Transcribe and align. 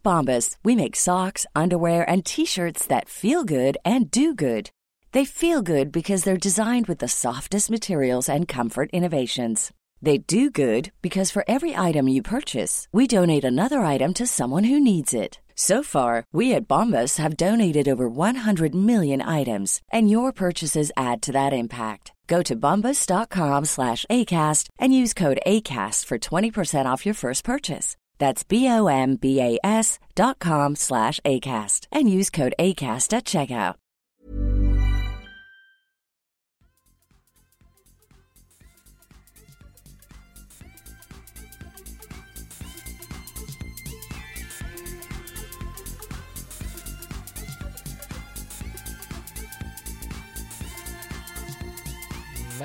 At 0.00 0.12
Bombas, 0.12 0.56
we 0.64 0.76
make 0.76 0.96
socks, 0.96 1.46
underwear, 1.54 2.08
and 2.08 2.24
t 2.24 2.46
shirts 2.46 2.86
that 2.86 3.08
feel 3.08 3.44
good 3.44 3.76
and 3.84 4.10
do 4.10 4.34
good. 4.34 4.70
They 5.12 5.24
feel 5.24 5.62
good 5.62 5.92
because 5.92 6.24
they're 6.24 6.48
designed 6.48 6.86
with 6.86 7.00
the 7.00 7.08
softest 7.08 7.70
materials 7.70 8.28
and 8.28 8.48
comfort 8.48 8.90
innovations. 8.92 9.72
They 10.00 10.18
do 10.18 10.50
good 10.50 10.92
because 11.02 11.30
for 11.30 11.44
every 11.46 11.76
item 11.76 12.08
you 12.08 12.22
purchase, 12.22 12.88
we 12.92 13.06
donate 13.06 13.44
another 13.44 13.80
item 13.80 14.14
to 14.14 14.26
someone 14.26 14.64
who 14.64 14.80
needs 14.80 15.12
it. 15.12 15.40
So 15.54 15.82
far, 15.82 16.24
we 16.32 16.54
at 16.54 16.68
Bombas 16.68 17.18
have 17.18 17.36
donated 17.36 17.86
over 17.86 18.08
100 18.08 18.74
million 18.74 19.20
items, 19.20 19.82
and 19.92 20.08
your 20.10 20.32
purchases 20.32 20.90
add 20.96 21.20
to 21.22 21.32
that 21.32 21.52
impact. 21.52 22.12
Go 22.26 22.42
to 22.42 22.56
bombas.com 22.56 23.66
slash 23.66 24.06
ACAST 24.08 24.70
and 24.78 24.94
use 24.94 25.12
code 25.12 25.40
ACAST 25.46 26.06
for 26.06 26.18
20% 26.18 26.86
off 26.86 27.04
your 27.04 27.14
first 27.14 27.44
purchase. 27.44 27.96
That's 28.20 28.44
B-O-M-B-A-S 28.44 29.98
dot 30.14 30.38
com 30.38 30.76
slash 30.76 31.18
ACAST 31.26 31.88
and 31.90 32.08
use 32.08 32.30
code 32.30 32.54
ACAST 32.60 33.12
at 33.14 33.24
checkout. 33.24 33.79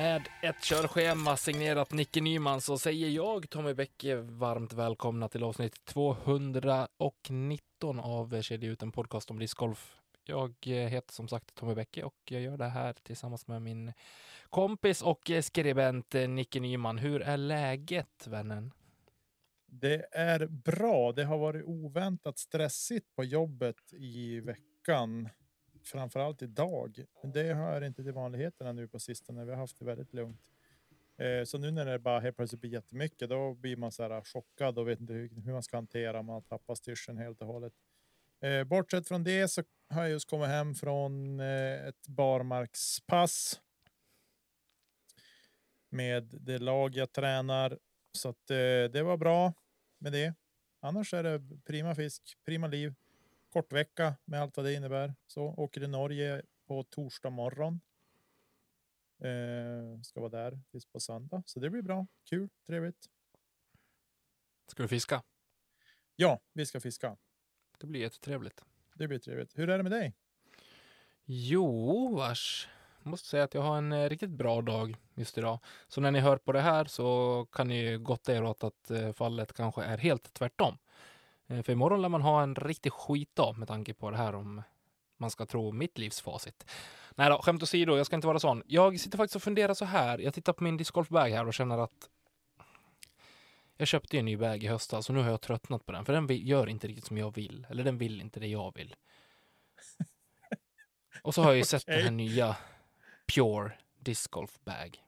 Med 0.06 0.28
ett 0.42 0.64
körschema 0.64 1.36
signerat 1.36 1.92
Nicke 1.92 2.20
Nyman 2.20 2.60
så 2.60 2.78
säger 2.78 3.08
jag, 3.08 3.50
Tommy 3.50 3.74
Bäcke, 3.74 4.16
varmt 4.16 4.72
välkomna 4.72 5.28
till 5.28 5.44
avsnitt 5.44 5.84
219 5.84 8.00
av 8.00 8.42
Kedja 8.42 8.70
ut 8.70 8.82
en 8.82 8.92
podcast 8.92 9.30
om 9.30 9.38
discgolf. 9.38 9.96
Jag 10.24 10.54
eh, 10.66 10.88
heter 10.88 11.12
som 11.12 11.28
sagt 11.28 11.54
Tommy 11.54 11.74
Bäcke 11.74 12.02
och 12.02 12.14
jag 12.24 12.42
gör 12.42 12.56
det 12.56 12.68
här 12.68 12.96
tillsammans 13.02 13.46
med 13.46 13.62
min 13.62 13.92
kompis 14.50 15.02
och 15.02 15.30
eh, 15.30 15.42
skribent 15.42 16.14
eh, 16.14 16.28
Nicke 16.28 16.60
Nyman. 16.60 16.98
Hur 16.98 17.22
är 17.22 17.36
läget 17.36 18.26
vännen? 18.26 18.72
Det 19.66 20.06
är 20.12 20.46
bra. 20.46 21.12
Det 21.12 21.24
har 21.24 21.38
varit 21.38 21.64
oväntat 21.64 22.38
stressigt 22.38 23.16
på 23.16 23.24
jobbet 23.24 23.92
i 23.92 24.40
veckan 24.40 25.28
framförallt 25.88 26.42
idag. 26.42 27.04
Men 27.22 27.32
det 27.32 27.54
hör 27.54 27.84
inte 27.84 28.02
till 28.02 28.12
vanligheterna 28.12 28.72
nu 28.72 28.88
på 28.88 28.98
sistone. 28.98 29.44
Vi 29.44 29.50
har 29.50 29.58
haft 29.58 29.78
det 29.78 29.84
väldigt 29.84 30.12
lugnt. 30.12 30.40
Eh, 31.18 31.44
så 31.44 31.58
nu 31.58 31.70
när 31.70 31.86
det 31.86 31.98
bara 31.98 32.20
helt 32.20 32.36
plötsligt 32.36 32.60
blir 32.60 32.72
jättemycket, 32.72 33.28
då 33.28 33.54
blir 33.54 33.76
man 33.76 33.92
så 33.92 34.02
här 34.02 34.10
ah, 34.10 34.24
chockad 34.24 34.78
och 34.78 34.88
vet 34.88 35.00
inte 35.00 35.12
hur, 35.12 35.52
man 35.52 35.62
ska 35.62 35.76
hantera. 35.76 36.22
Man 36.22 36.42
tappar 36.42 36.74
styrseln 36.74 37.18
helt 37.18 37.40
och 37.40 37.46
hållet. 37.46 37.72
Eh, 38.40 38.64
bortsett 38.64 39.08
från 39.08 39.24
det 39.24 39.48
så 39.48 39.62
har 39.88 40.02
jag 40.02 40.10
just 40.10 40.30
kommit 40.30 40.48
hem 40.48 40.74
från 40.74 41.40
eh, 41.40 41.86
ett 41.86 42.08
barmarkspass. 42.08 43.60
Med 45.88 46.24
det 46.24 46.58
lag 46.58 46.96
jag 46.96 47.12
tränar. 47.12 47.78
Så 48.12 48.28
att 48.28 48.46
det 48.92 49.02
var 49.02 49.16
bra 49.16 49.52
med 49.98 50.12
det. 50.12 50.34
Annars 50.80 51.14
är 51.14 51.22
det 51.22 51.42
prima 51.64 51.94
fisk, 51.94 52.36
prima 52.44 52.66
liv 52.66 52.94
kort 53.56 53.72
vecka 53.72 54.14
med 54.24 54.42
allt 54.42 54.56
vad 54.56 54.66
det 54.66 54.74
innebär. 54.74 55.14
Så 55.26 55.42
åker 55.42 55.80
till 55.80 55.90
Norge 55.90 56.42
på 56.66 56.82
torsdag 56.82 57.30
morgon. 57.30 57.80
Eh, 59.18 60.00
ska 60.02 60.20
vara 60.20 60.30
där 60.30 60.60
tills 60.70 60.86
på 60.86 61.00
söndag, 61.00 61.42
så 61.46 61.60
det 61.60 61.70
blir 61.70 61.82
bra. 61.82 62.06
Kul, 62.28 62.48
trevligt. 62.66 63.06
Ska 64.66 64.82
du 64.82 64.88
fiska? 64.88 65.22
Ja, 66.16 66.40
vi 66.52 66.66
ska 66.66 66.80
fiska. 66.80 67.16
Det 67.78 67.86
blir 67.86 68.00
jättetrevligt. 68.00 68.64
Det 68.94 69.08
blir 69.08 69.18
trevligt. 69.18 69.58
Hur 69.58 69.70
är 69.70 69.76
det 69.76 69.82
med 69.82 69.92
dig? 69.92 70.14
Jo, 71.24 72.14
vars. 72.16 72.68
Jag 73.02 73.10
måste 73.10 73.28
säga 73.28 73.44
att 73.44 73.54
jag 73.54 73.62
har 73.62 73.78
en 73.78 73.92
eh, 73.92 74.08
riktigt 74.08 74.30
bra 74.30 74.62
dag 74.62 74.96
just 75.14 75.38
idag. 75.38 75.58
Så 75.88 76.00
när 76.00 76.10
ni 76.10 76.20
hör 76.20 76.36
på 76.36 76.52
det 76.52 76.60
här 76.60 76.84
så 76.84 77.46
kan 77.52 77.68
ni 77.68 77.96
gotta 77.96 78.34
er 78.34 78.44
åt 78.44 78.64
att 78.64 78.90
eh, 78.90 79.12
fallet 79.12 79.52
kanske 79.52 79.82
är 79.82 79.98
helt 79.98 80.32
tvärtom. 80.32 80.78
Eh, 81.48 81.62
för 81.62 81.72
imorgon 81.72 82.02
lär 82.02 82.08
man 82.08 82.22
ha 82.22 82.42
en 82.42 82.54
riktig 82.54 82.92
skitdag 82.92 83.58
med 83.58 83.68
tanke 83.68 83.94
på 83.94 84.10
det 84.10 84.16
här 84.16 84.34
om 84.34 84.62
man 85.16 85.30
ska 85.30 85.46
tro 85.46 85.72
mitt 85.72 85.98
livs 85.98 86.20
facit. 86.20 86.66
Nej 87.14 87.30
då, 87.30 87.42
skämt 87.42 87.62
åsido, 87.62 87.96
jag 87.96 88.06
ska 88.06 88.16
inte 88.16 88.26
vara 88.26 88.38
sån. 88.38 88.62
Jag 88.66 89.00
sitter 89.00 89.18
faktiskt 89.18 89.36
och 89.36 89.42
funderar 89.42 89.74
så 89.74 89.84
här. 89.84 90.18
Jag 90.18 90.34
tittar 90.34 90.52
på 90.52 90.64
min 90.64 90.76
discgolfbag 90.76 91.28
här 91.30 91.46
och 91.46 91.54
känner 91.54 91.78
att 91.78 92.10
jag 93.76 93.88
köpte 93.88 94.18
en 94.18 94.24
ny 94.24 94.36
bag 94.36 94.64
i 94.64 94.66
höstas 94.66 95.08
och 95.08 95.14
nu 95.14 95.22
har 95.22 95.30
jag 95.30 95.40
tröttnat 95.40 95.86
på 95.86 95.92
den. 95.92 96.04
För 96.04 96.12
den 96.12 96.26
gör 96.28 96.68
inte 96.68 96.88
riktigt 96.88 97.06
som 97.06 97.18
jag 97.18 97.34
vill. 97.34 97.66
Eller 97.70 97.84
den 97.84 97.98
vill 97.98 98.20
inte 98.20 98.40
det 98.40 98.46
jag 98.46 98.74
vill. 98.76 98.94
Och 101.22 101.34
så 101.34 101.42
har 101.42 101.50
jag 101.50 101.56
ju 101.56 101.64
sett 101.64 101.86
den 101.86 102.02
här 102.02 102.10
nya 102.26 102.56
Pure 103.34 103.72
Discgolf 103.98 104.58
Bag 104.64 105.05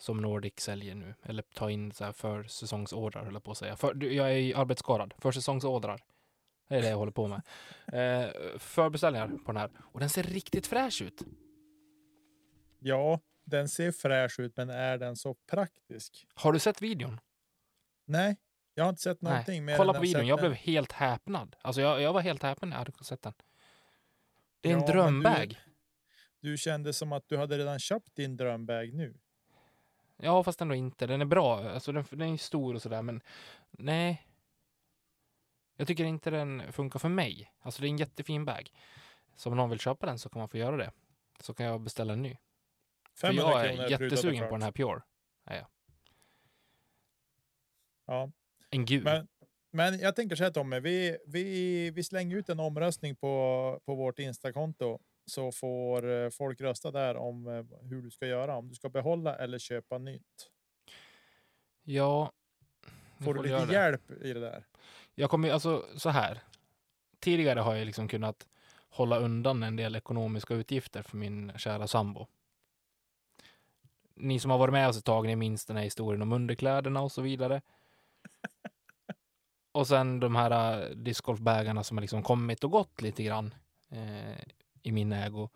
som 0.00 0.20
Nordic 0.20 0.54
säljer 0.56 0.94
nu. 0.94 1.14
Eller 1.22 1.42
ta 1.42 1.70
in 1.70 1.92
så 1.92 2.04
här 2.04 2.12
för 2.12 2.42
säsongsordrar, 2.44 3.24
höll 3.24 3.34
jag 3.34 3.44
på 3.44 3.50
att 3.50 3.58
säga. 3.58 3.76
För, 3.76 4.04
jag 4.04 4.32
är 4.32 4.56
arbetsskadad. 4.56 5.14
För 5.18 5.32
säsongsordrar. 5.32 6.02
Det 6.68 6.76
är 6.76 6.82
det 6.82 6.88
jag 6.88 6.96
håller 6.96 7.12
på 7.12 7.28
med. 7.28 7.42
Eh, 7.92 8.30
förbeställningar 8.58 9.28
på 9.28 9.52
den 9.52 9.56
här. 9.56 9.70
Och 9.78 10.00
den 10.00 10.10
ser 10.10 10.22
riktigt 10.22 10.66
fräsch 10.66 11.02
ut. 11.02 11.22
Ja, 12.78 13.20
den 13.44 13.68
ser 13.68 13.92
fräsch 13.92 14.40
ut, 14.40 14.56
men 14.56 14.70
är 14.70 14.98
den 14.98 15.16
så 15.16 15.34
praktisk? 15.34 16.26
Har 16.34 16.52
du 16.52 16.58
sett 16.58 16.82
videon? 16.82 17.20
Nej, 18.04 18.36
jag 18.74 18.84
har 18.84 18.88
inte 18.88 19.02
sett 19.02 19.22
någonting. 19.22 19.66
Nej. 19.66 19.76
Kolla 19.76 19.94
på 19.94 20.00
videon. 20.00 20.26
Jag 20.26 20.38
blev 20.38 20.52
helt 20.52 20.92
häpnad. 20.92 21.56
Alltså 21.62 21.80
jag, 21.80 22.02
jag 22.02 22.12
var 22.12 22.20
helt 22.20 22.42
häpen 22.42 22.68
när 22.68 22.76
jag 22.76 22.84
hade 22.84 23.04
sett 23.04 23.22
den. 23.22 23.32
Det 24.60 24.68
är 24.68 24.72
ja, 24.72 24.80
en 24.80 24.86
drömbag. 24.86 25.60
Du, 26.40 26.50
du 26.50 26.56
kände 26.56 26.92
som 26.92 27.12
att 27.12 27.28
du 27.28 27.36
hade 27.36 27.58
redan 27.58 27.78
köpt 27.78 28.16
din 28.16 28.36
drömbag 28.36 28.94
nu. 28.94 29.14
Ja, 30.22 30.42
fast 30.42 30.60
ändå 30.60 30.74
inte. 30.74 31.06
Den 31.06 31.20
är 31.20 31.24
bra. 31.24 31.70
Alltså 31.70 31.92
den, 31.92 32.04
den 32.10 32.28
är 32.32 32.36
stor 32.36 32.74
och 32.74 32.82
sådär, 32.82 33.02
men 33.02 33.22
nej. 33.70 34.26
Jag 35.76 35.86
tycker 35.86 36.04
inte 36.04 36.30
den 36.30 36.72
funkar 36.72 36.98
för 36.98 37.08
mig. 37.08 37.52
Alltså 37.60 37.82
det 37.82 37.88
är 37.88 37.90
en 37.90 37.96
jättefin 37.96 38.44
bag. 38.44 38.70
Så 39.36 39.50
om 39.50 39.56
någon 39.56 39.70
vill 39.70 39.78
köpa 39.78 40.06
den 40.06 40.18
så 40.18 40.28
kan 40.28 40.40
man 40.40 40.48
få 40.48 40.56
göra 40.56 40.76
det. 40.76 40.92
Så 41.40 41.54
kan 41.54 41.66
jag 41.66 41.80
beställa 41.80 42.12
en 42.12 42.22
ny. 42.22 42.36
För 43.14 43.32
jag 43.32 43.66
är 43.66 43.90
jättesugen 43.90 44.48
på 44.48 44.54
den 44.54 44.62
här 44.62 44.72
Pure. 44.72 45.02
Ja, 45.44 45.54
ja. 45.54 45.68
ja. 48.06 48.30
En 48.70 48.84
gud. 48.84 49.04
Men, 49.04 49.28
men 49.70 49.98
jag 49.98 50.16
tänker 50.16 50.36
så 50.36 50.44
här 50.44 50.50
Tommy, 50.50 50.80
vi, 50.80 51.18
vi, 51.26 51.90
vi 51.90 52.04
slänger 52.04 52.36
ut 52.36 52.48
en 52.48 52.60
omröstning 52.60 53.16
på, 53.16 53.80
på 53.84 53.94
vårt 53.94 54.18
Instakonto 54.18 54.98
så 55.30 55.52
får 55.52 56.10
eh, 56.10 56.30
folk 56.30 56.60
rösta 56.60 56.90
där 56.90 57.16
om 57.16 57.46
eh, 57.46 57.64
hur 57.88 58.02
du 58.02 58.10
ska 58.10 58.26
göra. 58.26 58.56
Om 58.56 58.68
du 58.68 58.74
ska 58.74 58.88
behålla 58.88 59.36
eller 59.36 59.58
köpa 59.58 59.98
nytt. 59.98 60.50
Ja. 61.82 62.32
Får 63.24 63.34
du 63.34 63.42
lite 63.42 63.72
hjälp 63.72 64.10
i 64.10 64.32
det 64.32 64.40
där? 64.40 64.64
Jag 65.14 65.30
kommer 65.30 65.50
alltså 65.50 65.86
så 65.96 66.08
här. 66.08 66.40
Tidigare 67.20 67.60
har 67.60 67.74
jag 67.74 67.86
liksom 67.86 68.08
kunnat 68.08 68.46
hålla 68.90 69.18
undan 69.18 69.62
en 69.62 69.76
del 69.76 69.96
ekonomiska 69.96 70.54
utgifter 70.54 71.02
för 71.02 71.16
min 71.16 71.52
kära 71.56 71.86
sambo. 71.86 72.26
Ni 74.14 74.40
som 74.40 74.50
har 74.50 74.58
varit 74.58 74.72
med 74.72 74.88
oss 74.88 74.98
ett 74.98 75.04
tag, 75.04 75.26
ni 75.26 75.36
minns 75.36 75.66
den 75.66 75.76
här 75.76 75.84
historien 75.84 76.22
om 76.22 76.32
underkläderna 76.32 77.02
och 77.02 77.12
så 77.12 77.22
vidare. 77.22 77.62
och 79.72 79.86
sen 79.86 80.20
de 80.20 80.36
här 80.36 80.82
uh, 80.82 80.96
discgolfbägarna 80.96 81.84
som 81.84 81.96
har 81.96 82.02
liksom 82.02 82.22
kommit 82.22 82.64
och 82.64 82.70
gått 82.70 83.02
lite 83.02 83.22
grann 83.22 83.54
eh, 83.90 84.44
i 84.82 84.92
min 84.92 85.12
ägo. 85.12 85.48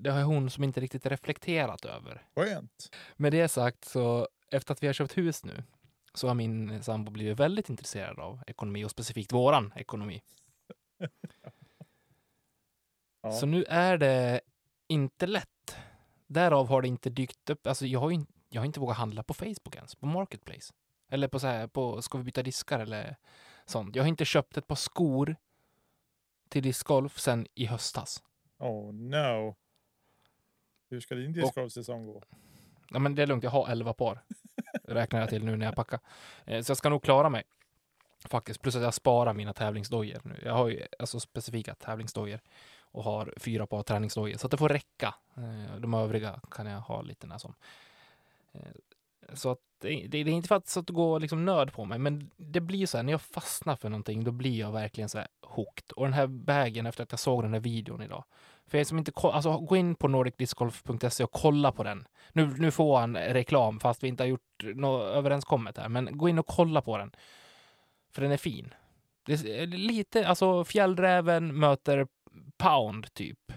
Det 0.00 0.10
har 0.10 0.22
hon 0.22 0.50
som 0.50 0.64
inte 0.64 0.80
riktigt 0.80 1.06
reflekterat 1.06 1.84
över. 1.84 2.22
Skönt. 2.34 2.96
Med 3.16 3.32
det 3.32 3.48
sagt 3.48 3.84
så 3.84 4.28
efter 4.50 4.72
att 4.72 4.82
vi 4.82 4.86
har 4.86 4.94
köpt 4.94 5.18
hus 5.18 5.44
nu 5.44 5.64
så 6.14 6.28
har 6.28 6.34
min 6.34 6.82
sambo 6.82 7.10
blivit 7.10 7.40
väldigt 7.40 7.68
intresserad 7.68 8.18
av 8.18 8.42
ekonomi 8.46 8.84
och 8.84 8.90
specifikt 8.90 9.32
våran 9.32 9.72
ekonomi. 9.76 10.22
ja. 13.22 13.32
Så 13.32 13.46
nu 13.46 13.64
är 13.64 13.98
det 13.98 14.40
inte 14.88 15.26
lätt. 15.26 15.76
Därav 16.26 16.68
har 16.68 16.82
det 16.82 16.88
inte 16.88 17.10
dykt 17.10 17.50
upp. 17.50 17.66
Alltså 17.66 17.86
jag 17.86 18.00
har, 18.00 18.10
in, 18.10 18.26
jag 18.48 18.60
har 18.60 18.66
inte 18.66 18.80
vågat 18.80 18.96
handla 18.96 19.22
på 19.22 19.34
Facebook 19.34 19.76
ens, 19.76 19.94
på 19.94 20.06
Marketplace. 20.06 20.72
Eller 21.08 21.28
på 21.28 21.38
så 21.38 21.46
här, 21.46 21.66
på 21.66 22.02
ska 22.02 22.18
vi 22.18 22.24
byta 22.24 22.42
diskar 22.42 22.80
eller 22.80 23.16
sånt. 23.66 23.96
Jag 23.96 24.02
har 24.02 24.08
inte 24.08 24.24
köpt 24.24 24.56
ett 24.56 24.66
par 24.66 24.76
skor 24.76 25.36
till 26.48 26.62
discgolf 26.62 27.18
sen 27.18 27.46
i 27.54 27.66
höstas. 27.66 28.22
Oh 28.60 28.92
no. 28.92 29.56
Hur 30.90 31.00
ska 31.00 31.14
din 31.14 31.32
discgolfsäsong 31.32 32.06
gå? 32.06 32.22
Ja, 32.90 32.98
men 32.98 33.14
det 33.14 33.22
är 33.22 33.26
lugnt, 33.26 33.44
jag 33.44 33.50
har 33.50 33.68
11 33.68 33.92
par. 33.92 34.22
räknar 34.84 35.20
jag 35.20 35.28
till 35.28 35.44
nu 35.44 35.56
när 35.56 35.66
jag 35.66 35.74
packar. 35.74 36.00
Eh, 36.44 36.62
så 36.62 36.70
jag 36.70 36.76
ska 36.76 36.88
nog 36.88 37.02
klara 37.02 37.28
mig. 37.28 37.42
Faktiskt. 38.24 38.62
Plus 38.62 38.76
att 38.76 38.82
jag 38.82 38.94
sparar 38.94 39.34
mina 39.34 39.52
tävlingsdojor 39.52 40.20
nu. 40.24 40.40
Jag 40.44 40.54
har 40.54 40.68
ju 40.68 40.86
alltså 40.98 41.20
specifika 41.20 41.74
tävlingsdojor 41.74 42.40
och 42.80 43.04
har 43.04 43.34
fyra 43.36 43.66
par 43.66 43.82
träningsdojor. 43.82 44.38
Så 44.38 44.46
att 44.46 44.50
det 44.50 44.56
får 44.56 44.68
räcka. 44.68 45.14
Eh, 45.36 45.76
de 45.80 45.94
övriga 45.94 46.40
kan 46.50 46.66
jag 46.66 46.80
ha 46.80 47.02
lite 47.02 47.26
när 47.26 47.38
som. 47.38 47.54
Eh, 48.52 48.60
så 49.34 49.50
att 49.50 49.58
det, 49.78 49.88
det, 49.88 50.24
det 50.24 50.30
är 50.30 50.34
inte 50.34 50.48
för 50.48 50.54
att, 50.54 50.68
så 50.68 50.80
att 50.80 50.86
det 50.86 50.92
går 50.92 51.20
liksom 51.20 51.44
nöd 51.44 51.72
på 51.72 51.84
mig, 51.84 51.98
men 51.98 52.30
det 52.36 52.60
blir 52.60 52.86
så 52.86 52.96
här, 52.96 53.04
när 53.04 53.12
jag 53.12 53.22
fastnar 53.22 53.76
för 53.76 53.88
någonting, 53.88 54.24
då 54.24 54.30
blir 54.30 54.58
jag 54.58 54.72
verkligen 54.72 55.08
så 55.08 55.18
här 55.18 55.28
hooked. 55.42 55.92
Och 55.92 56.04
den 56.04 56.12
här 56.12 56.26
vägen 56.26 56.86
efter 56.86 57.02
att 57.02 57.12
jag 57.12 57.20
såg 57.20 57.42
den 57.42 57.52
här 57.52 57.60
videon 57.60 58.02
idag. 58.02 58.24
För 58.70 58.78
er 58.78 58.84
som 58.84 58.98
inte 58.98 59.12
alltså 59.22 59.58
gå 59.58 59.76
in 59.76 59.94
på 59.94 60.08
nordicdiscgolf.se 60.08 61.24
och 61.24 61.32
kolla 61.32 61.72
på 61.72 61.82
den. 61.82 62.08
Nu, 62.32 62.46
nu 62.46 62.70
får 62.70 62.98
han 62.98 63.16
reklam 63.16 63.80
fast 63.80 64.02
vi 64.02 64.08
inte 64.08 64.22
har 64.22 64.28
gjort 64.28 64.64
något 64.74 65.02
överenskommet 65.02 65.78
här, 65.78 65.88
men 65.88 66.18
gå 66.18 66.28
in 66.28 66.38
och 66.38 66.46
kolla 66.46 66.82
på 66.82 66.98
den. 66.98 67.12
För 68.12 68.22
den 68.22 68.32
är 68.32 68.36
fin. 68.36 68.74
Det 69.26 69.32
är 69.32 69.66
lite, 69.66 70.28
alltså 70.28 70.64
fjällräven 70.64 71.58
möter 71.58 72.06
pound 72.56 73.14
typ. 73.14 73.52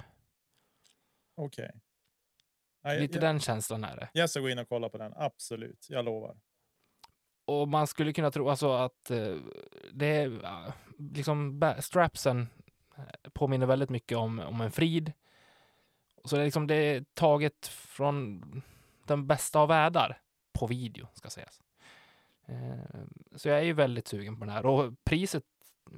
Okej. 1.35 1.71
Okay. 2.83 2.99
Lite 2.99 3.17
jag, 3.17 3.21
den 3.21 3.39
känslan 3.39 3.83
är 3.83 3.95
det. 3.95 4.09
Jag 4.13 4.29
ska 4.29 4.39
gå 4.39 4.49
in 4.49 4.59
och 4.59 4.69
kolla 4.69 4.89
på 4.89 4.97
den, 4.97 5.13
absolut. 5.15 5.87
Jag 5.89 6.05
lovar. 6.05 6.37
Och 7.45 7.67
man 7.67 7.87
skulle 7.87 8.13
kunna 8.13 8.31
tro 8.31 8.49
alltså 8.49 8.71
att 8.71 9.11
uh, 9.11 9.37
det 9.91 10.05
är 10.05 10.41
liksom 10.97 11.73
strapsen 11.79 12.47
påminner 13.33 13.65
väldigt 13.65 13.89
mycket 13.89 14.17
om, 14.17 14.39
om 14.39 14.61
en 14.61 14.71
frid. 14.71 15.13
Så 16.25 16.35
det 16.35 16.41
är, 16.41 16.45
liksom, 16.45 16.67
det 16.67 16.75
är 16.75 17.05
taget 17.13 17.67
från 17.67 18.41
den 19.05 19.27
bästa 19.27 19.59
av 19.59 19.67
världar 19.67 20.21
på 20.53 20.67
video, 20.67 21.07
ska 21.13 21.29
sägas. 21.29 21.61
Uh, 22.49 23.03
så 23.35 23.49
jag 23.49 23.59
är 23.59 23.63
ju 23.63 23.73
väldigt 23.73 24.07
sugen 24.07 24.39
på 24.39 24.45
den 24.45 24.53
här. 24.53 24.65
Och 24.65 24.93
priset 25.03 25.43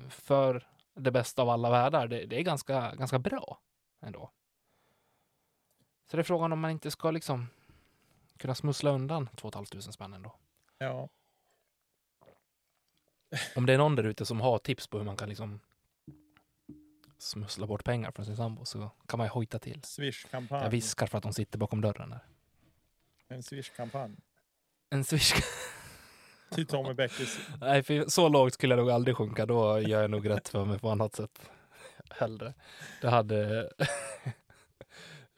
för 0.09 0.67
det 0.93 1.11
bästa 1.11 1.41
av 1.41 1.49
alla 1.49 1.69
världar, 1.69 2.07
det, 2.07 2.25
det 2.25 2.39
är 2.39 2.43
ganska, 2.43 2.95
ganska 2.95 3.19
bra 3.19 3.59
ändå. 4.01 4.31
Så 6.07 6.17
det 6.17 6.21
är 6.21 6.23
frågan 6.23 6.53
om 6.53 6.59
man 6.59 6.71
inte 6.71 6.91
ska 6.91 7.11
liksom 7.11 7.47
kunna 8.37 8.55
smussla 8.55 8.91
undan 8.91 9.29
2 9.35 9.51
500 9.51 9.81
spänn 9.81 10.13
ändå. 10.13 10.35
Ja. 10.77 11.09
Om 13.55 13.65
det 13.65 13.73
är 13.73 13.77
någon 13.77 13.95
där 13.95 14.03
ute 14.03 14.25
som 14.25 14.41
har 14.41 14.59
tips 14.59 14.87
på 14.87 14.97
hur 14.97 15.05
man 15.05 15.17
kan 15.17 15.29
liksom 15.29 15.59
smussla 17.17 17.67
bort 17.67 17.83
pengar 17.83 18.11
från 18.11 18.25
sin 18.25 18.35
sambo 18.35 18.65
så 18.65 18.91
kan 19.07 19.17
man 19.17 19.27
ju 19.27 19.31
hojta 19.31 19.59
till. 19.59 19.83
Swish-kampanj. 19.83 20.63
Jag 20.63 20.69
viskar 20.69 21.07
för 21.07 21.17
att 21.17 21.23
de 21.23 21.33
sitter 21.33 21.57
bakom 21.57 21.81
dörren 21.81 22.09
där. 22.09 22.25
En 23.27 23.43
Swish-kampanj. 23.43 24.15
En 24.89 25.03
Swish 25.03 25.33
Till 26.49 26.67
Tommy 26.67 26.93
Bäckis. 26.93 27.39
Nej, 27.61 27.83
för 27.83 28.09
så 28.09 28.29
lågt 28.29 28.53
skulle 28.53 28.75
jag 28.75 28.79
nog 28.79 28.91
aldrig 28.91 29.17
sjunka. 29.17 29.45
Då 29.45 29.79
gör 29.79 30.01
jag 30.01 30.11
nog 30.11 30.29
rätt 30.29 30.49
för 30.49 30.65
mig 30.65 30.79
på 30.79 30.89
annat 30.89 31.15
sätt. 31.15 31.49
Hellre. 32.09 32.53
Det 33.01 33.09
hade... 33.09 33.69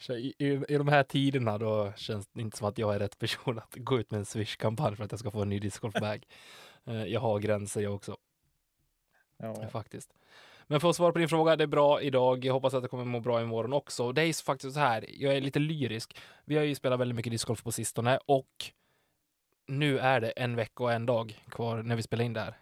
I, 0.09 0.33
i, 0.38 0.65
I 0.69 0.77
de 0.77 0.88
här 0.88 1.03
tiderna 1.03 1.57
då 1.57 1.94
känns 1.95 2.27
det 2.27 2.41
inte 2.41 2.57
som 2.57 2.68
att 2.68 2.77
jag 2.77 2.95
är 2.95 3.00
rätt 3.00 3.19
person 3.19 3.59
att 3.59 3.75
gå 3.75 4.00
ut 4.00 4.12
med 4.12 4.18
en 4.18 4.25
Swish-kampanj 4.25 4.95
för 4.95 5.03
att 5.03 5.12
jag 5.12 5.19
ska 5.19 5.31
få 5.31 5.41
en 5.41 5.50
ny 5.50 5.59
discgolfbag. 5.59 6.25
Eh, 6.85 7.06
jag 7.06 7.19
har 7.19 7.39
gränser 7.39 7.81
jag 7.81 7.95
också. 7.95 8.18
Ja. 9.38 9.69
Faktiskt. 9.69 10.13
Men 10.67 10.79
för 10.79 10.89
att 10.89 10.95
svara 10.95 11.11
på 11.11 11.19
din 11.19 11.29
fråga, 11.29 11.55
det 11.55 11.63
är 11.63 11.67
bra 11.67 12.01
idag. 12.01 12.45
Jag 12.45 12.53
hoppas 12.53 12.73
att 12.73 12.83
det 12.83 12.89
kommer 12.89 13.05
må 13.05 13.19
bra 13.19 13.41
imorgon 13.41 13.73
också. 13.73 14.11
Det 14.11 14.21
är 14.21 14.45
faktiskt 14.45 14.73
så 14.73 14.79
här, 14.79 15.05
jag 15.09 15.37
är 15.37 15.41
lite 15.41 15.59
lyrisk. 15.59 16.17
Vi 16.45 16.57
har 16.57 16.63
ju 16.63 16.75
spelat 16.75 16.99
väldigt 16.99 17.15
mycket 17.15 17.31
discgolf 17.31 17.63
på 17.63 17.71
sistone 17.71 18.19
och 18.25 18.71
nu 19.67 19.99
är 19.99 20.21
det 20.21 20.31
en 20.31 20.55
vecka 20.55 20.83
och 20.83 20.93
en 20.93 21.05
dag 21.05 21.43
kvar 21.49 21.83
när 21.83 21.95
vi 21.95 22.01
spelar 22.01 22.25
in 22.25 22.33
det 22.33 22.39
här. 22.41 22.57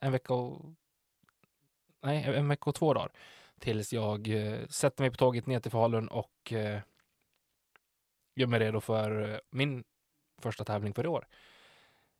En 0.00 0.12
vecka 0.12 0.34
och... 0.34 0.74
Nej, 2.00 2.24
en 2.24 2.48
vecka 2.48 2.70
och 2.70 2.74
två 2.74 2.94
dagar. 2.94 3.12
Tills 3.58 3.92
jag 3.92 4.28
eh, 4.28 4.66
sätter 4.66 5.02
mig 5.02 5.10
på 5.10 5.16
tåget 5.16 5.46
ner 5.46 5.60
till 5.60 5.70
Falun 5.70 6.08
och 6.08 6.52
eh, 6.52 6.80
gör 8.34 8.46
mig 8.46 8.60
redo 8.60 8.80
för 8.80 9.32
eh, 9.32 9.38
min 9.50 9.84
första 10.38 10.64
tävling 10.64 10.94
för 10.94 11.04
i 11.04 11.08
år. 11.08 11.26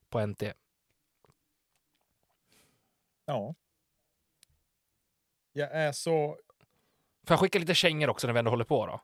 På 0.08 0.26
NT. 0.26 0.42
Ja. 3.26 3.54
Jag 5.52 5.72
är 5.72 5.92
så... 5.92 6.38
Får 7.26 7.34
jag 7.34 7.40
skicka 7.40 7.58
lite 7.58 7.74
kängor 7.74 8.10
också 8.10 8.26
när 8.26 8.34
vi 8.34 8.38
ändå 8.38 8.50
håller 8.50 8.64
på 8.64 8.86
då? 8.86 9.00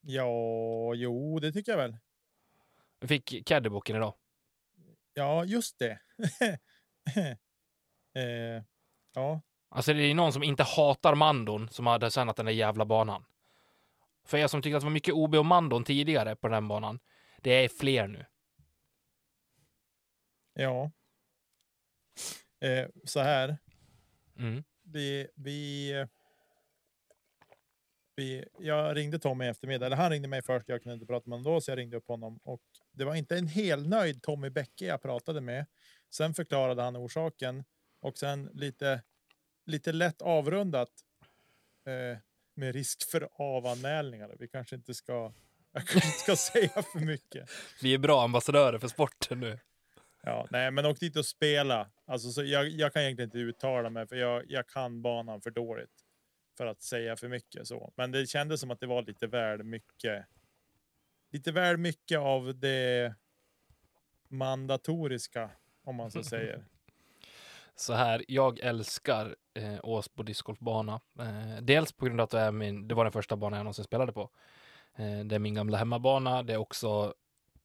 Ja, 0.00 0.94
jo, 0.94 1.38
det 1.38 1.52
tycker 1.52 1.72
jag 1.72 1.78
väl. 1.78 1.96
Vi 3.00 3.08
fick 3.08 3.46
caddyboken 3.46 3.96
idag. 3.96 4.14
Ja, 5.14 5.44
just 5.44 5.78
det. 5.78 6.00
eh, 8.14 8.64
ja. 9.14 9.42
Alltså 9.68 9.92
det 9.92 10.02
är 10.02 10.14
någon 10.14 10.32
som 10.32 10.42
inte 10.42 10.62
hatar 10.62 11.14
mandon 11.14 11.68
som 11.68 11.86
hade 11.86 12.06
designat 12.06 12.36
den 12.36 12.46
där 12.46 12.52
jävla 12.52 12.84
banan. 12.84 13.24
För 14.24 14.38
er 14.38 14.46
som 14.46 14.62
tyckte 14.62 14.76
att 14.76 14.80
det 14.80 14.86
var 14.86 14.92
mycket 14.92 15.14
OB 15.14 15.34
och 15.34 15.46
mandon 15.46 15.84
tidigare 15.84 16.36
på 16.36 16.48
den 16.48 16.68
banan. 16.68 17.00
Det 17.38 17.50
är 17.50 17.68
fler 17.68 18.06
nu. 18.06 18.26
Ja. 20.54 20.90
Eh, 22.60 22.88
så 23.04 23.20
här. 23.20 23.58
Mm. 24.40 24.64
Vi, 24.82 25.26
vi, 25.34 25.92
vi, 28.16 28.44
jag 28.58 28.96
ringde 28.96 29.18
Tommy 29.18 29.44
i 29.44 29.48
eftermiddag, 29.48 29.86
eller 29.86 29.96
han 29.96 30.10
ringde 30.10 30.28
mig 30.28 30.42
först. 30.42 30.68
Jag 30.68 30.82
kunde 30.82 30.94
inte 30.94 31.06
prata 31.06 31.30
med 31.30 31.38
honom 31.38 31.54
då, 31.54 31.60
så 31.60 31.70
jag 31.70 31.78
ringde 31.78 31.96
upp 31.96 32.08
honom 32.08 32.40
och 32.42 32.62
det 32.92 33.04
var 33.04 33.14
inte 33.14 33.38
en 33.38 33.46
helnöjd 33.46 34.22
Tommy 34.22 34.50
Bäcke 34.50 34.86
jag 34.86 35.02
pratade 35.02 35.40
med. 35.40 35.66
Sen 36.10 36.34
förklarade 36.34 36.82
han 36.82 36.96
orsaken 36.96 37.64
och 38.00 38.18
sen 38.18 38.50
lite, 38.52 39.02
lite 39.66 39.92
lätt 39.92 40.22
avrundat 40.22 40.90
eh, 41.86 42.18
med 42.54 42.74
risk 42.74 43.10
för 43.10 43.28
avanmälningar. 43.32 44.36
Vi 44.38 44.48
kanske 44.48 44.76
inte 44.76 44.94
ska, 44.94 45.12
jag 45.72 45.86
kanske 45.86 46.08
inte 46.08 46.18
ska 46.18 46.36
säga 46.36 46.82
för 46.82 47.00
mycket. 47.00 47.50
Vi 47.82 47.94
är 47.94 47.98
bra 47.98 48.24
ambassadörer 48.24 48.78
för 48.78 48.88
sporten 48.88 49.40
nu. 49.40 49.58
Ja, 50.22 50.46
nej, 50.50 50.70
men 50.70 50.86
åk 50.86 51.00
dit 51.00 51.16
och 51.16 51.26
spela. 51.26 51.90
Alltså, 52.10 52.30
så 52.32 52.44
jag, 52.44 52.68
jag 52.68 52.92
kan 52.92 53.02
egentligen 53.02 53.28
inte 53.28 53.38
uttala 53.38 53.90
mig 53.90 54.06
för 54.06 54.16
jag, 54.16 54.44
jag 54.48 54.68
kan 54.68 55.02
banan 55.02 55.40
för 55.40 55.50
dåligt 55.50 56.04
för 56.58 56.66
att 56.66 56.82
säga 56.82 57.16
för 57.16 57.28
mycket 57.28 57.66
så. 57.66 57.92
Men 57.96 58.10
det 58.10 58.26
kändes 58.26 58.60
som 58.60 58.70
att 58.70 58.80
det 58.80 58.86
var 58.86 59.02
lite 59.02 59.26
väl 59.26 59.62
mycket 59.62 60.26
lite 61.30 61.52
väl 61.52 61.76
mycket 61.76 62.18
av 62.18 62.58
det 62.58 63.14
mandatoriska, 64.28 65.50
om 65.84 65.96
man 65.96 66.10
så 66.10 66.22
säger. 66.22 66.64
Så 67.74 67.92
här, 67.92 68.24
jag 68.28 68.58
älskar 68.58 69.36
eh, 69.54 69.78
Åsbo 69.82 70.22
discgolfbana. 70.22 71.00
Eh, 71.18 71.62
dels 71.62 71.92
på 71.92 72.04
grund 72.04 72.20
av 72.20 72.24
att 72.24 72.30
det, 72.30 72.40
är 72.40 72.52
min, 72.52 72.88
det 72.88 72.94
var 72.94 73.04
den 73.04 73.12
första 73.12 73.36
banan 73.36 73.56
jag 73.56 73.64
någonsin 73.64 73.84
spelade 73.84 74.12
på. 74.12 74.30
Eh, 74.96 75.20
det 75.24 75.34
är 75.34 75.38
min 75.38 75.54
gamla 75.54 75.78
hemmabana. 75.78 76.42
Det 76.42 76.52
är 76.52 76.56
också 76.56 77.14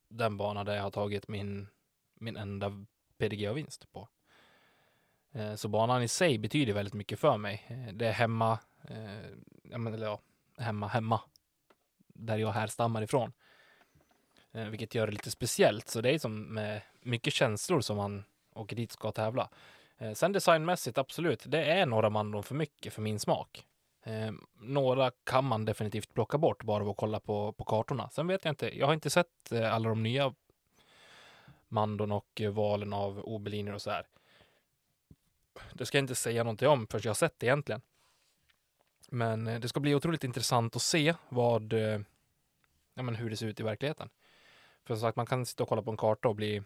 den 0.09 0.37
bana 0.37 0.63
där 0.63 0.75
jag 0.75 0.83
har 0.83 0.91
tagit 0.91 1.27
min, 1.27 1.67
min 2.13 2.37
enda 2.37 2.85
PDGA-vinst 3.17 3.91
på. 3.91 4.09
Eh, 5.35 5.55
så 5.55 5.67
banan 5.67 6.03
i 6.03 6.07
sig 6.07 6.37
betyder 6.37 6.73
väldigt 6.73 6.93
mycket 6.93 7.19
för 7.19 7.37
mig. 7.37 7.65
Eh, 7.67 7.93
det 7.93 8.07
är 8.07 8.11
hemma, 8.11 8.59
eh, 8.89 9.75
eller 9.75 10.05
ja, 10.05 10.19
hemma, 10.57 10.87
hemma, 10.87 11.21
där 12.07 12.37
jag 12.37 12.51
härstammar 12.51 13.01
ifrån. 13.01 13.33
Eh, 14.51 14.65
vilket 14.65 14.95
gör 14.95 15.07
det 15.07 15.13
lite 15.13 15.31
speciellt. 15.31 15.87
Så 15.87 16.01
det 16.01 16.09
är 16.09 16.19
som 16.19 16.53
med 16.53 16.81
mycket 17.01 17.33
känslor 17.33 17.81
som 17.81 17.97
man 17.97 18.23
åker 18.53 18.75
dit 18.75 18.91
ska 18.91 19.11
tävla. 19.11 19.49
Eh, 19.97 20.13
sen 20.13 20.31
designmässigt, 20.31 20.97
absolut, 20.97 21.43
det 21.47 21.63
är 21.63 21.85
några 21.85 22.09
mandon 22.09 22.43
för 22.43 22.55
mycket 22.55 22.93
för 22.93 23.01
min 23.01 23.19
smak. 23.19 23.65
Eh, 24.03 24.31
några 24.59 25.11
kan 25.23 25.45
man 25.45 25.65
definitivt 25.65 26.13
plocka 26.13 26.37
bort 26.37 26.63
bara 26.63 26.83
av 26.83 26.89
att 26.89 26.97
kolla 26.97 27.19
på, 27.19 27.53
på 27.53 27.63
kartorna. 27.63 28.09
Sen 28.09 28.27
vet 28.27 28.45
jag 28.45 28.51
inte, 28.51 28.77
jag 28.77 28.87
har 28.87 28.93
inte 28.93 29.09
sett 29.09 29.51
eh, 29.51 29.73
alla 29.73 29.89
de 29.89 30.03
nya 30.03 30.33
mandon 31.67 32.11
och 32.11 32.41
eh, 32.41 32.51
valen 32.51 32.93
av 32.93 33.19
obeliner 33.19 33.73
och 33.73 33.81
så 33.81 33.91
här. 33.91 34.07
Det 35.73 35.85
ska 35.85 35.97
jag 35.97 36.03
inte 36.03 36.15
säga 36.15 36.43
någonting 36.43 36.67
om 36.67 36.87
förrän 36.87 37.01
jag 37.03 37.09
har 37.09 37.15
sett 37.15 37.39
det 37.39 37.45
egentligen. 37.45 37.81
Men 39.09 39.47
eh, 39.47 39.59
det 39.59 39.69
ska 39.69 39.79
bli 39.79 39.95
otroligt 39.95 40.23
intressant 40.23 40.75
att 40.75 40.81
se 40.81 41.13
vad, 41.29 41.73
eh, 41.73 41.99
ja, 42.93 43.03
men 43.03 43.15
hur 43.15 43.29
det 43.29 43.37
ser 43.37 43.47
ut 43.47 43.59
i 43.59 43.63
verkligheten. 43.63 44.09
För 44.83 44.95
som 44.95 45.01
sagt, 45.01 45.15
man 45.15 45.25
kan 45.25 45.45
sitta 45.45 45.63
och 45.63 45.69
kolla 45.69 45.81
på 45.81 45.91
en 45.91 45.97
karta 45.97 46.27
och 46.27 46.35
bli 46.35 46.63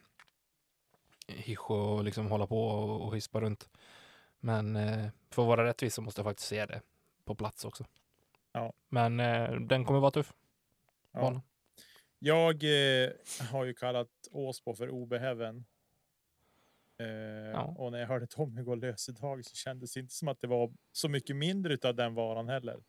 hisch 1.28 1.72
och 1.72 2.04
liksom 2.04 2.32
hålla 2.32 2.48
på 2.48 2.68
och, 2.68 3.08
och 3.08 3.16
hispa 3.16 3.42
runt. 3.42 3.70
Men 4.40 4.76
eh, 4.76 5.10
för 5.30 5.42
att 5.42 5.48
vara 5.48 5.66
rättvis 5.66 5.94
så 5.94 6.02
måste 6.02 6.20
jag 6.20 6.26
faktiskt 6.26 6.50
se 6.50 6.66
det 6.66 6.82
på 7.26 7.36
plats 7.36 7.66
också. 7.66 7.86
Ja. 8.52 8.74
Men 8.90 9.18
den 9.68 9.86
kommer 9.86 10.00
vara 10.00 10.12
tuff. 10.12 10.34
Ja. 11.12 11.42
Jag 12.20 12.64
eh, 12.64 13.12
har 13.52 13.66
ju 13.66 13.74
kallat 13.74 14.10
Åsbo 14.32 14.74
för 14.74 14.90
Obeheaven. 14.90 15.66
Eh, 17.00 17.08
ja. 17.52 17.62
Och 17.78 17.92
när 17.92 18.00
jag 18.00 18.08
hörde 18.08 18.28
Tommy 18.28 18.62
gå 18.62 18.76
lös 18.76 19.10
idag 19.10 19.46
så 19.46 19.56
kändes 19.56 19.94
det 19.94 20.00
inte 20.00 20.14
som 20.14 20.28
att 20.28 20.42
det 20.42 20.48
var 20.48 20.74
så 20.92 21.10
mycket 21.10 21.36
mindre 21.36 21.78
av 21.90 21.96
den 21.96 22.14
varan 22.14 22.50
heller. 22.50 22.84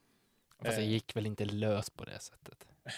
Fast 0.58 0.76
det 0.76 0.82
eh. 0.82 0.88
gick 0.88 1.16
väl 1.16 1.26
inte 1.26 1.44
lös 1.44 1.90
på 1.90 2.04
det 2.04 2.18
sättet? 2.18 2.68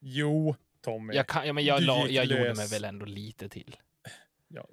Jo, 0.00 0.56
Tommy. 0.80 1.14
Jag, 1.14 1.26
kan, 1.26 1.46
ja, 1.46 1.52
men 1.52 1.64
jag, 1.64 1.82
la, 1.82 2.08
jag 2.08 2.24
gjorde 2.24 2.54
mig 2.54 2.68
väl 2.68 2.84
ändå 2.84 3.06
lite 3.06 3.48
till. 3.48 3.76
Ja, 4.48 4.68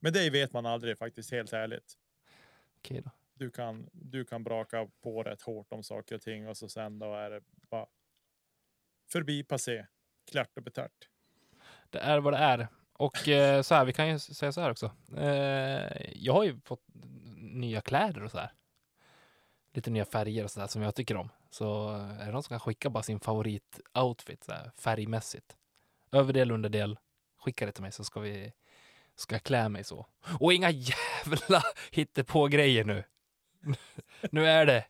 men 0.00 0.12
det 0.12 0.30
vet 0.30 0.52
man 0.52 0.66
aldrig 0.66 0.98
faktiskt, 0.98 1.30
helt 1.30 1.52
ärligt. 1.52 1.98
Okej 2.76 3.00
då. 3.04 3.10
Du 3.34 3.50
kan, 3.50 3.88
du 3.92 4.24
kan 4.24 4.44
braka 4.44 4.88
på 5.00 5.22
rätt 5.22 5.42
hårt 5.42 5.72
om 5.72 5.82
saker 5.82 6.14
och 6.14 6.22
ting 6.22 6.48
och 6.48 6.56
så 6.56 6.68
sen 6.68 6.98
då 6.98 7.14
är 7.14 7.30
det 7.30 7.40
bara 7.70 7.86
förbi 9.08 9.44
passé. 9.44 9.86
klart 10.30 10.56
och 10.56 10.62
betärt. 10.62 11.08
Det 11.90 11.98
är 11.98 12.20
vad 12.20 12.32
det 12.32 12.38
är. 12.38 12.68
Och 12.98 13.28
eh, 13.28 13.62
så 13.62 13.74
här, 13.74 13.84
vi 13.84 13.92
kan 13.92 14.08
ju 14.08 14.18
säga 14.18 14.52
så 14.52 14.60
här 14.60 14.70
också. 14.70 14.90
Eh, 15.16 16.12
jag 16.14 16.32
har 16.32 16.44
ju 16.44 16.60
fått 16.64 16.82
nya 17.36 17.80
kläder 17.80 18.24
och 18.24 18.30
så 18.30 18.38
här. 18.38 18.52
Lite 19.72 19.90
nya 19.90 20.04
färger 20.04 20.44
och 20.44 20.50
så 20.50 20.60
där 20.60 20.66
som 20.66 20.82
jag 20.82 20.94
tycker 20.94 21.16
om. 21.16 21.28
Så 21.50 21.94
eh, 21.94 22.20
är 22.20 22.26
det 22.26 22.32
någon 22.32 22.42
som 22.42 22.48
kan 22.48 22.60
skicka 22.60 22.90
bara 22.90 23.02
sin 23.02 23.20
favoritoutfit 23.20 24.44
så 24.44 24.52
här, 24.52 24.70
färgmässigt. 24.76 25.56
Överdel, 26.12 26.50
underdel. 26.50 26.98
Skicka 27.38 27.66
det 27.66 27.72
till 27.72 27.82
mig 27.82 27.92
så 27.92 28.04
ska 28.04 28.20
vi 28.20 28.52
ska 29.16 29.34
jag 29.34 29.42
klä 29.42 29.68
mig 29.68 29.84
så. 29.84 30.06
Och 30.40 30.52
inga 30.52 30.70
jävla 31.24 31.62
på 32.26 32.46
grejer 32.46 32.84
nu. 32.84 33.04
nu 34.30 34.46
är 34.46 34.66
det 34.66 34.84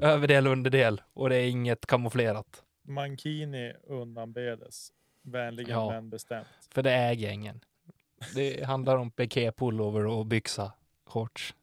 överdel, 0.00 0.46
underdel 0.46 1.02
och 1.12 1.28
det 1.28 1.36
är 1.36 1.48
inget 1.48 1.86
kamouflerat. 1.86 2.62
Mankini 2.82 3.72
undanbedes. 3.82 4.92
Vänligen 5.26 5.70
Ja. 5.70 5.90
men 5.90 6.10
bestämt. 6.10 6.46
För 6.70 6.82
det 6.82 6.90
är 6.92 7.12
gängen. 7.12 7.60
Det 8.34 8.64
handlar 8.64 8.96
om 8.96 9.10
piké, 9.10 9.52
pullover 9.52 10.06
och 10.06 10.26
byxa, 10.26 10.72
shorts. 11.06 11.54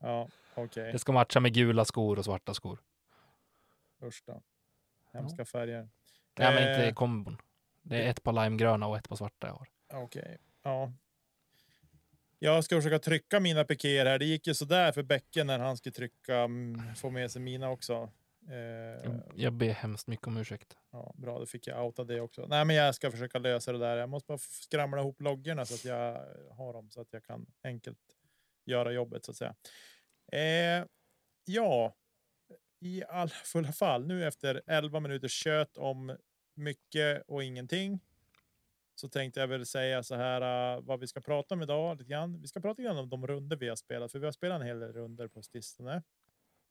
Ja, 0.00 0.28
okej. 0.54 0.92
Det 0.92 0.98
ska 0.98 1.12
matcha 1.12 1.40
med 1.40 1.54
gula 1.54 1.84
skor 1.84 2.18
och 2.18 2.24
svarta 2.24 2.54
skor. 2.54 2.78
Usch 4.02 4.22
då. 4.26 4.42
Hemska 5.12 5.44
färger. 5.44 5.88
Nej, 6.38 6.54
men 6.54 6.62
Eh. 6.62 6.70
inte 6.84 6.94
kombon. 6.94 7.36
Det 7.82 8.02
är 8.06 8.10
ett 8.10 8.22
par 8.22 8.32
limegröna 8.44 8.86
och 8.86 8.96
ett 8.96 9.08
par 9.08 9.16
svarta 9.16 9.46
jag 9.46 9.54
har. 9.54 9.68
Okej, 10.04 10.38
ja. 10.62 10.92
Jag 12.38 12.64
ska 12.64 12.76
försöka 12.76 12.98
trycka 12.98 13.40
mina 13.40 13.64
pikéer 13.64 14.06
här. 14.06 14.18
Det 14.18 14.24
gick 14.24 14.46
ju 14.46 14.54
sådär 14.54 14.92
för 14.92 15.02
Bäcken 15.02 15.46
när 15.46 15.58
han 15.58 15.76
skulle 15.76 15.92
trycka, 15.92 16.36
mm, 16.38 16.94
få 16.94 17.10
med 17.10 17.30
sig 17.30 17.42
mina 17.42 17.70
också. 17.70 18.10
Eh, 18.48 19.14
Jag, 19.34 19.52
ber 19.52 19.68
hemskt 19.68 20.06
mycket 20.06 20.26
om 20.26 20.36
ursäkt. 20.36 20.76
ja, 20.92 21.12
bra, 21.16 21.38
då 21.38 21.46
fick 21.46 21.66
jag 21.66 21.86
outa 21.86 22.04
det 22.04 22.20
också. 22.20 22.46
Nej, 22.46 22.64
men 22.64 22.76
jag 22.76 22.94
ska 22.94 23.10
försöka 23.10 23.38
lösa 23.38 23.72
det 23.72 23.78
där. 23.78 23.96
Jag 23.96 24.08
måste 24.08 24.26
bara 24.26 24.38
skramla 24.38 25.00
ihop 25.00 25.20
loggorna 25.20 25.64
så 25.64 25.74
att 25.74 25.84
jag 25.84 26.26
har 26.50 26.72
dem 26.72 26.90
så 26.90 27.00
att 27.00 27.12
jag 27.12 27.24
kan 27.24 27.46
enkelt 27.62 27.98
göra 28.66 28.92
jobbet 28.92 29.24
så 29.24 29.30
att 29.30 29.36
säga. 29.36 29.54
Eh, 30.32 30.86
ja, 31.44 31.94
i 32.80 33.04
all 33.08 33.28
fulla 33.44 33.72
fall 33.72 34.06
nu 34.06 34.26
efter 34.26 34.62
11 34.66 35.00
minuters 35.00 35.32
kött 35.32 35.76
om 35.76 36.16
mycket 36.54 37.22
och 37.26 37.44
ingenting. 37.44 38.00
Så 38.94 39.08
tänkte 39.08 39.40
jag 39.40 39.46
väl 39.46 39.66
säga 39.66 40.02
så 40.02 40.14
här 40.14 40.76
uh, 40.76 40.82
vad 40.82 41.00
vi 41.00 41.06
ska 41.06 41.20
prata 41.20 41.54
om 41.54 41.62
idag 41.62 41.98
lite 41.98 42.10
grann. 42.10 42.40
Vi 42.40 42.48
ska 42.48 42.60
prata 42.60 42.82
grann 42.82 42.98
om 42.98 43.08
de 43.08 43.26
runder 43.26 43.56
vi 43.56 43.68
har 43.68 43.76
spelat, 43.76 44.12
för 44.12 44.18
vi 44.18 44.24
har 44.24 44.32
spelat 44.32 44.60
en 44.60 44.66
hel 44.66 44.80
del 44.80 44.92
runder 44.92 45.28
på 45.28 45.42
sistone. 45.42 46.02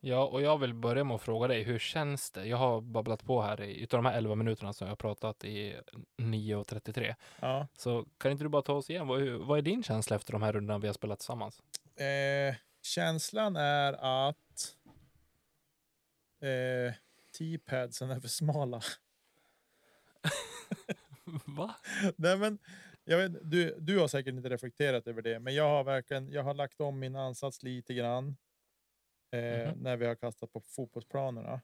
Ja, 0.05 0.25
och 0.25 0.41
jag 0.41 0.57
vill 0.57 0.74
börja 0.74 1.03
med 1.03 1.15
att 1.15 1.22
fråga 1.22 1.48
dig, 1.48 1.63
hur 1.63 1.79
känns 1.79 2.31
det? 2.31 2.45
Jag 2.45 2.57
har 2.57 2.81
babblat 2.81 3.24
på 3.25 3.41
här 3.41 3.62
i, 3.62 3.81
utav 3.83 3.98
de 4.03 4.05
här 4.10 4.17
11 4.17 4.36
minuterna 4.36 4.74
som 4.74 4.86
jag 4.86 4.91
har 4.91 4.95
pratat 4.95 5.43
i 5.45 5.75
9.33. 6.17 7.15
Ja, 7.39 7.67
Så 7.77 8.05
kan 8.17 8.31
inte 8.31 8.43
du 8.43 8.50
bara 8.50 8.62
ta 8.62 8.74
oss 8.74 8.89
igen? 8.89 9.07
Vad, 9.07 9.22
vad 9.27 9.57
är 9.57 9.62
din 9.62 9.83
känsla 9.83 10.15
efter 10.15 10.31
de 10.31 10.41
här 10.41 10.53
rundorna 10.53 10.79
vi 10.79 10.88
har 10.88 10.93
spelat 10.93 11.19
tillsammans? 11.19 11.62
eh, 11.95 12.55
känslan 12.81 13.55
är 13.55 13.93
att 13.93 14.75
eh, 16.41 16.93
T-padsen 17.38 18.10
är 18.12 18.19
för 18.19 18.27
smala. 18.27 18.81
Va? 21.45 21.75
Nej, 22.15 22.38
men, 22.38 22.57
jag 23.03 23.17
vet, 23.17 23.51
du, 23.51 23.75
du 23.79 24.00
har 24.00 24.07
säkert 24.07 24.33
inte 24.33 24.50
reflekterat 24.50 25.07
över 25.07 25.22
det, 25.22 25.39
men 25.39 25.55
jag 25.55 25.69
har 25.69 25.83
verkligen 25.83 26.31
jag 26.31 26.43
har 26.43 26.53
lagt 26.53 26.81
om 26.81 27.00
min 27.00 27.15
ansats 27.15 27.63
lite 27.63 27.93
grann 27.93 28.36
eh, 29.34 29.40
Mhm. 29.68 29.80
när 29.84 29.98
vi 29.98 30.06
har 30.06 30.16
kastat 30.16 30.54
på 30.54 30.62
fotbollsplanerna. 30.62 31.62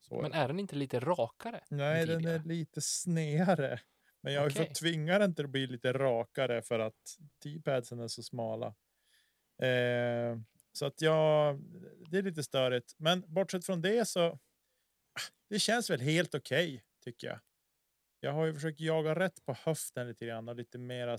Så, 0.00 0.22
Men 0.22 0.32
är 0.32 0.48
den 0.48 0.58
inte 0.60 0.76
lite 0.76 1.00
rakare? 1.00 1.60
nej, 1.70 2.06
den 2.06 2.24
är 2.26 2.38
lite 2.44 2.80
snedare. 2.80 3.80
Men 4.20 4.32
jag 4.32 4.40
har 4.40 4.50
Okej. 4.50 4.66
fått 4.66 4.74
tvinga 4.74 5.18
den 5.18 5.34
till 5.34 5.44
att 5.44 5.50
bli 5.50 5.66
lite 5.66 5.92
rakare 5.92 6.62
för 6.62 6.78
att 6.78 7.18
T-padsen 7.42 8.00
är 8.00 8.08
så 8.08 8.22
smala. 8.22 8.74
Eh, 9.62 10.38
så 10.72 10.86
att 10.86 11.00
jag, 11.02 11.60
det 12.10 12.18
är 12.18 12.22
lite 12.22 12.42
störigt. 12.42 12.94
Men 12.98 13.24
bortsett 13.34 13.66
från 13.66 13.82
det 13.82 14.08
så 14.08 14.20
ah, 14.20 14.38
det 15.48 15.58
känns 15.58 15.90
väl 15.90 16.00
helt 16.00 16.34
okej 16.34 16.84
tycker 17.04 17.26
jag. 17.26 17.40
Jag 18.20 18.32
har 18.32 18.46
ju 18.46 18.54
försökt 18.54 18.80
jaga 18.80 19.14
rätt 19.14 19.44
på 19.44 19.54
höften 19.64 20.08
lite 20.08 20.26
grann 20.26 20.48
och 20.48 20.56
lite 20.56 20.78
mera 20.78 21.18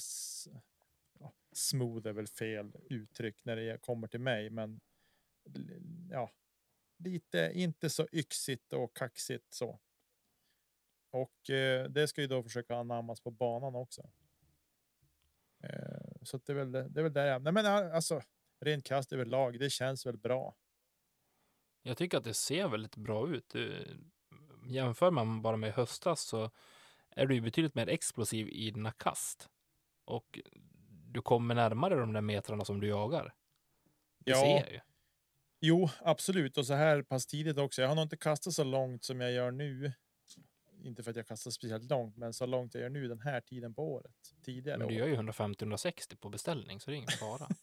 ja, 1.20 1.34
smooth 1.54 2.08
är 2.08 2.14
väl 2.14 2.28
fel 2.28 2.72
uttryck 2.90 3.46
när 3.46 3.56
det 3.56 3.82
kommer 3.82 4.08
till 4.08 4.20
mig, 4.20 4.50
men 4.50 4.80
ja, 6.12 6.32
lite 6.98 7.52
inte 7.54 7.90
så 7.90 8.08
yxigt 8.12 8.74
och 8.74 8.96
kaxigt 8.96 9.54
så. 9.54 9.80
Och 11.12 11.50
eh, 11.50 11.90
det 11.90 12.08
ska 12.08 12.22
ju 12.22 12.28
då 12.28 12.44
försöka 12.44 12.76
anammas 12.78 13.22
på 13.22 13.32
banan 13.32 13.76
också. 13.76 14.10
Eh, 15.64 16.12
så 16.22 16.38
det 16.38 16.52
är 16.52 16.56
väl 16.56 16.72
det, 16.72 16.80
är 17.00 17.04
väl 17.04 17.14
där 17.14 17.26
jag, 17.26 17.42
nej 17.42 17.54
men 17.54 17.66
a- 17.66 17.94
alltså 17.94 18.22
rent 18.60 18.86
kast 18.86 19.14
överlag, 19.14 19.60
det 19.60 19.70
känns 19.70 20.06
väl 20.06 20.18
bra. 20.18 20.56
Jag 21.82 21.98
tycker 21.98 22.18
att 22.18 22.24
det 22.24 22.34
ser 22.34 22.68
väldigt 22.68 22.96
bra 22.96 23.30
ut. 23.30 23.50
Du, 23.50 23.86
jämför 24.68 25.12
man 25.12 25.42
bara 25.42 25.58
med 25.58 25.74
höstas 25.74 26.22
så 26.22 26.52
är 27.10 27.26
du 27.26 27.36
ju 27.36 27.42
betydligt 27.42 27.76
mer 27.76 27.88
explosiv 27.90 28.48
i 28.50 28.72
dina 28.72 28.92
kast. 28.92 29.50
Och 30.06 30.40
du 31.14 31.22
kommer 31.22 31.56
närmare 31.56 31.96
de 31.96 32.14
där 32.14 32.22
metrarna 32.22 32.66
som 32.66 32.80
du 32.80 32.88
jagar. 32.88 33.36
Det 34.20 34.32
Ja. 34.32 34.38
ser 34.38 34.60
jag 34.66 34.72
ju. 34.72 34.80
Jo, 35.68 35.90
absolut. 36.00 36.58
Och 36.58 36.66
så 36.66 36.74
här 36.74 37.02
pass 37.02 37.28
tidigt 37.28 37.58
också. 37.58 37.82
Jag 37.82 37.90
har 37.90 37.96
nog 37.96 38.06
inte 38.06 38.18
kastat 38.18 38.54
så 38.54 38.64
långt 38.64 39.04
som 39.04 39.22
jag 39.22 39.32
gör 39.32 39.52
nu. 39.52 39.94
Inte 40.84 41.04
för 41.04 41.12
att 41.12 41.18
jag 41.18 41.28
kastar 41.28 41.52
speciellt 41.52 41.90
långt, 41.90 42.18
men 42.18 42.34
så 42.34 42.46
långt 42.46 42.74
jag 42.74 42.82
gör 42.82 42.90
nu 42.90 43.08
den 43.08 43.20
här 43.20 43.42
tiden 43.42 43.74
på 43.74 43.94
året. 43.94 44.16
Tidigare 44.46 44.78
Men 44.78 44.88
du 44.88 44.94
gör 44.94 45.08
ju 45.08 45.16
150-160 45.16 46.16
på 46.16 46.30
beställning, 46.30 46.80
så 46.80 46.92
det 46.92 46.96
är 46.96 46.98
ingen 46.98 47.08
fara. 47.08 47.48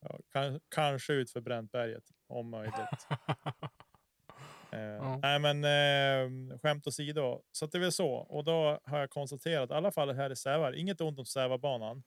Ja, 0.00 0.18
kan, 0.32 0.60
kanske 0.68 1.12
ut 1.12 1.30
för 1.30 1.40
Bräntberget, 1.40 2.04
om 2.26 2.50
möjligt. 2.50 3.06
Eh, 4.72 4.80
Ja. 4.80 5.18
Nej, 5.22 5.38
men 5.38 5.64
eh, 5.64 6.58
skämt 6.58 6.86
åsido. 6.86 7.42
Så 7.52 7.66
det 7.66 7.78
är 7.78 7.80
väl 7.80 7.92
så. 7.92 8.10
Och 8.10 8.44
då 8.44 8.80
har 8.84 8.98
jag 8.98 9.10
konstaterat, 9.10 9.70
i 9.70 9.72
alla 9.72 9.92
fall 9.92 10.14
här 10.14 10.30
i 10.30 10.36
Sävar, 10.36 10.72
inget 10.72 11.00
ont 11.00 11.18
om 11.18 11.26
Sävarbanan. 11.26 12.02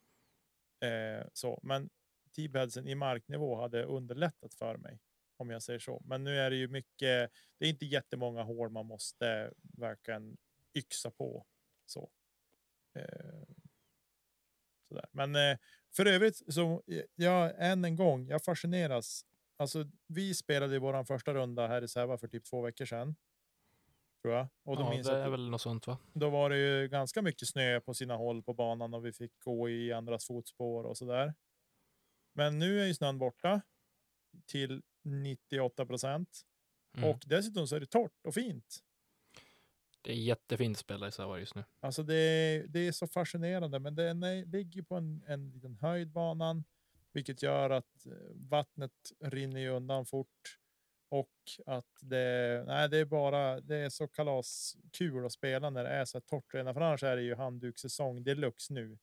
Eh, 0.83 1.27
så, 1.33 1.59
men 1.63 1.89
T-badsen 2.35 2.87
i 2.87 2.95
marknivå 2.95 3.61
hade 3.61 3.83
underlättat 3.83 4.53
för 4.53 4.77
mig, 4.77 4.99
om 5.37 5.49
jag 5.49 5.63
säger 5.63 5.79
så. 5.79 6.01
Men 6.05 6.23
nu 6.23 6.37
är 6.37 6.49
det 6.49 6.55
ju 6.55 6.67
mycket, 6.67 7.31
det 7.59 7.65
är 7.65 7.69
inte 7.69 7.85
jättemånga 7.85 8.43
hål 8.43 8.69
man 8.69 8.85
måste 8.85 9.53
verkligen 9.77 10.37
yxa 10.77 11.11
på. 11.11 11.45
Så. 11.85 12.11
Eh, 12.95 13.43
sådär. 14.87 15.05
Men 15.11 15.35
eh, 15.35 15.57
för 15.95 16.05
övrigt 16.05 16.53
så, 16.53 16.83
eh, 16.87 17.03
jag 17.15 17.53
än 17.57 17.85
en 17.85 17.95
gång, 17.95 18.27
jag 18.27 18.43
fascineras. 18.43 19.25
Alltså, 19.57 19.85
vi 20.07 20.33
spelade 20.33 20.75
i 20.75 20.79
våran 20.79 21.05
första 21.05 21.33
runda 21.33 21.67
här 21.67 21.81
i 21.81 21.87
Säva 21.87 22.17
för 22.17 22.27
typ 22.27 22.45
två 22.45 22.61
veckor 22.61 22.85
sedan. 22.85 23.15
Tror 24.21 24.33
jag. 24.33 24.47
Och 24.63 24.75
då 24.75 24.81
ja, 24.81 24.89
minns 24.89 25.07
det 25.07 25.17
är 25.17 25.25
att 25.25 25.31
väl 25.31 25.49
något 25.49 25.61
sånt 25.61 25.87
va? 25.87 25.97
då 26.13 26.29
var 26.29 26.49
det 26.49 26.57
ju 26.57 26.87
ganska 26.87 27.21
mycket 27.21 27.47
snö 27.47 27.81
på 27.81 27.93
sina 27.93 28.15
håll 28.15 28.43
på 28.43 28.53
banan 28.53 28.93
och 28.93 29.05
vi 29.05 29.13
fick 29.13 29.39
gå 29.39 29.69
i 29.69 29.93
andras 29.93 30.27
fotspår 30.27 30.83
och 30.83 30.97
så 30.97 31.05
där. 31.05 31.33
Men 32.39 32.59
nu 32.59 32.81
är 32.81 32.85
ju 32.85 32.93
snön 32.93 33.17
borta 33.17 33.61
till 34.45 34.81
98 35.03 35.85
procent 35.85 36.41
Mm. 36.97 37.09
och 37.09 37.23
dessutom 37.25 37.67
så 37.67 37.75
är 37.75 37.79
det 37.79 37.85
torrt 37.85 38.25
och 38.25 38.33
fint. 38.33 38.79
Det 40.01 40.11
är 40.11 40.15
jättefint 40.15 40.77
spela 40.77 41.07
i 41.07 41.11
Sävar 41.11 41.37
just 41.37 41.55
nu. 41.55 41.63
Alltså 41.79 42.03
det, 42.03 42.15
är- 42.15 42.67
det 42.67 42.79
är 42.87 42.91
så 42.91 43.07
fascinerande, 43.07 43.79
men 43.79 43.95
den 43.95 44.23
är, 44.23 44.45
ligger 44.45 44.81
på 44.81 44.95
en, 44.95 45.23
en 45.27 45.49
liten 45.51 45.75
höjd 45.75 46.11
banan, 46.11 46.63
vilket 47.13 47.43
gör 47.43 47.69
att 47.69 48.05
eh, 48.05 48.11
vattnet 48.35 49.11
rinner 49.19 49.67
undan 49.69 50.05
fort 50.05 50.57
och 51.09 51.33
att 51.65 51.97
det, 52.01 52.63
nej, 52.67 52.89
det 52.89 52.97
är 52.97 53.05
bara, 53.05 53.61
det 53.61 53.75
är 53.75 53.89
så 53.89 54.07
kalaskul 54.07 55.25
att 55.25 55.31
spela 55.31 55.69
när 55.69 55.83
det 55.83 55.89
är 55.89 56.05
så 56.05 56.17
här 56.17 56.21
torrt 56.25 56.53
redan, 56.53 56.73
för 56.73 56.81
annars 56.81 57.03
är 57.03 57.15
det 57.15 57.23
ju 57.23 57.35
handdukssäsong 57.35 58.23
deluxe 58.23 58.73
nu. 58.73 58.97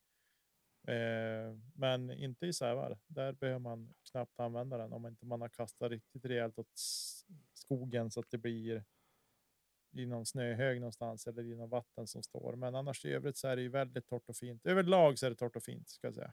Eh, 0.86 1.56
men 1.74 2.10
inte 2.10 2.46
i 2.46 2.52
Sävar. 2.52 2.98
Där 3.06 3.32
behöver 3.32 3.58
man 3.58 3.94
knappt 4.10 4.40
använda 4.40 4.78
den 4.78 4.92
om 4.92 5.06
inte 5.06 5.26
man 5.26 5.40
har 5.40 5.48
kastat 5.48 5.90
riktigt 5.90 6.24
rejält 6.24 6.58
åt 6.58 6.72
skogen 7.54 8.10
så 8.10 8.20
att 8.20 8.30
det 8.30 8.38
blir 8.38 8.84
i 9.92 10.06
någon 10.06 10.26
snöhög 10.26 10.80
någonstans 10.80 11.26
eller 11.26 11.42
i 11.42 11.54
någon 11.54 11.70
vatten 11.70 12.06
som 12.06 12.22
står. 12.22 12.56
Men 12.56 12.74
annars 12.74 13.04
i 13.04 13.12
övrigt 13.12 13.36
så 13.36 13.48
är 13.48 13.56
det 13.56 13.62
ju 13.62 13.68
väldigt 13.68 14.06
torrt 14.06 14.28
och 14.28 14.36
fint. 14.36 14.66
Överlag 14.66 15.18
så 15.18 15.26
är 15.26 15.30
det 15.30 15.36
torrt 15.36 15.56
och 15.56 15.62
fint 15.62 15.88
ska 15.88 16.06
jag 16.06 16.14
säga. 16.14 16.32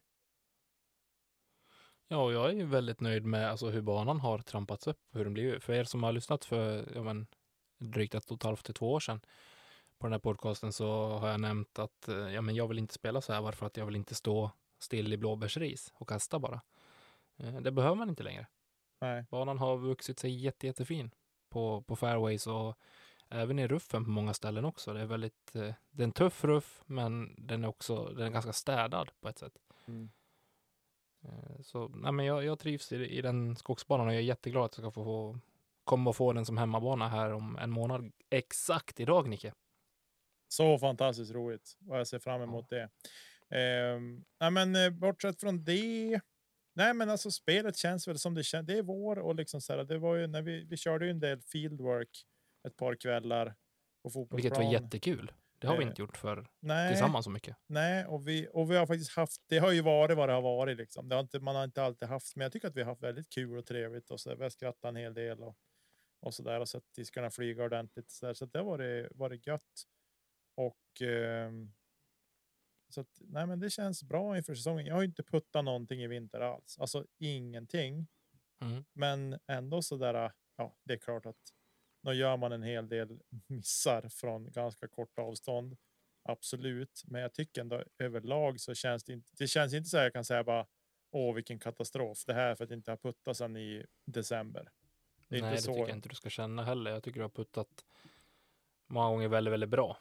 Ja, 2.08 2.24
och 2.24 2.34
jag 2.34 2.50
är 2.50 2.54
ju 2.54 2.66
väldigt 2.66 3.00
nöjd 3.00 3.26
med 3.26 3.50
alltså, 3.50 3.70
hur 3.70 3.82
banan 3.82 4.20
har 4.20 4.40
trampats 4.40 4.88
upp. 4.88 5.00
Hur 5.12 5.24
den 5.24 5.34
blivit. 5.34 5.64
För 5.64 5.74
er 5.74 5.84
som 5.84 6.04
har 6.04 6.12
lyssnat 6.12 6.46
för 6.46 6.92
ja, 6.96 7.04
men, 7.04 7.28
drygt 7.80 8.16
ett 8.16 8.32
och 8.32 8.38
ett 8.38 8.44
halvt 8.44 8.66
till 8.66 8.74
två 8.74 8.92
år 8.92 9.00
sedan 9.00 9.22
på 9.98 10.08
den 10.08 10.12
här 10.12 10.20
podcasten 10.20 10.74
så 10.74 11.08
har 11.08 11.30
jag 11.30 11.42
nämnt 11.42 11.80
att 11.80 12.08
eh, 12.08 12.16
ja, 12.34 12.42
men 12.42 12.56
jag 12.56 12.68
vill 12.68 12.80
inte 12.80 12.94
spela 12.94 13.22
så 13.22 13.34
här 13.34 13.42
varför 13.42 13.66
att 13.66 13.78
jag 13.78 13.86
vill 13.86 13.96
inte 13.96 14.16
stå 14.16 14.52
still 14.80 15.14
i 15.14 15.18
blåbärsris 15.18 15.94
och 15.96 16.10
kasta 16.10 16.40
bara. 16.40 16.62
Eh, 17.38 17.56
Det 17.62 17.72
behöver 17.72 17.96
man 17.96 18.10
inte 18.10 18.24
längre. 18.24 18.48
Nej, 19.02 19.26
Banan 19.30 19.58
har 19.58 19.78
vuxit 19.78 20.20
sig 20.20 20.32
jätte, 20.36 20.68
jättefin 20.68 21.12
på, 21.50 21.82
på 21.82 21.96
fairways 21.96 22.48
och 22.48 22.78
även 23.30 23.60
i 23.60 23.68
ruffen 23.68 24.06
på 24.06 24.12
många 24.12 24.34
ställen 24.34 24.66
också. 24.66 24.94
Det 24.94 25.02
är 25.02 25.06
väldigt, 25.06 25.56
eh, 25.56 25.74
det 25.92 26.04
är 26.04 26.08
en 26.08 26.12
tuff 26.12 26.44
ruff, 26.44 26.82
men 26.86 27.36
den 27.38 27.64
är 27.64 27.68
också, 27.68 28.06
den 28.06 28.28
är 28.28 28.32
ganska 28.32 28.54
städad 28.54 29.12
på 29.22 29.30
ett 29.30 29.38
sätt. 29.38 29.58
Mm. 29.88 30.10
Så 31.62 31.88
nej, 31.88 32.12
men 32.12 32.26
jag, 32.26 32.46
jag 32.46 32.60
trivs 32.60 32.92
i, 32.92 32.96
i 32.96 33.22
den 33.22 33.56
skogsbanan 33.56 34.08
och 34.08 34.14
jag 34.14 34.20
är 34.20 34.24
jätteglad 34.24 34.66
att 34.66 34.78
jag 34.78 34.84
ska 34.84 34.92
få, 34.92 35.04
få 35.04 35.40
komma 35.84 36.10
och 36.10 36.16
få 36.16 36.34
den 36.34 36.46
som 36.46 36.58
hemmabana 36.58 37.08
här 37.08 37.34
om 37.34 37.58
en 37.58 37.70
månad. 37.72 38.12
Exakt 38.30 39.00
idag, 39.00 39.28
Nicke. 39.28 39.54
Så 40.54 40.78
fantastiskt 40.80 41.32
roligt 41.32 41.78
och 41.88 41.98
jag 41.98 42.08
ser 42.08 42.20
fram 42.20 42.42
emot 42.42 42.70
det. 42.70 42.90
Ehm, 43.50 44.24
nej, 44.40 44.52
men 44.52 44.76
eh, 44.76 44.90
bortsett 44.90 45.40
från 45.40 45.64
det. 45.64 46.20
Nej, 46.76 46.94
men 46.94 47.10
alltså 47.10 47.32
spelet 47.32 47.78
känns 47.78 48.08
väl 48.08 48.20
som 48.20 48.34
det 48.34 48.44
känns. 48.44 48.68
Det 48.68 48.78
är 48.78 48.84
vår 48.84 49.20
och 49.20 49.36
liksom 49.36 49.62
så 49.62 49.74
här. 49.74 49.84
Det 49.84 49.98
var 49.98 50.16
ju 50.16 50.28
när 50.28 50.42
vi, 50.42 50.64
vi 50.64 50.78
körde 50.78 51.06
ju 51.06 51.12
en 51.12 51.20
del 51.20 51.42
fieldwork 51.42 52.10
ett 52.68 52.78
par 52.78 52.96
kvällar 52.96 53.56
på 54.04 54.10
fotbollsplan. 54.10 54.36
Vilket 54.36 54.58
var 54.58 54.74
jättekul. 54.74 55.32
Det 55.60 55.68
har 55.68 55.78
vi 55.78 55.84
Eh, 55.84 55.90
inte 55.90 56.02
gjort 56.02 56.18
för 56.18 56.48
Nej, 56.60 56.90
tillsammans 56.90 57.26
så 57.26 57.32
mycket. 57.32 57.58
nej, 57.68 58.06
och 58.06 58.28
vi 58.28 58.48
och 58.54 58.72
vi 58.72 58.76
har 58.76 58.88
faktiskt 58.88 59.16
haft. 59.16 59.42
Det 59.48 59.58
har 59.58 59.72
ju 59.72 59.82
varit 59.82 60.18
vad 60.18 60.30
det 60.30 60.34
har 60.34 60.42
varit 60.42 60.78
liksom. 60.78 61.10
Det 61.10 61.16
har 61.16 61.22
inte, 61.22 61.40
man 61.40 61.56
har 61.56 61.64
inte 61.64 61.84
alltid 61.84 62.08
haft, 62.08 62.36
men 62.36 62.44
jag 62.44 62.52
tycker 62.52 62.68
att 62.68 62.76
vi 62.76 62.82
har 62.82 62.90
haft 62.90 63.04
väldigt 63.04 63.30
kul 63.30 63.58
och 63.58 63.66
trevligt 63.66 64.12
och 64.12 64.20
så 64.20 64.30
där. 64.30 64.36
Vi 64.36 64.44
har 64.44 64.50
skrattat 64.50 64.90
en 64.90 64.96
hel 64.96 65.14
del 65.14 65.44
och 65.44 65.58
och 66.24 66.34
så 66.34 66.44
där 66.44 66.60
och 66.60 66.70
sett 66.70 66.94
diskarna 66.96 67.30
flyga 67.30 67.64
ordentligt 67.64 68.12
så, 68.12 68.26
där. 68.26 68.34
så 68.34 68.46
det 68.46 68.60
har 68.60 68.66
varit 68.66 69.08
varit 69.16 69.48
gött. 69.48 69.84
Och 70.56 71.02
ehm, 71.02 71.72
så 72.90 73.02
att, 73.02 73.22
nej, 73.22 73.48
men 73.48 73.60
det 73.60 73.70
känns 73.70 74.04
bra 74.04 74.38
inför 74.38 74.56
säsongen. 74.56 74.86
Jag 74.86 74.96
har 74.96 75.02
ju 75.02 75.08
inte 75.08 75.24
puttat 75.24 75.66
någonting 75.66 76.02
i 76.02 76.08
vinter 76.08 76.40
alls, 76.40 76.78
alltså 76.80 77.06
ingenting. 77.18 78.08
Mm. 78.62 78.86
Men 78.94 79.40
ändå 79.48 79.82
så 79.82 79.98
där. 79.98 80.32
Ja, 80.56 80.76
det 80.84 80.94
är 80.94 80.98
klart 80.98 81.26
att 81.26 81.54
då 82.02 82.14
gör 82.14 82.38
man 82.38 82.52
en 82.52 82.64
hel 82.64 82.90
del 82.90 83.20
missar 83.48 84.10
från 84.10 84.52
ganska 84.52 84.88
kort 84.88 85.20
avstånd. 85.20 85.78
Absolut, 86.24 87.04
men 87.06 87.22
jag 87.22 87.34
tycker 87.34 87.62
ändå 87.62 87.84
överlag 87.98 88.60
så 88.60 88.74
känns 88.74 89.04
det 89.04 89.14
inte. 89.14 89.32
Det 89.38 89.48
känns 89.48 89.74
inte 89.74 89.90
så 89.90 89.98
här. 89.98 90.04
Jag 90.04 90.14
kan 90.14 90.26
säga 90.26 90.44
bara. 90.44 90.68
Åh, 91.12 91.36
vilken 91.36 91.60
katastrof 91.60 92.26
det 92.26 92.34
här 92.34 92.48
är 92.48 92.56
för 92.56 92.64
att 92.64 92.72
inte 92.72 92.92
har 92.92 92.98
puttat 92.98 93.38
sedan 93.38 93.58
i 93.58 93.86
december. 94.06 94.72
Det 95.28 95.38
är 95.38 95.42
Nej, 95.42 95.52
det 95.52 95.62
så. 95.62 95.74
tycker 95.74 95.88
jag 95.88 95.98
inte 95.98 96.10
du 96.10 96.16
ska 96.16 96.30
känna 96.30 96.64
heller. 96.64 96.92
Jag 96.92 97.04
tycker 97.04 97.20
du 97.20 97.24
har 97.24 97.30
puttat 97.30 97.86
många 98.88 99.10
gånger 99.10 99.28
väldigt, 99.28 99.54
väldigt 99.54 99.70
bra. 99.70 99.98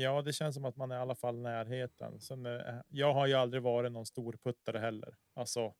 Ja, 0.00 0.22
det 0.22 0.32
känns 0.32 0.54
som 0.54 0.64
att 0.64 0.76
man 0.76 0.90
är 0.90 0.96
i 0.96 0.98
alla 0.98 1.14
fall 1.14 1.38
närheten. 1.38 2.20
Sen, 2.20 2.46
eh, 2.46 2.80
jag 2.88 3.14
har 3.14 3.26
ju 3.26 3.34
aldrig 3.34 3.62
varit 3.62 3.92
någon 3.92 4.06
stor 4.06 4.32
puttare 4.32 4.78
heller. 4.78 5.16
Alltså 5.34 5.74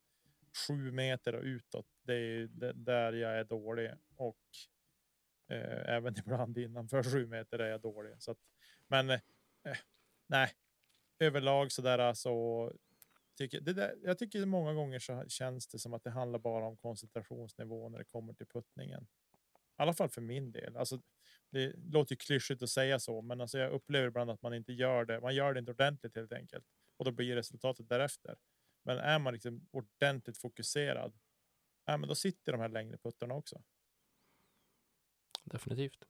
sju 0.69 0.93
meter 0.93 1.35
och 1.35 1.43
utåt. 1.43 1.87
Det 2.03 2.15
är 2.15 2.73
där 2.73 3.12
jag 3.12 3.39
är 3.39 3.45
dålig 3.45 3.93
och 4.17 4.39
eh, 5.49 5.95
även 5.95 6.15
ibland 6.19 6.59
innanför 6.59 7.03
sju 7.03 7.27
meter 7.27 7.59
är 7.59 7.71
jag 7.71 7.81
dålig. 7.81 8.23
Så 8.23 8.31
att, 8.31 8.39
men 8.89 9.11
eh, 9.11 9.21
nej, 10.27 10.50
överlag 11.19 11.73
så 11.73 11.83
där 11.83 11.99
alltså... 11.99 12.31
tycker 13.37 13.61
det 13.61 13.73
där, 13.73 13.99
jag 14.03 14.19
tycker 14.19 14.47
många 14.47 14.75
gånger 14.75 14.99
så 14.99 15.25
känns 15.29 15.67
det 15.67 15.79
som 15.79 15.95
att 15.95 16.05
det 16.05 16.11
handlar 16.11 16.39
bara 16.39 16.67
om 16.67 16.77
koncentrationsnivå 16.77 17.89
när 17.89 17.99
det 17.99 18.05
kommer 18.05 18.33
till 18.33 18.47
puttningen. 18.47 19.07
I 19.79 19.83
alla 19.83 19.95
fall 19.95 20.09
för 20.09 20.21
min 20.21 20.53
del. 20.53 20.77
Alltså, 20.77 21.00
det 21.50 21.73
låter 21.92 22.12
ju 22.12 22.16
klyschigt 22.16 22.62
att 22.62 22.71
säga 22.71 22.99
så, 22.99 23.23
men 23.23 23.40
alltså 23.40 23.59
jag 23.59 23.73
upplever 23.73 24.09
ibland 24.09 24.30
att 24.30 24.42
man 24.42 24.54
inte 24.54 24.73
gör 24.73 25.04
det. 25.04 25.21
Man 25.21 25.35
gör 25.35 25.54
det 25.54 25.61
inte 25.61 25.73
ordentligt 25.73 26.16
helt 26.16 26.33
enkelt 26.33 26.64
och 26.97 27.04
då 27.04 27.11
blir 27.11 27.35
resultatet 27.35 27.88
därefter. 27.88 28.37
Men 28.85 28.99
är 28.99 29.19
man 29.19 29.33
liksom 29.33 29.69
ordentligt 29.71 30.38
fokuserad, 30.38 31.19
ja, 31.85 31.97
men 31.97 32.09
då 32.09 32.14
sitter 32.14 32.52
de 32.52 32.61
här 32.61 32.69
längre 32.69 32.99
puttarna 32.99 33.35
också. 33.35 33.62
Definitivt. 35.45 36.04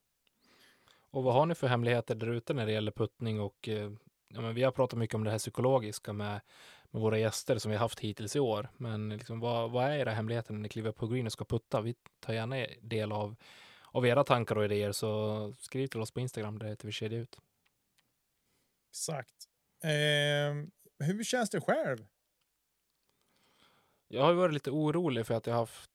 Och 1.11 1.25
vad 1.25 1.35
har 1.35 1.47
ni 1.47 1.55
för 1.55 1.67
hemligheter 1.67 2.15
där 2.15 2.31
ute 2.31 2.55
när 2.55 2.67
det 2.67 2.73
gäller 2.73 2.93
puttning 2.93 3.41
och 3.41 3.69
eh, 3.69 3.93
ja, 4.29 4.41
men 4.41 4.55
vi 4.55 4.63
har 4.63 4.73
pratat 4.73 4.99
mycket 4.99 5.15
om 5.15 5.25
det 5.25 5.31
här 5.31 5.39
psykologiska 5.39 6.13
med, 6.13 6.41
med 6.91 7.03
våra 7.03 7.19
gäster 7.19 7.59
som 7.59 7.71
vi 7.71 7.77
har 7.77 7.85
haft 7.85 8.01
hittills 8.01 8.37
i 8.37 8.41
år. 8.41 8.69
Men 8.77 9.09
liksom, 9.09 9.41
vad, 9.41 9.71
vad 9.71 9.85
är 9.85 9.99
era 9.99 10.11
hemligheter 10.11 10.53
när 10.53 10.61
ni 10.61 10.69
kliver 10.69 10.93
på 10.93 11.07
green 11.07 11.27
och 11.27 11.33
ska 11.33 11.45
putta? 11.45 11.81
Vi 11.81 11.95
tar 12.21 12.33
gärna 12.33 12.67
del 12.81 13.13
av, 13.13 13.37
av 13.93 14.07
era 14.07 14.25
tankar 14.25 14.57
och 14.57 14.65
idéer 14.65 14.93
så 14.93 15.55
skriv 15.59 15.87
till 15.87 16.01
oss 16.01 16.11
på 16.11 16.21
Instagram, 16.21 16.59
där 16.59 16.67
heter 16.67 16.87
vi 16.87 16.93
kedja 16.93 17.19
ut. 17.19 17.39
Exakt. 18.91 19.35
Ehm, 19.85 20.71
hur 20.99 21.25
känns 21.25 21.51
det 21.51 21.61
själv? 21.61 22.07
Jag 24.09 24.25
har 24.25 24.33
varit 24.33 24.55
lite 24.55 24.71
orolig 24.71 25.27
för 25.27 25.35
att 25.35 25.47
jag 25.47 25.55
har 25.55 25.61
haft 25.61 25.91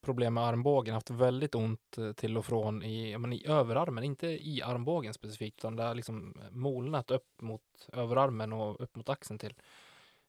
problem 0.00 0.34
med 0.34 0.44
armbågen, 0.44 0.94
haft 0.94 1.10
väldigt 1.10 1.54
ont 1.54 1.98
eh, 1.98 2.12
till 2.12 2.38
och 2.38 2.46
från 2.46 2.82
i, 2.82 3.18
men 3.18 3.32
i 3.32 3.46
överarmen, 3.46 4.04
inte 4.04 4.26
i 4.26 4.62
armbågen 4.62 5.14
specifikt, 5.14 5.58
utan 5.58 5.76
det 5.76 5.82
har 5.82 5.94
liksom 5.94 6.40
molnat 6.50 7.10
upp 7.10 7.40
mot 7.40 7.88
överarmen 7.92 8.52
och 8.52 8.80
upp 8.80 8.96
mot 8.96 9.08
axeln 9.08 9.38
till, 9.38 9.54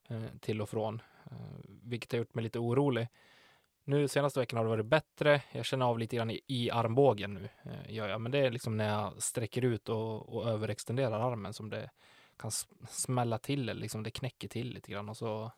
eh, 0.07 0.23
till 0.39 0.61
och 0.61 0.69
från, 0.69 1.01
eh, 1.31 1.37
vilket 1.65 2.11
har 2.11 2.19
gjort 2.19 2.33
mig 2.33 2.43
lite 2.43 2.59
orolig. 2.59 3.07
Nu 3.89 4.07
senaste 4.07 4.39
veckan 4.39 4.57
har 4.57 4.63
det 4.63 4.69
varit 4.69 4.85
bättre. 4.85 5.41
Jag 5.51 5.65
känner 5.65 5.85
av 5.85 5.99
lite 5.99 6.15
grann 6.15 6.31
i, 6.31 6.41
i 6.47 6.71
armbågen 6.71 7.33
nu, 7.33 7.49
eh, 7.63 7.93
gör 7.93 8.09
jag. 8.09 8.21
men 8.21 8.31
det 8.31 8.39
är 8.39 8.51
liksom 8.51 8.77
när 8.77 8.89
jag 8.89 9.21
sträcker 9.21 9.65
ut 9.65 9.89
och, 9.89 10.35
och 10.35 10.49
överextenderar 10.49 11.31
armen 11.31 11.53
som 11.53 11.69
det 11.69 11.89
kan 12.37 12.51
smälla 12.89 13.37
till, 13.37 13.69
eller 13.69 13.81
liksom 13.81 14.03
det 14.03 14.11
knäcker 14.11 14.47
till 14.47 14.73
lite 14.73 14.91
grann 14.91 15.09
och 15.09 15.17
så 15.17 15.51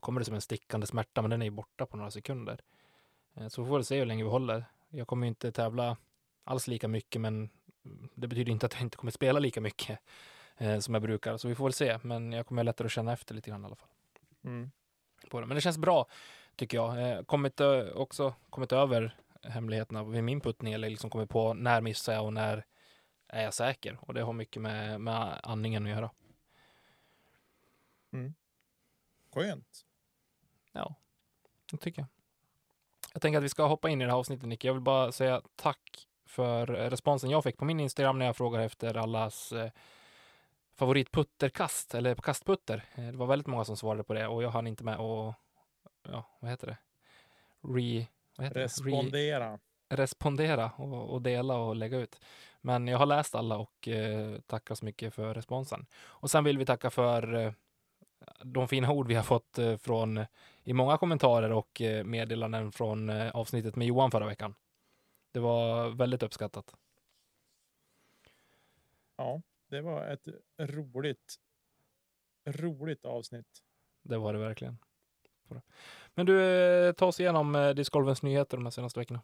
kommer 0.00 0.20
det 0.20 0.24
som 0.24 0.34
en 0.34 0.40
stickande 0.40 0.86
smärta, 0.86 1.22
men 1.22 1.30
den 1.30 1.42
är 1.42 1.46
ju 1.46 1.50
borta 1.50 1.86
på 1.86 1.96
några 1.96 2.10
sekunder. 2.10 2.60
Eh, 3.34 3.48
Så 3.48 3.62
vi 3.62 3.68
får 3.68 3.74
väl 3.74 3.84
se 3.84 3.98
hur 3.98 4.06
länge 4.06 4.24
vi 4.24 4.30
håller. 4.30 4.64
Jag 4.88 5.06
kommer 5.06 5.26
ju 5.26 5.28
inte 5.28 5.52
tävla 5.52 5.96
alls 6.44 6.68
lika 6.68 6.88
mycket, 6.88 7.20
men 7.20 7.50
det 8.14 8.26
betyder 8.26 8.52
inte 8.52 8.66
att 8.66 8.72
jag 8.72 8.82
inte 8.82 8.96
kommer 8.96 9.10
spela 9.10 9.38
lika 9.38 9.60
mycket 9.60 9.98
eh, 10.56 10.78
som 10.78 10.94
jag 10.94 11.02
brukar. 11.02 11.36
Så 11.36 11.48
vi 11.48 11.54
får 11.54 11.64
väl 11.64 11.72
se, 11.72 11.98
men 12.02 12.32
jag 12.32 12.46
kommer 12.46 12.64
lättare 12.64 12.86
att 12.86 12.92
känna 12.92 13.12
efter 13.12 13.34
lite 13.34 13.50
grann 13.50 13.62
i 13.62 13.66
alla 13.66 13.76
fall. 13.76 13.88
Mm. 14.44 14.70
Men 15.32 15.48
det 15.48 15.60
känns 15.60 15.78
bra, 15.78 16.06
tycker 16.56 16.76
jag. 16.76 17.10
Eh, 17.10 17.22
kommit, 17.22 17.60
ö- 17.60 17.92
också 17.92 18.34
kommit 18.50 18.72
över 18.72 19.16
hemligheterna 19.42 20.04
vid 20.04 20.24
min 20.24 20.40
puttning, 20.40 20.72
eller 20.72 20.90
liksom 20.90 21.10
kommit 21.10 21.30
på 21.30 21.54
när 21.54 21.80
missar 21.80 22.12
jag 22.12 22.24
och 22.24 22.32
när 22.32 22.64
är 23.28 23.42
jag 23.44 23.54
säker. 23.54 23.98
Och 24.00 24.14
det 24.14 24.22
har 24.22 24.32
mycket 24.32 24.62
med, 24.62 25.00
med 25.00 25.40
andningen 25.42 25.84
att 25.84 25.90
göra. 25.90 26.10
Skönt. 29.34 29.84
Ja, 30.72 30.94
det 31.70 31.76
tycker 31.76 32.00
jag. 32.02 32.08
Jag 33.12 33.22
tänker 33.22 33.38
att 33.38 33.44
vi 33.44 33.48
ska 33.48 33.66
hoppa 33.66 33.88
in 33.88 34.00
i 34.00 34.04
det 34.04 34.10
här 34.10 34.18
avsnittet, 34.18 34.48
Nicke. 34.48 34.66
Jag 34.66 34.74
vill 34.74 34.82
bara 34.82 35.12
säga 35.12 35.42
tack 35.56 36.06
för 36.26 36.74
eh, 36.74 36.90
responsen 36.90 37.30
jag 37.30 37.44
fick 37.44 37.56
på 37.56 37.64
min 37.64 37.80
Instagram 37.80 38.18
när 38.18 38.26
jag 38.26 38.36
frågade 38.36 38.64
efter 38.64 38.96
allas 38.96 39.52
eh, 39.52 39.70
favoritputterkast, 40.74 41.94
eller 41.94 42.14
kastputter. 42.14 42.84
Eh, 42.94 43.04
det 43.04 43.16
var 43.16 43.26
väldigt 43.26 43.46
många 43.46 43.64
som 43.64 43.76
svarade 43.76 44.04
på 44.04 44.14
det 44.14 44.26
och 44.26 44.42
jag 44.42 44.50
hann 44.50 44.66
inte 44.66 44.84
med 44.84 44.94
att, 44.94 45.34
ja, 46.08 46.24
vad 46.40 46.50
heter 46.50 46.66
det? 46.66 46.76
Re, 47.60 48.06
vad 48.36 48.46
heter 48.46 48.54
det? 48.54 48.60
Re, 48.60 48.64
Respondera. 48.64 49.58
respondera 49.88 50.70
och, 50.76 51.10
och 51.10 51.22
dela 51.22 51.56
och 51.56 51.76
lägga 51.76 51.98
ut. 51.98 52.20
Men 52.60 52.88
jag 52.88 52.98
har 52.98 53.06
läst 53.06 53.34
alla 53.34 53.56
och 53.56 53.88
eh, 53.88 54.40
tackar 54.40 54.74
så 54.74 54.84
mycket 54.84 55.14
för 55.14 55.34
responsen. 55.34 55.86
Och 55.96 56.30
sen 56.30 56.44
vill 56.44 56.58
vi 56.58 56.66
tacka 56.66 56.90
för 56.90 57.34
eh, 57.34 57.52
de 58.42 58.68
fina 58.68 58.92
ord 58.92 59.08
vi 59.08 59.14
har 59.14 59.22
fått 59.22 59.58
eh, 59.58 59.76
från 59.76 60.24
i 60.64 60.72
många 60.72 60.98
kommentarer 60.98 61.52
och 61.52 61.80
eh, 61.80 62.04
meddelanden 62.04 62.72
från 62.72 63.10
eh, 63.10 63.30
avsnittet 63.30 63.76
med 63.76 63.86
Johan 63.86 64.10
förra 64.10 64.26
veckan. 64.26 64.54
Det 65.32 65.40
var 65.40 65.88
väldigt 65.90 66.22
uppskattat. 66.22 66.74
Ja, 69.16 69.42
det 69.68 69.80
var 69.80 70.06
ett 70.06 70.28
roligt, 70.58 71.34
roligt 72.44 73.04
avsnitt. 73.04 73.62
Det 74.02 74.18
var 74.18 74.32
det 74.32 74.38
verkligen. 74.38 74.78
Men 76.14 76.26
du, 76.26 76.42
eh, 76.42 76.92
ta 76.92 77.06
oss 77.06 77.20
igenom 77.20 77.54
eh, 77.54 77.70
discgolfens 77.70 78.22
nyheter 78.22 78.56
de 78.56 78.66
här 78.66 78.70
senaste 78.70 79.00
veckorna. 79.00 79.20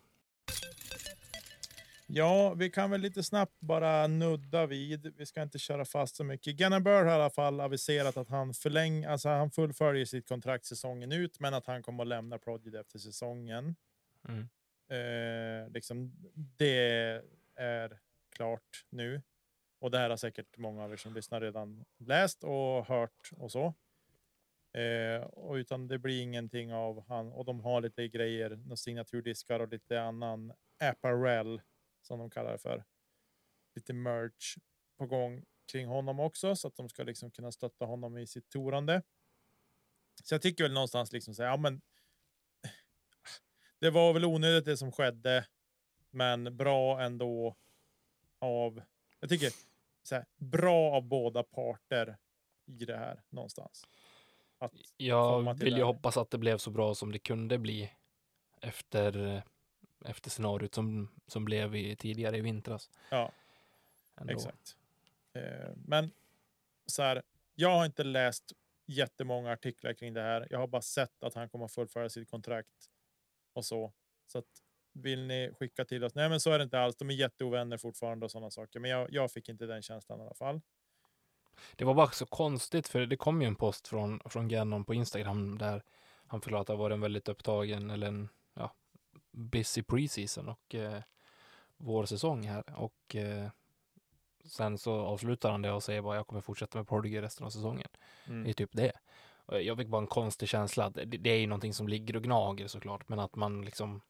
Ja, 2.06 2.54
vi 2.54 2.70
kan 2.70 2.90
väl 2.90 3.00
lite 3.00 3.22
snabbt 3.22 3.60
bara 3.60 4.06
nudda 4.06 4.66
vid. 4.66 5.14
Vi 5.16 5.26
ska 5.26 5.42
inte 5.42 5.58
köra 5.58 5.84
fast 5.84 6.16
så 6.16 6.24
mycket. 6.24 6.56
Gunnar 6.56 6.80
Bird 6.80 7.06
har 7.06 7.06
i 7.06 7.10
alla 7.10 7.30
fall 7.30 7.60
aviserat 7.60 8.16
att 8.16 8.28
han 8.28 8.54
förläng, 8.54 9.04
alltså 9.04 9.28
han 9.28 9.50
fullföljer 9.50 10.04
sitt 10.04 10.28
kontrakt 10.28 10.64
säsongen 10.64 11.12
ut, 11.12 11.40
men 11.40 11.54
att 11.54 11.66
han 11.66 11.82
kommer 11.82 12.04
att 12.04 12.08
lämna 12.08 12.38
Prodigy 12.38 12.78
efter 12.78 12.98
säsongen. 12.98 13.76
Mm. 14.28 14.48
Eh, 14.88 15.70
liksom, 15.70 16.12
det 16.34 17.22
är 17.56 17.98
klart 18.36 18.84
nu. 18.90 19.22
Och 19.78 19.90
det 19.90 19.98
här 19.98 20.10
har 20.10 20.16
säkert 20.16 20.56
många 20.56 20.84
av 20.84 20.92
er 20.92 20.96
som 20.96 21.14
lyssnar 21.14 21.40
redan 21.40 21.84
läst 21.98 22.44
och 22.44 22.86
hört 22.86 23.30
och 23.36 23.52
så. 23.52 23.74
Eh, 24.72 25.22
och 25.22 25.54
utan 25.54 25.88
det 25.88 25.98
blir 25.98 26.22
ingenting 26.22 26.74
av 26.74 27.04
han 27.08 27.32
och 27.32 27.44
de 27.44 27.60
har 27.60 27.80
lite 27.80 28.08
grejer, 28.08 28.50
några 28.50 28.76
signaturdiskar 28.76 29.60
och 29.60 29.68
lite 29.68 30.02
annan 30.02 30.52
apparel 30.78 31.60
som 32.02 32.18
de 32.18 32.30
kallar 32.30 32.52
det 32.52 32.58
för. 32.58 32.84
Lite 33.74 33.92
merch 33.92 34.56
på 34.98 35.06
gång 35.06 35.44
kring 35.72 35.86
honom 35.86 36.20
också 36.20 36.56
så 36.56 36.68
att 36.68 36.76
de 36.76 36.88
ska 36.88 37.02
liksom 37.02 37.30
kunna 37.30 37.52
stötta 37.52 37.84
honom 37.84 38.18
i 38.18 38.26
sitt 38.26 38.48
torande. 38.48 39.02
Så 40.24 40.34
jag 40.34 40.42
tycker 40.42 40.64
väl 40.64 40.72
någonstans 40.72 41.12
liksom 41.12 41.34
säga, 41.34 41.48
ja 41.48 41.56
men. 41.56 41.80
Det 43.78 43.90
var 43.90 44.12
väl 44.12 44.24
onödigt 44.24 44.64
det 44.64 44.76
som 44.76 44.92
skedde, 44.92 45.46
men 46.10 46.56
bra 46.56 47.00
ändå 47.00 47.56
av, 48.38 48.82
jag 49.20 49.30
tycker 49.30 49.52
så 50.02 50.14
här, 50.14 50.26
bra 50.36 50.90
av 50.96 51.02
båda 51.02 51.42
parter 51.42 52.16
i 52.66 52.84
det 52.84 52.96
här 52.96 53.22
någonstans. 53.28 53.86
Att 54.60 54.72
Jag 54.96 55.54
vill 55.54 55.76
ju 55.76 55.82
hoppas 55.82 56.16
att 56.16 56.30
det 56.30 56.38
blev 56.38 56.58
så 56.58 56.70
bra 56.70 56.94
som 56.94 57.12
det 57.12 57.18
kunde 57.18 57.58
bli 57.58 57.92
efter, 58.60 59.42
efter 60.04 60.30
scenariot 60.30 60.74
som, 60.74 61.08
som 61.26 61.44
blev 61.44 61.76
i, 61.76 61.96
tidigare 61.96 62.36
i 62.36 62.40
vintras. 62.40 62.90
Ja, 63.10 63.32
Ändå. 64.20 64.32
exakt. 64.32 64.76
Eh, 65.32 65.70
men 65.86 66.10
så 66.86 67.02
här, 67.02 67.22
jag 67.54 67.76
har 67.76 67.86
inte 67.86 68.04
läst 68.04 68.52
jättemånga 68.86 69.52
artiklar 69.52 69.92
kring 69.92 70.14
det 70.14 70.22
här. 70.22 70.46
Jag 70.50 70.58
har 70.58 70.66
bara 70.66 70.82
sett 70.82 71.22
att 71.22 71.34
han 71.34 71.48
kommer 71.48 71.64
att 71.64 71.72
fullfölja 71.72 72.08
sitt 72.08 72.30
kontrakt 72.30 72.90
och 73.52 73.64
så. 73.64 73.92
Så 74.26 74.38
att 74.38 74.62
vill 74.92 75.26
ni 75.26 75.52
skicka 75.58 75.84
till 75.84 76.04
oss? 76.04 76.14
Nej, 76.14 76.28
men 76.28 76.40
så 76.40 76.50
är 76.50 76.58
det 76.58 76.64
inte 76.64 76.80
alls. 76.80 76.96
De 76.96 77.10
är 77.10 77.14
jätteovänner 77.14 77.76
fortfarande 77.76 78.24
och 78.24 78.30
sådana 78.30 78.50
saker. 78.50 78.80
Men 78.80 78.90
jag, 78.90 79.12
jag 79.12 79.32
fick 79.32 79.48
inte 79.48 79.66
den 79.66 79.82
känslan 79.82 80.20
i 80.20 80.22
alla 80.22 80.34
fall. 80.34 80.60
Det 81.76 81.84
var 81.84 81.94
bara 81.94 82.10
så 82.10 82.26
konstigt 82.26 82.88
för 82.88 83.06
det 83.06 83.16
kom 83.16 83.42
ju 83.42 83.48
en 83.48 83.56
post 83.56 83.88
från, 83.88 84.20
från 84.24 84.48
Gannon 84.48 84.84
på 84.84 84.94
Instagram 84.94 85.58
där 85.58 85.82
han 86.26 86.40
förklarade 86.40 86.60
att 86.60 86.66
det 86.66 86.82
var 86.82 86.90
en 86.90 87.00
väldigt 87.00 87.28
upptagen 87.28 87.90
eller 87.90 88.06
en 88.06 88.28
ja, 88.54 88.72
busy 89.30 89.82
preseason 89.82 90.48
och 90.48 90.74
eh, 90.74 91.02
vår 91.76 92.06
säsong 92.06 92.46
här 92.46 92.64
och 92.76 93.16
eh, 93.16 93.48
sen 94.44 94.78
så 94.78 94.92
avslutar 94.92 95.50
han 95.50 95.62
det 95.62 95.72
och 95.72 95.82
säger 95.82 96.02
bara 96.02 96.16
jag 96.16 96.26
kommer 96.26 96.40
fortsätta 96.40 96.78
med 96.78 96.88
Prodigy 96.88 97.22
resten 97.22 97.46
av 97.46 97.50
säsongen. 97.50 97.88
Mm. 98.26 98.44
Det 98.44 98.50
är 98.50 98.54
typ 98.54 98.72
det. 98.72 98.92
Och 99.46 99.62
Jag 99.62 99.76
fick 99.78 99.88
bara 99.88 100.02
en 100.02 100.06
konstig 100.06 100.48
känsla 100.48 100.90
det, 100.90 101.04
det 101.04 101.30
är 101.30 101.38
ju 101.38 101.46
någonting 101.46 101.74
som 101.74 101.88
ligger 101.88 102.16
och 102.16 102.22
gnager 102.22 102.66
såklart 102.66 103.08
men 103.08 103.18
att 103.18 103.36
man 103.36 103.64
liksom 103.64 104.00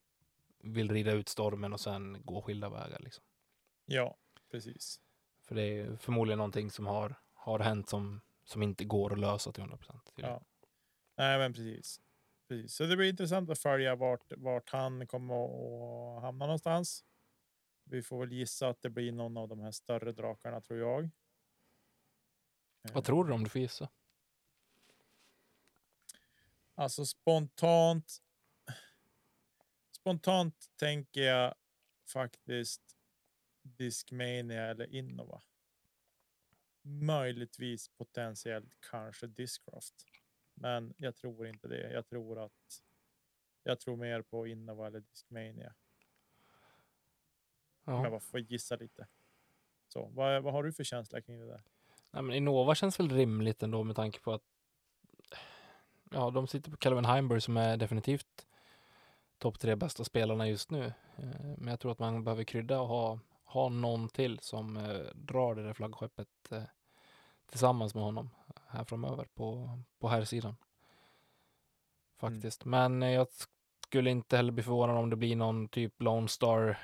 vill 0.63 0.91
rida 0.91 1.11
ut 1.11 1.29
stormen 1.29 1.73
och 1.73 1.79
sen 1.79 2.17
gå 2.23 2.41
skilda 2.41 2.69
vägar 2.69 2.99
liksom. 2.99 3.23
Ja, 3.85 4.17
precis. 4.51 4.99
För 5.47 5.55
det 5.55 5.63
är 5.63 5.95
förmodligen 5.95 6.37
någonting 6.37 6.71
som 6.71 6.87
har, 6.87 7.15
har 7.41 7.59
hänt 7.59 7.89
som, 7.89 8.21
som 8.43 8.63
inte 8.63 8.85
går 8.85 9.13
att 9.13 9.19
lösa 9.19 9.51
till 9.51 9.61
100 9.61 9.77
procent. 9.77 10.13
Ja. 10.15 10.41
Nej, 11.15 11.37
men 11.39 11.53
precis. 11.53 12.01
precis. 12.47 12.73
Så 12.73 12.83
det 12.85 12.97
blir 12.97 13.09
intressant 13.09 13.49
att 13.49 13.59
följa 13.59 13.95
vart, 13.95 14.31
vart 14.37 14.69
han 14.69 15.07
kommer 15.07 15.33
att- 16.17 16.21
hamna 16.23 16.45
någonstans. 16.45 17.05
Vi 17.83 18.01
får 18.03 18.19
väl 18.19 18.31
gissa 18.31 18.69
att 18.69 18.81
det 18.81 18.89
blir 18.89 19.11
någon 19.11 19.37
av 19.37 19.47
de 19.47 19.59
här 19.59 19.71
större 19.71 20.11
drakarna 20.11 20.61
tror 20.61 20.79
jag. 20.79 21.09
Vad 22.93 23.03
tror 23.03 23.25
du 23.25 23.33
om 23.33 23.43
du 23.43 23.49
får 23.49 23.61
gissa? 23.61 23.89
Alltså 26.75 27.05
spontant. 27.05 28.17
Spontant 29.91 30.65
tänker 30.75 31.21
jag 31.21 31.55
faktiskt 32.13 32.81
Discmania 33.61 34.63
eller 34.65 34.95
Innova. 34.95 35.41
Möjligtvis 36.81 37.89
potentiellt 37.89 38.73
kanske 38.91 39.27
Discraft. 39.27 39.95
Men 40.53 40.93
jag 40.97 41.15
tror 41.15 41.47
inte 41.47 41.67
det. 41.67 41.91
Jag 41.91 42.07
tror 42.07 42.39
att 42.45 42.83
jag 43.63 43.79
tror 43.79 43.95
mer 43.97 44.21
på 44.21 44.47
Innova 44.47 44.87
eller 44.87 44.99
Discmania. 44.99 45.73
Om 47.83 47.93
jag 47.93 48.05
Ja. 48.05 48.09
bara 48.09 48.19
får 48.19 48.39
gissa 48.39 48.75
lite. 48.75 49.07
Så 49.87 50.05
vad, 50.13 50.43
vad 50.43 50.53
har 50.53 50.63
du 50.63 50.73
för 50.73 50.83
känsla 50.83 51.21
kring 51.21 51.39
det 51.39 51.45
där? 51.47 51.61
Nej, 52.11 52.23
men 52.23 52.35
Innova 52.35 52.75
känns 52.75 52.99
väl 52.99 53.09
rimligt 53.11 53.63
ändå 53.63 53.83
med 53.83 53.95
tanke 53.95 54.19
på 54.19 54.33
att 54.33 54.43
ja, 56.11 56.29
de 56.31 56.47
sitter 56.47 56.71
på 56.71 56.77
Calvin 56.77 57.05
Heimberg 57.05 57.41
som 57.41 57.57
är 57.57 57.77
definitivt 57.77 58.47
topp 59.37 59.59
tre 59.59 59.75
bästa 59.75 60.03
spelarna 60.03 60.47
just 60.47 60.71
nu. 60.71 60.85
Eh, 61.17 61.55
Men 61.57 61.67
jag 61.67 61.79
tror 61.79 61.91
att 61.91 61.99
man 61.99 62.23
behöver 62.23 62.43
krydda 62.43 62.79
och 62.81 62.87
ha, 62.87 63.19
ha 63.51 63.69
någon 63.69 64.09
till 64.09 64.39
som 64.39 64.77
eh, 64.77 64.99
drar 65.15 65.55
det 65.55 65.63
där 65.63 65.73
flaggskeppet 65.73 66.51
eh, 66.51 66.63
tillsammans 67.45 67.95
med 67.95 68.03
honom 68.03 68.29
här 68.67 68.83
framöver 68.83 69.27
på, 69.33 69.79
på 69.99 70.07
här 70.07 70.23
sidan. 70.23 70.55
Faktiskt. 72.17 72.65
Men 72.65 73.03
eh, 73.03 73.09
jag 73.09 73.27
skulle 73.87 74.09
inte 74.09 74.37
heller 74.37 74.51
bli 74.51 74.63
förvånad 74.63 74.97
om 74.97 75.09
det 75.09 75.15
blir 75.15 75.35
någon 75.35 75.67
typ 75.67 76.01
Lone 76.01 76.27
Star 76.27 76.77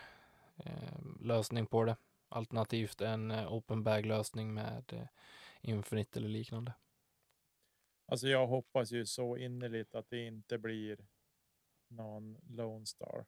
lösning 1.21 1.65
på 1.65 1.83
det. 1.83 1.95
Alternativt 2.29 3.01
en 3.01 3.31
open 3.31 3.83
bag 3.83 4.05
lösning 4.05 4.53
med 4.53 5.07
Infinite 5.61 6.19
eller 6.19 6.29
liknande. 6.29 6.73
Alltså 8.05 8.27
jag 8.27 8.47
hoppas 8.47 8.91
ju 8.91 9.05
så 9.05 9.37
innerligt 9.37 9.95
att 9.95 10.09
det 10.09 10.25
inte 10.25 10.57
blir 10.57 10.97
någon 11.87 12.37
Lone 12.49 12.85
Star. 12.85 13.25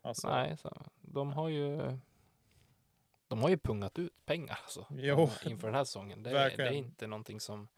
Alltså, 0.00 0.28
Nej, 0.28 0.56
så, 0.56 0.82
de 1.00 1.32
har 1.32 1.48
ju 1.48 1.98
de 3.28 3.42
har 3.42 3.48
ju 3.48 3.58
pungat 3.58 3.98
ut 3.98 4.24
pengar 4.24 4.58
alltså, 4.62 4.86
Jo, 4.90 5.28
inför 5.44 5.68
den 5.68 5.74
här 5.74 5.84
säsongen. 5.84 6.22
Det, 6.22 6.30
är- 6.30 6.34
det 6.56 6.62
är 6.62 6.72
inte 6.72 7.06
någonting 7.06 7.40
som 7.40 7.68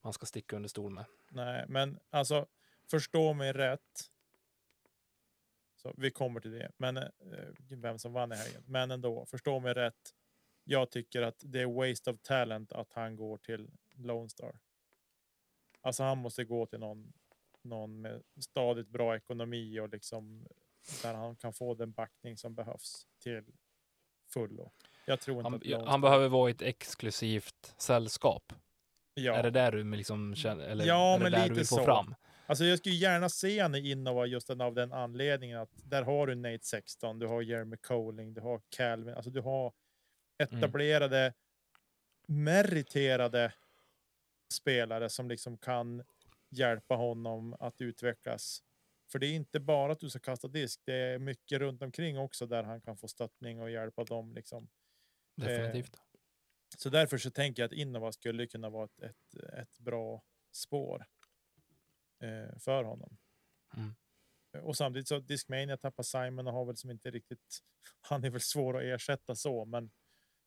man 0.00 0.12
ska 0.12 0.26
sticka 0.26 0.56
under 0.56 0.68
stol 0.68 0.92
med. 0.92 1.04
Nej, 1.28 1.64
men 1.68 1.98
alltså 2.10 2.46
förstå 2.90 3.32
mig 3.32 3.52
rätt. 3.52 4.10
Så 5.76 5.94
vi 5.96 6.10
kommer 6.10 6.40
till 6.40 6.50
det, 6.50 6.72
men 6.76 6.96
eh, 6.96 7.04
vem 7.70 7.98
som 7.98 8.12
vann 8.12 8.32
i 8.32 8.36
helgen. 8.36 8.62
Men 8.66 8.90
ändå, 8.90 9.26
förstå 9.26 9.60
mig 9.60 9.74
rätt. 9.74 10.14
Jag 10.64 10.90
tycker 10.90 11.22
att 11.22 11.42
det 11.46 11.60
är 11.60 11.66
waste 11.66 12.10
of 12.10 12.20
talent 12.22 12.72
att 12.72 12.92
han 12.92 13.16
går 13.16 13.36
till 13.38 13.70
Lone 13.94 14.28
Star. 14.28 14.58
Alltså 15.80 16.02
han 16.02 16.18
måste 16.18 16.44
gå 16.44 16.66
till 16.66 16.78
någon, 16.78 17.12
någon 17.62 18.00
med 18.00 18.22
stadigt 18.40 18.88
bra 18.88 19.16
ekonomi 19.16 19.80
och 19.80 19.88
liksom 19.88 20.46
där 21.02 21.14
han 21.14 21.36
kan 21.36 21.52
få 21.52 21.74
den 21.74 21.92
backning 21.92 22.36
som 22.36 22.54
behövs 22.54 23.06
till 23.18 23.44
fullo. 24.32 24.72
Jag 25.08 25.20
tror 25.20 25.36
inte 25.36 25.46
Han, 25.46 25.54
att 25.54 25.66
Lone 25.66 25.90
han 25.90 26.00
behöver 26.00 26.28
vara 26.28 26.50
i 26.50 26.52
ett 26.52 26.62
exklusivt 26.62 27.74
sällskap. 27.78 28.52
ja. 29.14 29.34
Är 29.34 29.42
det 29.42 29.50
där 29.50 29.72
du 29.72 29.84
liksom 29.84 30.34
känner, 30.34 30.64
eller 30.68 30.84
Ja, 30.84 31.14
är 31.14 31.18
det 31.18 31.22
men 31.22 31.32
där 31.32 31.38
lite 31.38 31.48
du 31.48 31.54
vill 31.54 31.66
få 31.66 31.76
så. 31.76 31.84
fram? 31.84 32.14
Alltså 32.46 32.64
jag 32.64 32.78
skulle 32.78 32.94
gärna 32.94 33.28
se 33.28 33.78
i 33.78 33.90
Innova 33.90 34.26
just 34.26 34.50
av 34.50 34.74
den 34.74 34.92
anledningen 34.92 35.58
att 35.58 35.70
där 35.84 36.02
har 36.02 36.26
du 36.26 36.34
Nate 36.34 36.64
16, 36.64 37.18
du 37.18 37.26
har 37.26 37.42
Jeremy 37.42 37.76
Coling, 37.76 38.34
du 38.34 38.40
har 38.40 38.60
Calvin, 38.76 39.14
alltså 39.14 39.30
du 39.30 39.40
har 39.40 39.72
etablerade, 40.38 41.34
meriterade 42.28 43.52
spelare 44.52 45.08
som 45.08 45.28
liksom 45.28 45.58
kan 45.58 46.04
hjälpa 46.50 46.94
honom 46.94 47.56
att 47.60 47.80
utvecklas. 47.80 48.62
För 49.12 49.18
det 49.18 49.26
är 49.26 49.32
inte 49.34 49.60
bara 49.60 49.92
att 49.92 50.00
du 50.00 50.10
ska 50.10 50.18
kasta 50.18 50.48
disk, 50.48 50.80
det 50.84 50.94
är 50.94 51.18
mycket 51.18 51.58
runt 51.58 51.82
omkring 51.82 52.18
också 52.18 52.46
där 52.46 52.62
han 52.62 52.80
kan 52.80 52.96
få 52.96 53.08
stöttning 53.08 53.60
och 53.60 53.70
hjälpa 53.70 54.04
dem 54.04 54.32
liksom. 54.34 54.68
Definitivt. 55.36 55.96
Så 56.78 56.90
därför 56.90 57.18
så 57.18 57.30
tänker 57.30 57.62
jag 57.62 57.66
att 57.66 57.72
Innova 57.72 58.12
skulle 58.12 58.46
kunna 58.46 58.70
vara 58.70 58.84
ett, 58.84 59.00
ett, 59.02 59.34
ett 59.52 59.78
bra 59.78 60.22
spår 60.52 61.06
eh, 62.22 62.58
för 62.58 62.84
honom. 62.84 63.18
Mm. 63.76 63.94
Och 64.62 64.76
samtidigt 64.76 65.08
så 65.08 65.18
Discmania 65.18 65.76
tappar 65.76 66.02
Simon 66.02 66.46
och 66.46 66.52
har 66.52 66.64
väl 66.64 66.76
som 66.76 66.90
inte 66.90 67.10
riktigt. 67.10 67.58
Han 68.00 68.24
är 68.24 68.30
väl 68.30 68.40
svår 68.40 68.76
att 68.76 68.82
ersätta 68.82 69.34
så, 69.34 69.64
men 69.64 69.90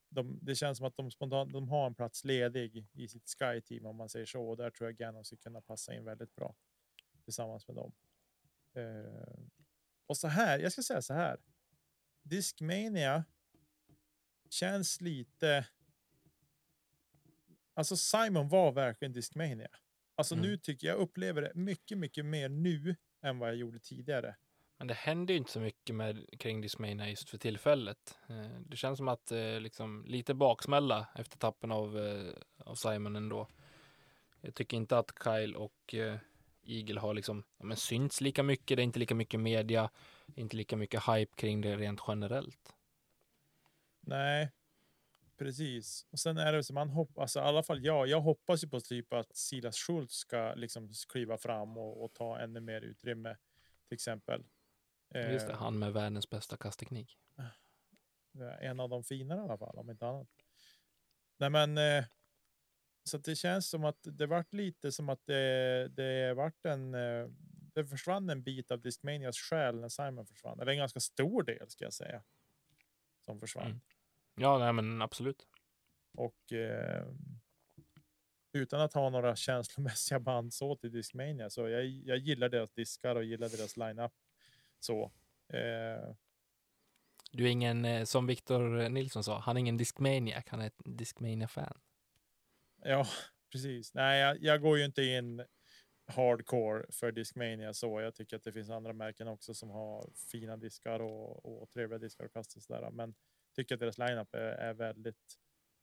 de, 0.10 0.40
det 0.42 0.56
känns 0.56 0.78
som 0.78 0.88
att 0.88 0.98
de 0.98 1.12
spontant 1.12 1.54
de 1.54 1.70
har 1.70 1.88
en 1.88 1.96
plats 1.96 2.24
ledig 2.24 2.88
i 2.94 3.08
sitt 3.08 3.30
Sky 3.40 3.62
team 3.62 3.86
om 3.86 3.96
man 3.96 4.10
säger 4.10 4.26
så. 4.26 4.50
Och 4.50 4.58
där 4.58 4.70
tror 4.70 4.90
jag 4.90 4.98
Gannon 4.98 5.26
skulle 5.26 5.40
kunna 5.40 5.62
passa 5.62 5.94
in 5.94 6.06
väldigt 6.06 6.36
bra 6.36 6.56
tillsammans 7.24 7.68
med 7.68 7.76
dem. 7.76 7.94
Eh, 8.76 9.40
och 10.08 10.18
så 10.18 10.28
här, 10.28 10.60
jag 10.60 10.72
ska 10.72 10.84
säga 10.84 11.02
så 11.02 11.14
här. 11.14 11.40
Discmania 12.24 13.26
känns 14.50 15.02
lite. 15.02 15.68
Alltså 17.74 17.98
Simon 17.98 18.50
var 18.50 18.72
verkligen 18.72 19.14
Discmania. 19.14 19.68
Alltså 20.16 20.36
Mm. 20.36 20.48
nu 20.48 20.58
tycker 20.58 20.88
jag 20.88 20.98
upplever 20.98 21.42
det 21.42 21.52
mycket, 21.56 21.98
mycket 21.98 22.26
mer 22.26 22.50
nu 22.50 22.96
än 23.22 23.40
vad 23.40 23.50
jag 23.50 23.56
gjorde 23.56 23.80
tidigare. 23.80 24.36
Men 24.78 24.88
det 24.88 24.94
händer 24.94 25.34
ju 25.34 25.38
inte 25.38 25.52
så 25.52 25.60
mycket 25.60 25.96
med 25.96 26.26
kring 26.40 26.62
Discmania 26.62 27.10
just 27.10 27.30
för 27.30 27.38
tillfället. 27.38 28.18
Eh, 28.30 28.60
Det 28.60 28.78
känns 28.78 28.98
som 28.98 29.08
att 29.08 29.32
eh, 29.32 29.60
liksom 29.60 30.06
lite 30.08 30.34
baksmälla 30.34 31.08
efter 31.16 31.38
tappen 31.38 31.72
av, 31.72 32.00
eh, 32.00 32.34
av 32.58 32.76
Simon 32.76 33.16
ändå. 33.16 33.48
Jag 34.42 34.56
tycker 34.56 34.78
inte 34.78 34.98
att 34.98 35.12
Kyle 35.24 35.56
och 35.56 35.96
Eagle 36.64 37.00
har 37.00 37.14
liksom 37.14 37.44
ja, 37.58 37.66
men 37.66 37.78
synts 37.78 38.22
lika 38.22 38.44
mycket. 38.44 38.78
Det 38.78 38.82
är 38.82 38.84
inte 38.84 39.00
lika 39.00 39.16
mycket 39.16 39.40
media, 39.40 39.90
inte 40.36 40.58
lika 40.58 40.78
mycket 40.78 41.04
hype 41.08 41.36
kring 41.36 41.62
det 41.62 41.76
rent 41.78 42.02
generellt. 42.08 42.76
Nej, 44.10 44.52
precis. 45.38 46.08
Och 46.10 46.20
sen 46.20 46.38
är 46.38 46.54
det 46.54 46.64
som 46.64 46.74
man 46.74 46.90
hoppas, 46.90 47.22
alltså, 47.22 47.40
i 47.40 47.42
alla 47.42 47.64
fall 47.64 47.86
jag, 47.86 48.08
jag 48.08 48.22
hoppas 48.22 48.64
ju 48.64 48.68
på 48.68 48.80
typ 48.80 49.14
att 49.14 49.36
Silas 49.36 49.78
Schultz 49.78 50.16
ska 50.16 50.54
liksom 50.56 50.92
kliva 51.10 51.38
fram 51.38 51.78
och, 51.78 52.04
och 52.04 52.14
ta 52.14 52.40
ännu 52.40 52.60
mer 52.60 52.82
utrymme 52.82 53.38
till 53.88 53.96
exempel. 53.96 54.44
Just 55.16 55.48
det, 55.48 55.54
han 55.54 55.80
med 55.80 55.94
världens 55.94 56.30
bästa 56.30 56.58
kastteknik. 56.58 57.18
en 58.60 58.80
av 58.80 58.90
de 58.90 59.04
finare 59.04 59.40
i 59.40 59.44
alla 59.44 59.58
fall, 59.58 59.78
om 59.78 59.90
inte 59.90 60.08
annat. 60.08 60.28
Nej, 61.38 61.50
men 61.50 61.78
eh, 61.78 62.06
så 63.04 63.18
att 63.18 63.24
det 63.24 63.36
känns 63.36 63.70
som 63.70 63.86
att 63.86 64.00
det 64.02 64.28
vart 64.28 64.54
lite 64.54 64.92
som 64.92 65.10
att 65.10 65.26
det, 65.26 65.88
det 65.88 66.34
vart 66.34 66.66
en. 66.66 66.94
Eh, 66.94 67.28
det 67.74 67.86
försvann 67.86 68.30
en 68.30 68.44
bit 68.44 68.72
av 68.72 68.82
Discmanias 68.82 69.38
själ 69.38 69.80
när 69.80 69.90
Simon 69.90 70.26
försvann, 70.26 70.60
eller 70.60 70.72
en 70.72 70.78
ganska 70.78 71.00
stor 71.00 71.44
del 71.44 71.70
ska 71.70 71.84
jag 71.84 71.94
säga. 71.94 72.24
Som 73.26 73.40
försvann. 73.40 73.66
Mm. 73.66 73.80
Ja, 74.40 74.58
nej, 74.58 74.74
men 74.74 75.02
absolut. 75.02 75.48
Och 76.18 76.54
eh, 76.54 77.08
utan 78.54 78.82
att 78.82 78.94
ha 78.94 79.10
några 79.10 79.36
känslomässiga 79.48 80.20
band 80.20 80.54
så 80.54 80.76
till 80.76 80.92
Discmania 80.92 81.50
så 81.50 81.70
jag, 81.70 81.86
jag 81.86 82.18
gillar 82.18 82.50
deras 82.50 82.72
diskar 82.72 83.16
och 83.16 83.24
gillar 83.24 83.50
deras 83.50 83.78
line-up. 83.78 84.12
Så. 84.80 85.12
Eh, 85.54 86.16
Du 87.32 87.46
är 87.46 87.50
ingen, 87.52 87.86
eh, 87.86 88.04
som 88.04 88.28
Victor 88.28 88.90
Nilsson 88.90 89.24
sa, 89.24 89.40
han 89.40 89.58
är 89.58 89.60
ingen 89.60 89.78
Discmaniac, 89.78 90.44
han 90.48 90.62
är 90.62 90.68
ett 90.68 90.82
Discmania-fan. 90.86 91.80
ja, 92.84 93.06
precis. 93.52 93.94
Nej, 93.94 94.20
jag, 94.20 94.44
jag 94.44 94.62
går 94.62 94.78
ju 94.78 94.86
inte 94.86 95.04
in 95.04 95.46
hardcore 96.08 96.86
för 96.92 97.12
Discmania 97.12 97.74
så. 97.74 98.02
Jag 98.02 98.16
tycker 98.16 98.36
att 98.36 98.44
det 98.44 98.52
finns 98.54 98.70
andra 98.70 98.94
märken 98.94 99.28
också 99.28 99.54
som 99.54 99.70
har 99.70 100.10
fina 100.32 100.58
diskar 100.58 101.00
och, 101.00 101.62
och 101.62 101.70
trevliga 101.70 102.00
diskar 102.00 102.26
och 102.26 102.34
kasta 102.34 102.60
sådär. 102.60 102.92
Men 102.92 103.16
tycker 103.64 103.76
att 103.76 103.80
deras 103.80 103.98
lineup 103.98 104.34
är, 104.34 104.40
är 104.40 104.74
väldigt, 104.74 105.40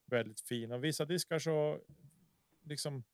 väldigt 0.07 0.41
fin. 0.41 0.73
Och 0.73 0.85
vissa 0.85 1.05
diskar 1.05 1.39
så 1.39 1.81
liksom 2.63 3.05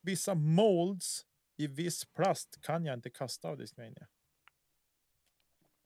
vissa 0.00 0.34
molds 0.34 1.26
i 1.56 1.66
viss 1.66 2.04
plast 2.04 2.60
kan 2.62 2.84
jag 2.84 2.94
inte 2.94 3.10
kasta 3.10 3.48
av 3.48 3.58
Discmania. 3.58 4.08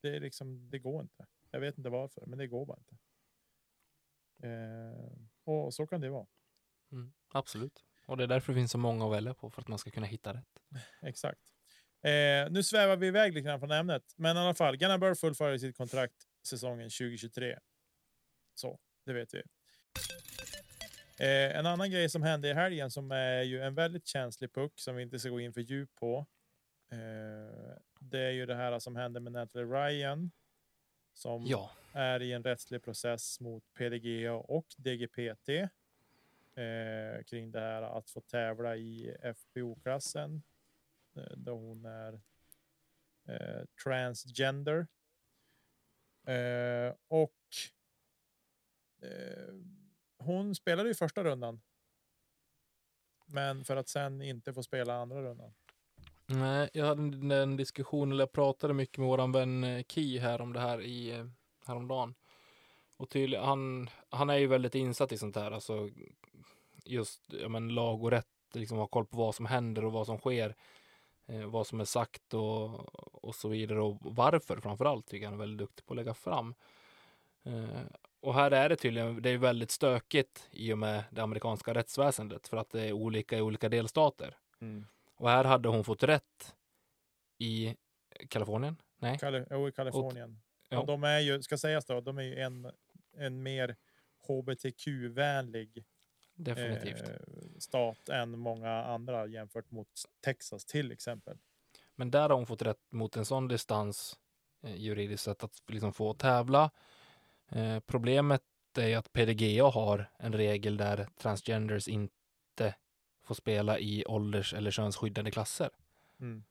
Det 0.00 0.16
är 0.16 0.20
liksom, 0.20 0.70
det 0.70 0.78
går 0.78 1.02
inte. 1.02 1.26
Jag 1.50 1.60
vet 1.60 1.78
inte 1.78 1.90
varför, 1.90 2.26
men 2.26 2.38
det 2.38 2.46
går 2.46 2.66
bara 2.66 2.78
inte. 2.78 2.96
Eh, 4.48 5.12
och 5.44 5.74
så 5.74 5.86
kan 5.86 6.00
det 6.00 6.10
vara. 6.10 6.26
Mm, 6.92 7.12
absolut. 7.28 7.84
Och 8.06 8.16
det 8.16 8.22
är 8.22 8.28
därför 8.28 8.52
det 8.52 8.58
finns 8.58 8.72
så 8.72 8.78
många 8.78 9.06
att 9.06 9.12
välja 9.12 9.34
på, 9.34 9.50
för 9.50 9.62
att 9.62 9.68
man 9.68 9.78
ska 9.78 9.90
kunna 9.90 10.06
hitta 10.06 10.34
rätt. 10.34 10.62
Exakt. 11.02 11.40
Eh, 12.02 12.50
nu 12.50 12.62
svävar 12.62 12.96
vi 12.96 13.06
iväg 13.06 13.34
lite 13.34 13.48
grann 13.48 13.60
från 13.60 13.70
ämnet, 13.70 14.14
men 14.16 14.36
i 14.36 14.40
alla 14.40 14.54
fall. 14.54 14.76
Gunnar 14.76 14.98
Burr 14.98 15.14
fullföljer 15.14 15.58
sitt 15.58 15.76
kontrakt 15.76 16.26
säsongen 16.46 16.90
2023. 16.90 17.58
Så, 18.54 18.78
det 19.04 19.12
vet 19.12 19.34
vi. 19.34 19.42
Eh, 21.18 21.56
en 21.58 21.66
annan 21.66 21.90
grej 21.90 22.08
som 22.08 22.22
hände 22.22 22.48
i 22.48 22.54
helgen 22.54 22.90
som 22.90 23.10
är 23.10 23.42
ju 23.42 23.62
en 23.62 23.74
väldigt 23.74 24.06
känslig 24.06 24.52
puck 24.52 24.72
som 24.76 24.96
vi 24.96 25.02
inte 25.02 25.18
ska 25.18 25.28
gå 25.28 25.40
in 25.40 25.52
för 25.52 25.60
djup 25.60 25.94
på. 25.94 26.26
Eh, 26.90 27.76
det 27.98 28.20
är 28.20 28.30
ju 28.30 28.46
det 28.46 28.54
här 28.54 28.78
som 28.78 28.96
hände 28.96 29.20
med 29.20 29.32
Natalie 29.32 29.66
Ryan 29.66 30.30
som 31.14 31.46
Ja, 31.46 31.70
är 31.92 32.22
i 32.22 32.32
en 32.32 32.42
rättslig 32.44 32.82
process 32.82 33.40
mot 33.40 33.74
PDGA 33.74 34.32
och 34.32 34.66
DGPT 34.76 35.48
eh, 35.48 37.24
kring 37.26 37.50
det 37.50 37.60
här 37.60 37.82
att 37.82 38.10
få 38.10 38.20
tävla 38.20 38.76
i 38.76 39.16
FPO-klassen 39.34 40.42
eh, 41.16 41.36
då 41.36 41.54
hon 41.54 41.84
är 41.84 42.20
eh, 43.28 43.64
transgender. 43.84 44.86
Eh, 46.26 46.94
och 47.08 47.32
Eh, 49.04 49.54
hon 50.18 50.54
spelade 50.54 50.88
ju 50.88 50.94
första 50.94 51.24
rundan. 51.24 51.60
Men 53.26 53.64
för 53.64 53.76
att 53.76 53.88
sen 53.88 54.22
inte 54.22 54.52
få 54.52 54.62
spela 54.62 54.94
andra 54.94 55.22
rundan. 55.22 55.54
Nej, 56.26 56.70
jag 56.72 56.86
hade 56.86 57.36
en 57.36 57.56
diskussion, 57.56 58.12
eller 58.12 58.22
jag 58.22 58.32
pratade 58.32 58.74
mycket 58.74 58.98
med 58.98 59.06
våran 59.06 59.32
vän 59.32 59.64
eh, 59.64 59.82
Ki 59.82 60.18
här 60.18 60.40
om 60.40 60.52
det 60.52 60.60
här 60.60 60.82
i 60.82 61.10
eh, 61.10 61.26
häromdagen. 61.66 62.14
Och 62.96 63.10
tydligen, 63.10 63.44
han, 63.44 63.90
han 64.10 64.30
är 64.30 64.36
ju 64.36 64.46
väldigt 64.46 64.74
insatt 64.74 65.12
i 65.12 65.18
sånt 65.18 65.36
här, 65.36 65.50
alltså 65.50 65.90
just 66.84 67.20
ja, 67.32 67.48
men, 67.48 67.68
lag 67.68 68.04
och 68.04 68.10
rätt, 68.10 68.26
liksom 68.52 68.78
ha 68.78 68.86
koll 68.86 69.06
på 69.06 69.16
vad 69.16 69.34
som 69.34 69.46
händer 69.46 69.84
och 69.84 69.92
vad 69.92 70.06
som 70.06 70.18
sker, 70.18 70.54
eh, 71.26 71.46
vad 71.46 71.66
som 71.66 71.80
är 71.80 71.84
sagt 71.84 72.34
och, 72.34 72.94
och 73.24 73.34
så 73.34 73.48
vidare 73.48 73.80
och 73.80 73.98
varför 74.00 74.56
framför 74.56 74.84
allt 74.84 75.06
tycker 75.06 75.24
jag 75.24 75.30
han 75.30 75.40
är 75.40 75.42
väldigt 75.42 75.58
duktig 75.58 75.86
på 75.86 75.92
att 75.92 75.96
lägga 75.96 76.14
fram. 76.14 76.54
Eh, 77.42 77.80
och 78.24 78.34
här 78.34 78.50
är 78.50 78.68
det 78.68 78.76
tydligen, 78.76 79.22
det 79.22 79.30
är 79.30 79.38
väldigt 79.38 79.70
stökigt 79.70 80.48
i 80.50 80.72
och 80.72 80.78
med 80.78 81.04
det 81.10 81.22
amerikanska 81.22 81.74
rättsväsendet 81.74 82.48
för 82.48 82.56
att 82.56 82.70
det 82.70 82.80
är 82.82 82.92
olika 82.92 83.38
i 83.38 83.40
olika 83.40 83.68
delstater. 83.68 84.36
Och 85.16 85.28
här 85.30 85.44
hade 85.44 85.68
hon 85.68 85.84
fått 85.84 86.02
rätt 86.02 86.54
i 87.38 87.76
Kalifornien. 88.28 88.76
Nej, 88.98 89.18
Kali- 89.18 89.46
jo, 89.50 89.68
i 89.68 89.72
Kalifornien. 89.72 90.40
ja. 90.68 90.78
Och 90.80 90.86
de 90.86 91.04
är 91.04 91.18
ju, 91.20 91.42
ska 91.42 91.58
sägas 91.58 91.84
då, 91.84 92.00
de 92.00 92.18
är 92.18 92.22
ju 92.22 92.34
en, 92.38 92.70
en 93.16 93.42
mer 93.42 93.76
hbtq-vänlig 94.28 95.84
definitivt. 96.34 97.02
eh, 97.08 97.16
stat 97.58 98.08
än 98.08 98.38
många 98.38 98.84
andra 98.84 99.26
jämfört 99.26 99.70
mot 99.70 99.88
Texas 100.24 100.64
till 100.64 100.92
exempel. 100.92 101.38
Men 101.94 102.10
där 102.10 102.28
har 102.28 102.36
hon 102.36 102.46
fått 102.46 102.62
rätt 102.62 102.92
mot 102.92 103.16
en 103.16 103.24
sån 103.24 103.48
distans 103.48 104.16
eh, 104.62 104.76
juridiskt 104.76 105.24
sett 105.24 105.44
att 105.44 105.62
liksom 105.68 105.92
få 105.92 106.14
tävla. 106.14 106.70
Eh, 107.48 107.80
problemet 107.80 108.42
är 108.78 108.96
att 108.96 109.12
PDGA 109.12 109.64
har 109.64 110.10
en 110.18 110.32
regel 110.32 110.76
där 110.76 111.08
transgenders 111.16 111.88
inte 111.88 112.74
får 113.24 113.34
spela 113.34 113.78
i 113.78 114.04
ålders 114.06 114.54
eller 114.54 114.70
könsskyddade 114.70 115.30
klasser. 115.30 115.70
Mm. 116.20 116.44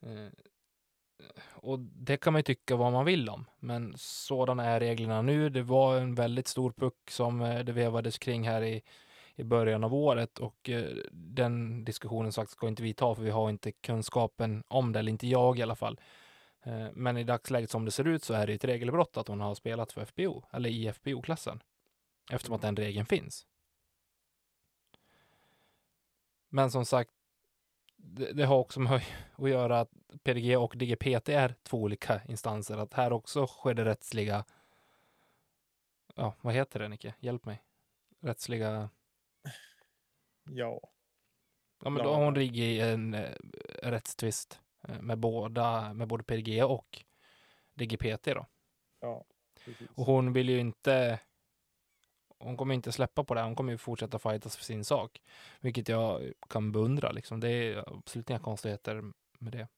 Eh, 0.00 0.32
och 1.52 1.78
det 1.78 2.16
kan 2.16 2.32
man 2.32 2.38
ju 2.38 2.44
tycka 2.44 2.76
vad 2.76 2.92
man 2.92 3.04
vill 3.04 3.28
om, 3.28 3.44
men 3.58 3.94
sådana 3.96 4.64
är 4.64 4.80
reglerna 4.80 5.22
nu. 5.22 5.48
Det 5.50 5.62
var 5.62 5.96
en 5.96 6.14
väldigt 6.14 6.48
stor 6.48 6.72
puck 6.72 7.10
som 7.10 7.40
eh, 7.42 7.58
det 7.58 7.72
vevades 7.72 8.18
kring 8.18 8.48
här 8.48 8.62
i, 8.62 8.82
i 9.34 9.44
början 9.44 9.84
av 9.84 9.94
året 9.94 10.38
och 10.38 10.68
eh, 10.68 10.96
den 11.12 11.84
diskussionen 11.84 12.32
sagt 12.32 12.50
ska 12.50 12.68
inte 12.68 12.82
vi 12.82 12.94
ta 12.94 13.14
för 13.14 13.22
vi 13.22 13.30
har 13.30 13.50
inte 13.50 13.72
kunskapen 13.72 14.64
om 14.68 14.92
det, 14.92 14.98
eller 14.98 15.12
inte 15.12 15.26
jag 15.26 15.58
i 15.58 15.62
alla 15.62 15.76
fall. 15.76 16.00
Eh, 16.68 16.88
men 16.92 17.16
i 17.16 17.24
dagsläget 17.24 17.70
som 17.70 17.84
det 17.84 17.90
ser 17.90 18.06
ut 18.06 18.24
så 18.24 18.34
är 18.34 18.46
det 18.46 18.52
ett 18.52 18.64
regelbrott 18.64 19.16
att 19.16 19.28
hon 19.28 19.40
har 19.40 19.54
spelat 19.54 19.92
för 19.92 20.04
FPO, 20.04 20.42
eller 20.50 20.70
i 20.70 20.92
FPO-klassen, 20.92 21.62
eftersom 22.30 22.54
att 22.54 22.62
den 22.62 22.76
regeln 22.76 23.06
finns. 23.06 23.46
Men 26.48 26.70
som 26.70 26.84
sagt, 26.84 27.10
det, 27.96 28.32
det 28.32 28.44
har 28.44 28.56
också 28.58 28.80
med 28.80 29.02
att 29.36 29.50
göra 29.50 29.80
att 29.80 29.90
PDG 30.22 30.58
och 30.58 30.76
DGPT 30.76 31.28
är 31.28 31.54
två 31.62 31.82
olika 31.82 32.22
instanser. 32.28 32.78
Att 32.78 32.94
här 32.94 33.12
också 33.12 33.46
sker 33.46 33.74
det 33.74 33.84
rättsliga, 33.84 34.44
ja, 36.14 36.34
vad 36.40 36.54
heter 36.54 36.80
det 36.80 36.88
Nicke? 36.88 37.14
Hjälp 37.20 37.44
mig. 37.44 37.62
Rättsliga, 38.20 38.90
Ja, 40.50 40.80
ja 41.82 41.90
men 41.90 42.04
då 42.04 42.14
har 42.14 42.24
hon 42.24 42.34
ligger 42.34 42.62
i 42.62 42.80
en 42.80 43.14
eh, 43.14 43.30
rättstvist 43.82 44.60
med 45.00 45.18
båda, 45.18 45.94
med 45.94 46.08
både 46.08 46.24
PDG 46.24 46.64
och 46.64 47.04
DGPT 47.74 48.24
då. 48.24 48.46
ja, 49.00 49.24
precis. 49.64 49.88
Och 49.94 50.06
hon 50.06 50.32
vill 50.32 50.48
ju 50.48 50.58
inte 50.58 51.20
hon 52.38 52.56
kommer 52.56 52.74
inte 52.74 52.92
släppa 52.92 53.24
på 53.24 53.34
det. 53.34 53.42
Hon 53.42 53.56
kommer 53.56 53.72
ju 53.72 53.78
fortsätta 53.78 54.18
fightas 54.18 54.56
för 54.56 54.64
sin 54.64 54.84
sak. 54.84 55.22
Vilket 55.60 55.88
jag 55.88 56.32
kan 56.48 56.72
beundra. 56.72 57.12
Liksom. 57.12 57.40
Det 57.40 57.50
är 57.50 57.96
absolut 57.98 58.30
inga 58.30 58.38
konstigheter 58.38 59.02
med 59.38 59.52
det. 59.52 59.68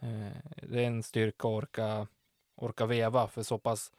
Eh, 0.00 0.52
det 0.62 0.82
är 0.82 0.86
en 0.86 1.02
styrka 1.02 1.48
att 1.48 1.54
orka, 1.54 2.06
orka 2.54 2.86
veva 2.86 3.28
för 3.28 3.42
så 3.42 3.58
pass 3.58 3.92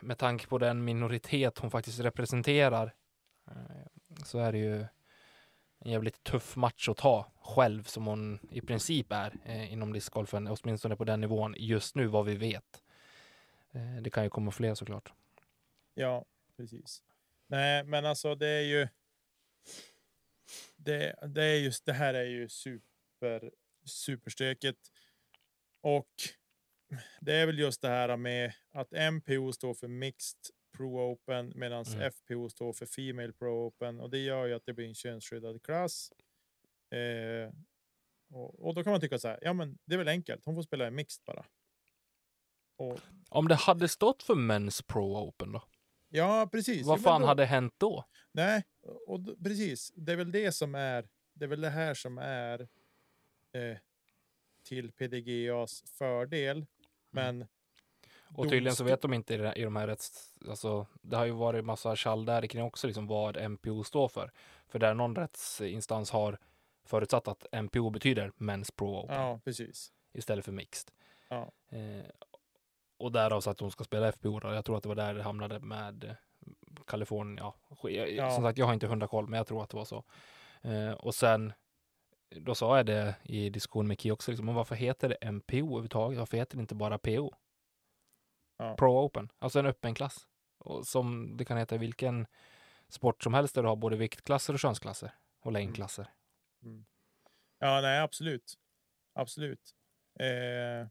med 0.00 0.18
tanke 0.18 0.46
på 0.46 0.58
den 0.58 0.84
minoritet 0.84 1.58
hon 1.58 1.70
faktiskt 1.70 2.00
representerar 2.00 2.94
eh, 3.46 3.86
så 4.24 4.38
är 4.38 4.52
det 4.52 4.58
ju 4.58 4.86
en 5.80 5.90
jävligt 5.90 6.24
tuff 6.24 6.56
match 6.56 6.88
att 6.88 6.96
ta 6.96 7.32
själv 7.42 7.82
som 7.82 8.06
hon 8.06 8.38
i 8.50 8.60
princip 8.60 9.12
är 9.12 9.36
eh, 9.44 9.72
inom 9.72 9.92
discgolfen, 9.92 10.48
åtminstone 10.48 10.96
på 10.96 11.04
den 11.04 11.20
nivån 11.20 11.54
just 11.58 11.94
nu 11.94 12.06
vad 12.06 12.26
vi 12.26 12.34
vet. 12.34 12.82
Eh, 13.72 14.02
det 14.02 14.10
kan 14.10 14.24
ju 14.24 14.30
komma 14.30 14.50
fler 14.50 14.74
såklart. 14.74 15.12
Ja, 15.94 16.24
precis. 16.56 17.02
Nej, 17.46 17.84
men 17.84 18.06
alltså 18.06 18.34
det 18.34 18.48
är 18.48 18.62
ju. 18.62 18.88
Det, 20.76 21.14
det 21.28 21.44
är 21.44 21.56
just 21.56 21.84
det 21.84 21.92
här 21.92 22.14
är 22.14 22.24
ju 22.24 22.48
super 22.48 23.50
superstökigt. 23.84 24.78
Och 25.80 26.14
det 27.20 27.34
är 27.34 27.46
väl 27.46 27.58
just 27.58 27.82
det 27.82 27.88
här 27.88 28.16
med 28.16 28.52
att 28.72 29.12
MPO 29.12 29.52
står 29.52 29.74
för 29.74 29.88
Mixed 29.88 30.40
Pro 30.80 31.12
Open 31.12 31.52
medan 31.56 31.84
Mm. 31.84 32.10
FPO 32.12 32.48
står 32.48 32.72
för 32.72 32.86
Female 32.86 33.32
Pro 33.32 33.66
Open 33.66 34.00
och 34.00 34.10
det 34.10 34.18
gör 34.18 34.46
ju 34.46 34.54
att 34.54 34.66
det 34.66 34.72
blir 34.72 34.88
en 34.88 34.94
könsskyddad 34.94 35.62
klass. 35.62 36.12
Eh, 36.90 37.52
och, 38.30 38.66
och 38.66 38.74
då 38.74 38.82
kan 38.84 38.90
man 38.90 39.00
tycka 39.00 39.18
så 39.18 39.28
här. 39.28 39.38
Ja, 39.42 39.52
men 39.52 39.78
det 39.84 39.94
är 39.94 39.98
väl 39.98 40.08
enkelt. 40.08 40.44
Hon 40.44 40.54
får 40.54 40.62
spela 40.62 40.86
i 40.86 40.90
mixed 40.90 41.24
bara. 41.24 41.44
Och, 42.76 42.98
Om 43.28 43.48
det 43.48 43.54
hade 43.54 43.88
stått 43.88 44.22
för 44.22 44.34
Men's 44.34 44.84
Pro 44.86 45.16
Open 45.16 45.52
då? 45.52 45.62
ja, 46.08 46.48
precis. 46.52 46.86
Vad 46.86 47.02
fan 47.02 47.20
då- 47.20 47.26
hade 47.26 47.44
hänt 47.44 47.74
då? 47.78 48.04
Nej, 48.32 48.64
och 49.06 49.20
precis. 49.44 49.92
Det 49.94 50.12
är 50.12 50.16
väl 50.16 50.32
det 50.32 50.52
som 50.52 50.74
är. 50.74 51.08
Det 51.32 51.44
är 51.44 51.48
väl 51.48 51.60
det 51.60 51.70
här 51.70 51.94
som 51.94 52.18
är 52.18 52.60
eh, 53.52 53.76
till 54.62 54.92
PDGAs 54.92 55.82
fördel. 55.98 56.66
Men. 57.10 57.46
Och 58.34 58.48
tydligen 58.48 58.76
så 58.76 58.84
vet 58.84 59.02
de 59.02 59.12
inte 59.14 59.34
i, 59.34 59.36
det, 59.36 59.52
i 59.56 59.62
de 59.62 59.76
här 59.76 59.86
rätts... 59.86 60.38
Alltså, 60.48 60.86
det 61.02 61.16
har 61.16 61.24
ju 61.24 61.32
varit 61.32 61.64
massa 61.64 61.96
tjall 61.96 62.24
där 62.24 62.46
kring 62.46 62.62
också, 62.62 62.86
liksom 62.86 63.06
vad 63.06 63.50
MPO 63.50 63.84
står 63.84 64.08
för. 64.08 64.32
För 64.68 64.78
där 64.78 64.94
någon 64.94 65.16
rättsinstans 65.16 66.10
har 66.10 66.38
förutsatt 66.84 67.28
att 67.28 67.46
MPO 67.52 67.90
betyder 67.90 68.32
Men's 68.38 68.72
Pro 68.76 69.04
Open 69.04 69.16
Ja, 69.16 69.40
precis. 69.44 69.92
istället 70.12 70.44
för 70.44 70.52
Mixed. 70.52 70.90
Ja. 71.28 71.52
Eh, 71.68 72.04
och 72.98 73.12
därav 73.12 73.40
så 73.40 73.50
att 73.50 73.60
hon 73.60 73.70
ska 73.70 73.84
spela 73.84 74.12
FPO. 74.12 74.38
Då. 74.40 74.48
Jag 74.54 74.64
tror 74.64 74.76
att 74.76 74.82
det 74.82 74.88
var 74.88 74.96
där 74.96 75.14
det 75.14 75.22
hamnade 75.22 75.60
med 75.60 76.04
eh, 76.04 76.10
Kalifornien. 76.86 77.38
Ja, 77.38 77.54
Ja. 78.16 78.30
Som 78.30 78.44
sagt, 78.44 78.58
jag 78.58 78.66
har 78.66 78.74
inte 78.74 78.86
hundra 78.86 79.06
koll, 79.08 79.26
men 79.28 79.36
jag 79.36 79.46
tror 79.46 79.62
att 79.62 79.70
det 79.70 79.76
var 79.76 79.84
så. 79.84 80.04
Eh, 80.62 80.92
och 80.92 81.14
sen, 81.14 81.52
då 82.36 82.54
sa 82.54 82.76
jag 82.76 82.86
det 82.86 83.14
i 83.22 83.50
diskussion 83.50 83.86
med 83.86 84.00
Ki 84.00 84.10
också, 84.10 84.30
liksom, 84.30 84.46
men 84.46 84.54
varför 84.54 84.74
heter 84.74 85.08
det 85.08 85.30
MPO 85.32 85.56
överhuvudtaget? 85.56 86.18
Varför 86.18 86.36
heter 86.36 86.56
det 86.56 86.60
inte 86.60 86.74
bara 86.74 86.98
PO? 86.98 87.32
Ja. 88.60 88.76
Pro 88.76 89.04
Open, 89.04 89.32
alltså 89.38 89.58
en 89.58 89.66
öppen 89.66 89.94
klass. 89.94 90.26
Och 90.58 90.86
som 90.86 91.36
det 91.36 91.44
kan 91.44 91.58
heta 91.58 91.76
vilken 91.76 92.26
sport 92.88 93.22
som 93.22 93.34
helst 93.34 93.54
där 93.54 93.62
du 93.62 93.68
har 93.68 93.76
både 93.76 93.96
viktklasser 93.96 94.52
och 94.52 94.60
könsklasser 94.60 95.14
och 95.40 95.52
längdklasser. 95.52 96.10
Ja, 97.58 97.80
nej, 97.80 98.00
absolut. 98.00 98.58
Absolut. 99.12 99.74
Eh, 100.18 100.88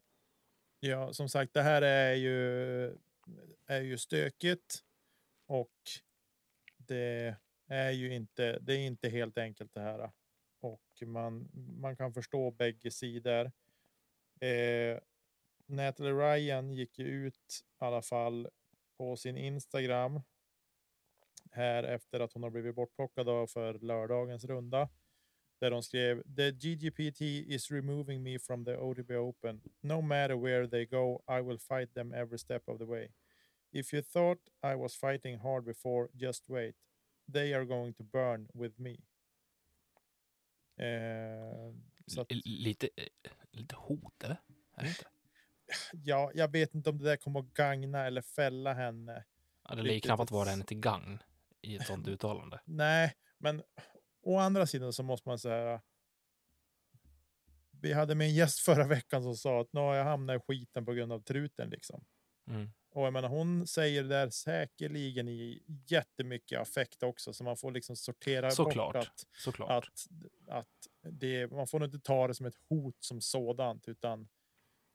ja, 0.79 1.13
som 1.13 1.29
sagt, 1.29 1.53
det 1.53 1.62
här 1.62 1.82
är 1.82 2.13
ju, 2.13 2.84
är 3.65 3.82
ju 3.82 3.97
stökigt 3.97 4.84
och 5.45 5.77
det 6.77 7.36
är 7.67 7.91
ju 7.91 8.13
inte, 8.15 8.60
det 8.60 8.73
är 8.73 8.79
inte 8.79 9.10
helt 9.10 9.38
enkelt 9.38 9.73
det 9.73 9.82
här. 9.82 10.12
Och 10.62 11.03
man, 11.05 11.49
man 11.53 11.97
kan 11.97 12.13
förstå 12.13 12.51
bägge 12.51 12.91
sidor. 12.91 13.51
Eh, 14.41 14.99
Natalie 15.69 16.13
Ryan 16.13 16.71
gick 16.71 16.99
ju 16.99 17.05
ut 17.05 17.65
i 17.82 17.86
alla 17.86 18.01
fall 18.01 18.49
på 18.97 19.15
sin 19.15 19.38
Instagram 19.38 20.21
här 21.51 21.84
efter 21.84 22.19
att 22.19 22.34
hon 22.34 22.43
har 22.43 22.49
blivit 22.49 22.75
bortplockad 22.75 23.49
för 23.49 23.79
lördagens 23.79 24.45
runda 24.45 24.89
där 25.60 25.71
de 25.71 25.84
skrev 25.84 26.23
The 26.36 26.51
GGPT 26.51 27.21
is 27.21 27.71
removing 27.71 28.23
me 28.23 28.39
from 28.39 28.65
the 28.65 28.77
OTB 28.77 29.12
Open. 29.12 29.62
No 29.82 30.01
matter 30.01 30.36
where 30.36 30.67
they 30.67 30.86
go, 30.86 31.23
I 31.27 31.41
will 31.41 31.60
fight 31.60 31.93
them 31.93 32.13
every 32.13 32.38
step 32.38 32.69
of 32.69 32.77
the 32.77 32.86
way. 32.86 33.12
If 33.71 33.93
you 33.93 34.03
thought 34.03 34.39
I 34.63 34.75
was 34.75 34.95
fighting 34.95 35.38
hard 35.38 35.65
before, 35.65 36.10
just 36.13 36.49
wait. 36.49 36.75
They 37.34 37.53
are 37.53 37.65
going 37.65 37.93
to 37.93 38.03
burn 38.03 38.47
with 38.53 38.79
me. 38.79 38.97
Eh, 40.86 41.73
att, 42.17 42.32
Lite, 42.45 42.89
eh, 42.95 43.32
lite 43.51 43.75
hot, 43.75 44.23
eller? 44.23 44.38
Är 44.75 44.84
det 44.84 44.89
inte? 44.89 45.05
Ja, 45.91 46.32
jag 46.34 46.51
vet 46.51 46.75
inte 46.75 46.89
om 46.89 46.97
det 46.97 47.03
där 47.03 47.17
kommer 47.17 47.39
att 47.39 47.53
gagna 47.53 48.05
eller 48.05 48.21
fälla 48.21 48.73
henne. 48.73 49.23
Ja, 49.69 49.75
det 49.75 49.82
lär 49.82 49.99
knappast 49.99 50.32
vara 50.32 50.49
henne 50.49 50.63
till 50.63 50.79
gagn 50.79 51.23
i 51.62 51.75
ett 51.75 51.88
sådant 51.88 52.08
uttalande. 52.08 52.60
Nej, 52.65 53.13
men 53.38 53.63
å 54.21 54.38
andra 54.38 54.67
sidan 54.67 54.93
så 54.93 55.03
måste 55.03 55.29
man 55.29 55.39
säga. 55.39 55.82
Vi 57.71 57.93
hade 57.93 58.15
med 58.15 58.27
en 58.27 58.34
gäst 58.34 58.60
förra 58.60 58.88
veckan 58.88 59.23
som 59.23 59.36
sa 59.36 59.62
att 59.62 59.73
nu 59.73 59.79
har 59.79 59.95
jag 59.95 60.05
hamnat 60.05 60.36
i 60.36 60.39
skiten 60.39 60.86
på 60.86 60.93
grund 60.93 61.12
av 61.12 61.19
truten 61.19 61.69
liksom. 61.69 62.05
Mm. 62.47 62.71
Och 62.91 63.05
jag 63.05 63.13
menar, 63.13 63.29
hon 63.29 63.67
säger 63.67 64.03
det 64.03 64.10
där 64.10 64.29
säkerligen 64.29 65.27
i 65.27 65.63
jättemycket 65.88 66.60
affekt 66.60 67.03
också, 67.03 67.34
så 67.34 67.43
man 67.43 67.58
får 67.58 67.71
liksom 67.71 67.95
sortera 67.95 68.51
Såklart. 68.51 68.93
bort 68.93 69.03
att, 69.03 69.25
Såklart. 69.38 69.71
att, 69.71 70.08
att 70.47 71.12
det, 71.12 71.51
man 71.51 71.67
får 71.67 71.86
inte 71.86 71.99
ta 71.99 72.27
det 72.27 72.36
som 72.36 72.45
ett 72.45 72.58
hot 72.69 72.95
som 72.99 73.21
sådant, 73.21 73.88
utan 73.88 74.27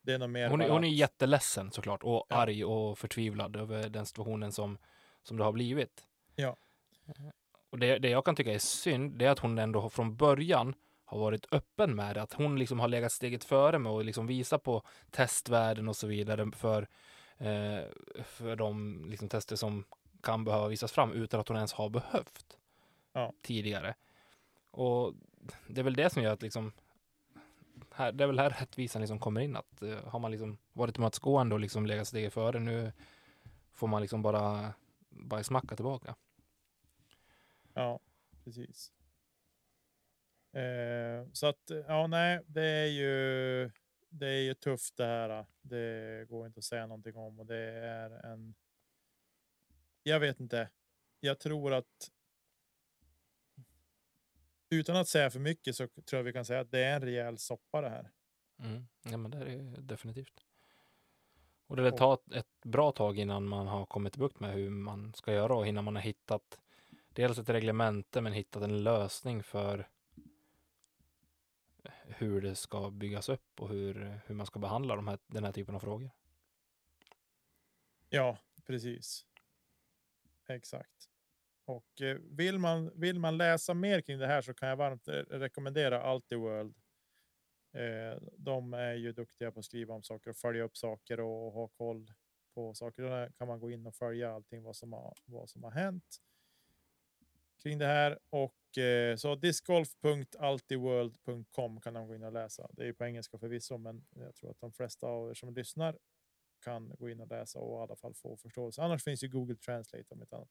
det 0.05 0.13
är 0.13 0.19
nog 0.19 0.31
mer. 0.31 0.49
Hon 0.49 0.59
bara 0.59 0.73
hon 0.73 0.85
är 0.85 0.89
jätteledsen 0.89 1.71
såklart 1.73 2.03
och 2.03 2.27
Ja. 2.29 2.37
arg 2.37 2.65
och 2.65 2.99
förtvivlad 2.99 3.57
över 3.57 3.89
den 3.89 4.07
situationen 4.07 4.53
som, 4.53 4.79
som 5.23 5.37
det 5.37 5.45
har 5.45 5.53
blivit. 5.53 6.07
Ja. 6.37 6.57
Eh, 7.07 7.15
Och 7.71 7.79
det, 7.79 7.99
det 7.99 8.09
jag 8.09 8.25
kan 8.25 8.37
tycka 8.37 8.53
är 8.55 8.59
synd, 8.59 9.19
det 9.19 9.25
är 9.27 9.31
att 9.31 9.39
hon 9.39 9.59
ändå 9.59 9.91
från 9.91 10.17
början 10.17 10.75
har 11.05 11.19
varit 11.19 11.47
öppen 11.53 11.97
med 11.97 12.17
det. 12.17 12.23
Att 12.23 12.33
hon 12.33 12.59
liksom 12.59 12.81
har 12.81 12.89
legat 12.89 13.13
steget 13.13 13.45
före 13.45 13.79
med 13.79 13.93
att 13.93 14.05
liksom 14.05 14.27
visa 14.27 14.59
på 14.59 14.83
testvärden 15.11 15.89
och 15.89 15.97
så 15.97 16.07
vidare 16.07 16.51
för, 16.53 16.89
eh, 17.39 17.85
för 18.25 18.57
de 18.57 19.05
liksom 19.09 19.29
tester 19.29 19.57
som 19.57 19.85
kan 20.23 20.45
behöva 20.45 20.69
visas 20.69 20.93
fram 20.93 21.13
utan 21.13 21.41
att 21.41 21.49
hon 21.49 21.57
ens 21.57 21.73
har 21.73 21.89
behövt 21.89 22.59
Ja. 23.13 23.33
tidigare. 23.43 23.95
Och 24.71 25.15
det 25.69 25.81
är 25.81 25.85
väl 25.85 25.95
det 25.97 26.11
som 26.11 26.23
gör 26.23 26.33
att 26.33 26.43
liksom 26.43 26.73
här, 27.95 28.13
det 28.13 28.25
är 28.25 28.29
väl 28.29 28.39
här 28.39 28.51
rättvisan 28.51 29.03
liksom 29.03 29.19
kommer 29.19 29.41
in. 29.41 29.57
Att 29.57 29.83
uh, 29.83 30.07
har 30.07 30.19
man 30.19 30.31
liksom 30.31 30.59
varit 30.73 30.95
tillmötesgående 30.95 31.55
och 31.55 31.61
liksom 31.61 31.87
legat 31.87 32.09
steget 32.09 32.33
före 32.33 32.61
nu 32.61 32.93
får 33.73 33.87
man 33.87 34.03
liksom 34.03 34.23
bara 34.23 34.75
bajsmacka 35.09 35.77
tillbaka. 35.77 36.15
Ja, 37.75 38.01
precis. 38.45 38.93
Eh, 40.55 41.27
så 41.33 41.47
att 41.47 41.71
ja, 41.89 42.07
nej, 42.07 42.41
det 42.47 42.65
är 42.65 42.87
ju. 42.87 43.71
Det 44.09 44.27
är 44.27 44.43
ju 44.43 44.55
tufft 44.55 44.97
det 44.97 45.05
här. 45.05 45.47
Det 45.63 46.29
går 46.29 46.47
inte 46.47 46.59
att 46.59 46.65
säga 46.65 46.87
någonting 46.87 47.17
om 47.17 47.41
och 47.41 47.47
det 47.47 47.57
är 47.57 48.11
en. 48.27 48.55
Jag 50.03 50.21
vet 50.21 50.41
inte. 50.41 50.69
Jag 51.21 51.39
tror 51.39 51.73
att. 51.73 52.11
Utan 54.75 54.97
att 54.97 55.09
säga 55.09 55.31
för 55.31 55.41
mycket 55.41 55.77
så 55.77 55.87
tror 55.87 56.19
jag 56.19 56.25
vi 56.25 56.33
kan 56.33 56.45
säga 56.45 56.61
att 56.61 56.71
det 56.71 56.85
är 56.85 56.97
en 56.97 57.03
rejäl 57.03 57.39
soppa 57.39 57.81
det 57.81 57.89
här. 57.89 58.11
Mm. 58.59 58.87
Ja, 59.03 59.17
men 59.17 59.31
det 59.31 59.39
är 59.39 59.45
det 59.45 59.81
definitivt. 59.81 60.45
Och 61.67 61.77
det 61.77 61.83
lär 61.83 61.91
ta 61.91 62.19
ett, 62.35 62.47
bra 62.65 62.93
tag 62.93 63.19
innan 63.19 63.49
man 63.49 63.67
har 63.67 63.87
kommit 63.87 64.13
till 64.13 64.21
bukt 64.21 64.41
med 64.41 64.53
hur 64.55 64.71
man 64.71 65.15
ska 65.15 65.33
göra 65.33 65.55
och 65.57 65.67
innan 65.67 65.85
man 65.85 65.95
har 65.95 66.03
hittat 66.03 66.59
dels 67.09 67.39
ett 67.39 67.49
reglemente 67.49 68.21
men 68.21 68.33
hittat 68.33 68.63
en 68.63 68.83
lösning 68.83 69.43
för 69.43 69.89
hur 72.05 72.41
det 72.41 72.55
ska 72.55 72.91
byggas 72.91 73.29
upp 73.29 73.61
och 73.61 73.69
hur, 73.69 74.21
hur 74.27 74.35
man 74.35 74.47
ska 74.47 74.59
behandla 74.59 74.97
de 74.97 75.09
här, 75.09 75.19
den 75.27 75.45
här 75.45 75.53
typen 75.53 75.75
av 75.75 75.81
frågor. 75.81 76.11
Ja, 78.09 78.39
precis. 78.67 79.27
Exakt. 80.47 81.11
Och 81.65 82.01
eh, 82.01 82.17
vill 82.17 82.59
man 82.59 83.01
vill 83.01 83.19
man 83.19 83.37
läsa 83.37 83.75
mer 83.75 84.01
kring 84.01 84.19
det 84.19 84.27
här 84.27 84.43
så 84.43 84.55
kan 84.55 84.69
jag 84.69 84.77
varmt 84.77 85.09
rekommendera 85.31 86.03
Altiworld. 86.03 86.77
Eh, 87.75 88.19
de 88.37 88.75
är 88.75 88.95
ju 88.95 89.13
duktiga 89.13 89.53
på 89.53 89.59
att 89.59 89.65
skriva 89.65 89.95
om 89.95 90.03
saker 90.03 90.31
och 90.31 90.37
följa 90.37 90.63
upp 90.63 90.77
saker 90.77 91.21
och 91.21 91.53
ha 91.53 91.69
koll 91.69 92.13
på 92.55 92.75
saker. 92.75 93.03
Där 93.03 93.31
kan 93.31 93.49
man 93.49 93.61
gå 93.61 93.71
in 93.71 93.87
och 93.87 93.95
följa 93.95 94.35
allting 94.35 94.63
vad 94.63 94.77
som 94.77 94.93
har 94.93 95.15
vad 95.25 95.51
som 95.51 95.65
har 95.65 95.71
hänt 95.71 96.21
kring 97.63 97.79
det 97.79 97.87
här 97.87 98.19
och 98.31 98.79
eh, 98.79 99.17
så 99.17 99.35
discgolf.altiworld.com 99.35 101.81
kan 101.81 101.93
man 101.93 102.07
gå 102.07 102.15
in 102.15 102.23
och 102.23 102.33
läsa. 102.33 102.69
Det 102.73 102.83
är 102.83 102.87
ju 102.87 102.95
på 102.95 103.05
engelska 103.05 103.39
förvisso, 103.39 103.79
men 103.79 104.07
jag 104.11 104.35
tror 104.35 104.51
att 104.51 104.61
de 104.61 104.73
flesta 104.73 105.07
av 105.07 105.31
er 105.31 105.35
som 105.35 105.55
lyssnar 105.55 105.99
kan 106.65 106.93
gå 106.99 107.11
in 107.11 107.21
och 107.21 107.29
läsa 107.29 107.59
och 107.59 107.81
i 107.81 107.83
alla 107.83 107.97
fall 107.97 108.15
få 108.15 108.37
förståelse. 108.37 108.83
Annars 108.83 109.05
finns 109.05 109.25
ju 109.25 109.29
Google 109.29 109.57
Translate 109.57 110.05
om 110.09 110.23
ett 110.23 110.33
annat. 110.33 110.49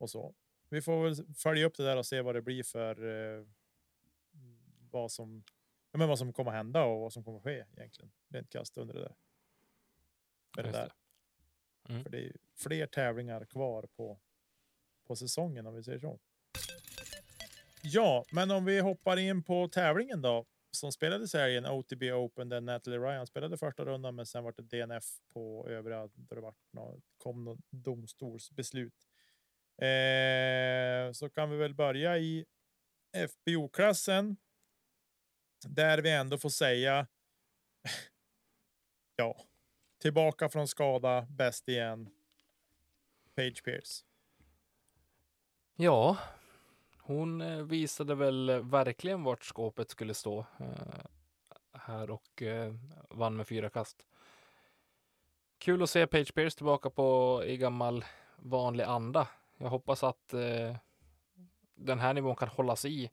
Och 0.00 0.10
så. 0.10 0.34
Vi 0.68 0.82
får 0.82 1.04
väl 1.04 1.34
följa 1.34 1.66
upp 1.66 1.76
det 1.76 1.84
där 1.84 1.96
och 1.96 2.06
se 2.06 2.20
vad 2.20 2.34
det 2.34 2.42
blir 2.42 2.62
för 2.62 3.04
eh, 3.38 3.46
vad 4.90 5.12
som 5.12 5.44
ja, 5.92 5.98
men 5.98 6.08
vad 6.08 6.18
som 6.18 6.32
kommer 6.32 6.50
hända 6.50 6.84
och 6.84 7.00
vad 7.00 7.12
som 7.12 7.24
kommer 7.24 7.40
ske 7.40 7.64
egentligen. 7.76 8.12
Rent 8.28 8.50
krasst 8.50 8.78
under 8.78 8.94
det 8.94 9.00
där. 9.00 9.14
Med 10.56 10.64
det 10.64 10.68
Just 10.68 10.80
det. 10.80 10.80
där. 10.80 10.92
Mm. 11.88 12.02
För 12.02 12.10
det 12.10 12.26
är 12.26 12.32
fler 12.56 12.86
tävlingar 12.86 13.44
kvar 13.44 13.82
på, 13.96 14.20
på 15.04 15.16
säsongen 15.16 15.66
om 15.66 15.74
vi 15.74 15.82
säger 15.82 15.98
så. 15.98 16.18
Ja, 17.82 18.24
men 18.32 18.50
om 18.50 18.64
vi 18.64 18.80
hoppar 18.80 19.16
in 19.16 19.42
på 19.42 19.68
tävlingen 19.68 20.22
då 20.22 20.46
som 20.70 20.92
spelades 20.92 21.34
i 21.34 21.56
en 21.56 21.66
OTB 21.66 22.02
Open 22.02 22.48
där 22.48 22.60
Natalie 22.60 22.98
Ryan 22.98 23.26
spelade 23.26 23.58
första 23.58 23.84
rundan, 23.84 24.14
men 24.14 24.26
sen 24.26 24.44
var 24.44 24.54
det 24.56 24.62
DNF 24.62 25.04
på 25.32 25.68
övriga 25.68 26.08
då 26.14 26.34
det 26.34 26.40
var 26.40 26.54
nå- 26.70 27.00
kom 27.18 27.44
något 27.44 27.58
domstolsbeslut. 27.70 29.09
Eh, 29.80 31.12
så 31.12 31.28
kan 31.28 31.50
vi 31.50 31.56
väl 31.56 31.74
börja 31.74 32.18
i 32.18 32.44
FBO-klassen. 33.30 34.36
Där 35.66 35.98
vi 35.98 36.10
ändå 36.10 36.38
får 36.38 36.48
säga. 36.48 37.06
ja, 39.16 39.36
tillbaka 39.98 40.48
från 40.48 40.68
skada, 40.68 41.26
bäst 41.30 41.68
igen. 41.68 42.10
Page 43.34 43.64
Pierce. 43.64 44.04
Ja, 45.76 46.18
hon 46.98 47.40
eh, 47.40 47.62
visade 47.62 48.14
väl 48.14 48.48
eh, 48.48 48.58
verkligen 48.58 49.24
vart 49.24 49.44
skåpet 49.44 49.90
skulle 49.90 50.14
stå 50.14 50.38
eh, 50.38 51.04
här 51.72 52.10
och 52.10 52.42
eh, 52.42 52.74
vann 53.10 53.36
med 53.36 53.48
fyra 53.48 53.70
kast. 53.70 54.06
Kul 55.58 55.82
att 55.82 55.90
se 55.90 56.06
Page 56.06 56.34
Pierce 56.34 56.56
tillbaka 56.56 56.90
på 56.90 57.42
i 57.46 57.56
gammal 57.56 58.04
vanlig 58.36 58.84
anda. 58.84 59.28
Jag 59.62 59.70
hoppas 59.70 60.04
att 60.04 60.34
eh, 60.34 60.76
den 61.74 61.98
här 61.98 62.14
nivån 62.14 62.36
kan 62.36 62.48
hållas 62.48 62.84
i 62.84 63.10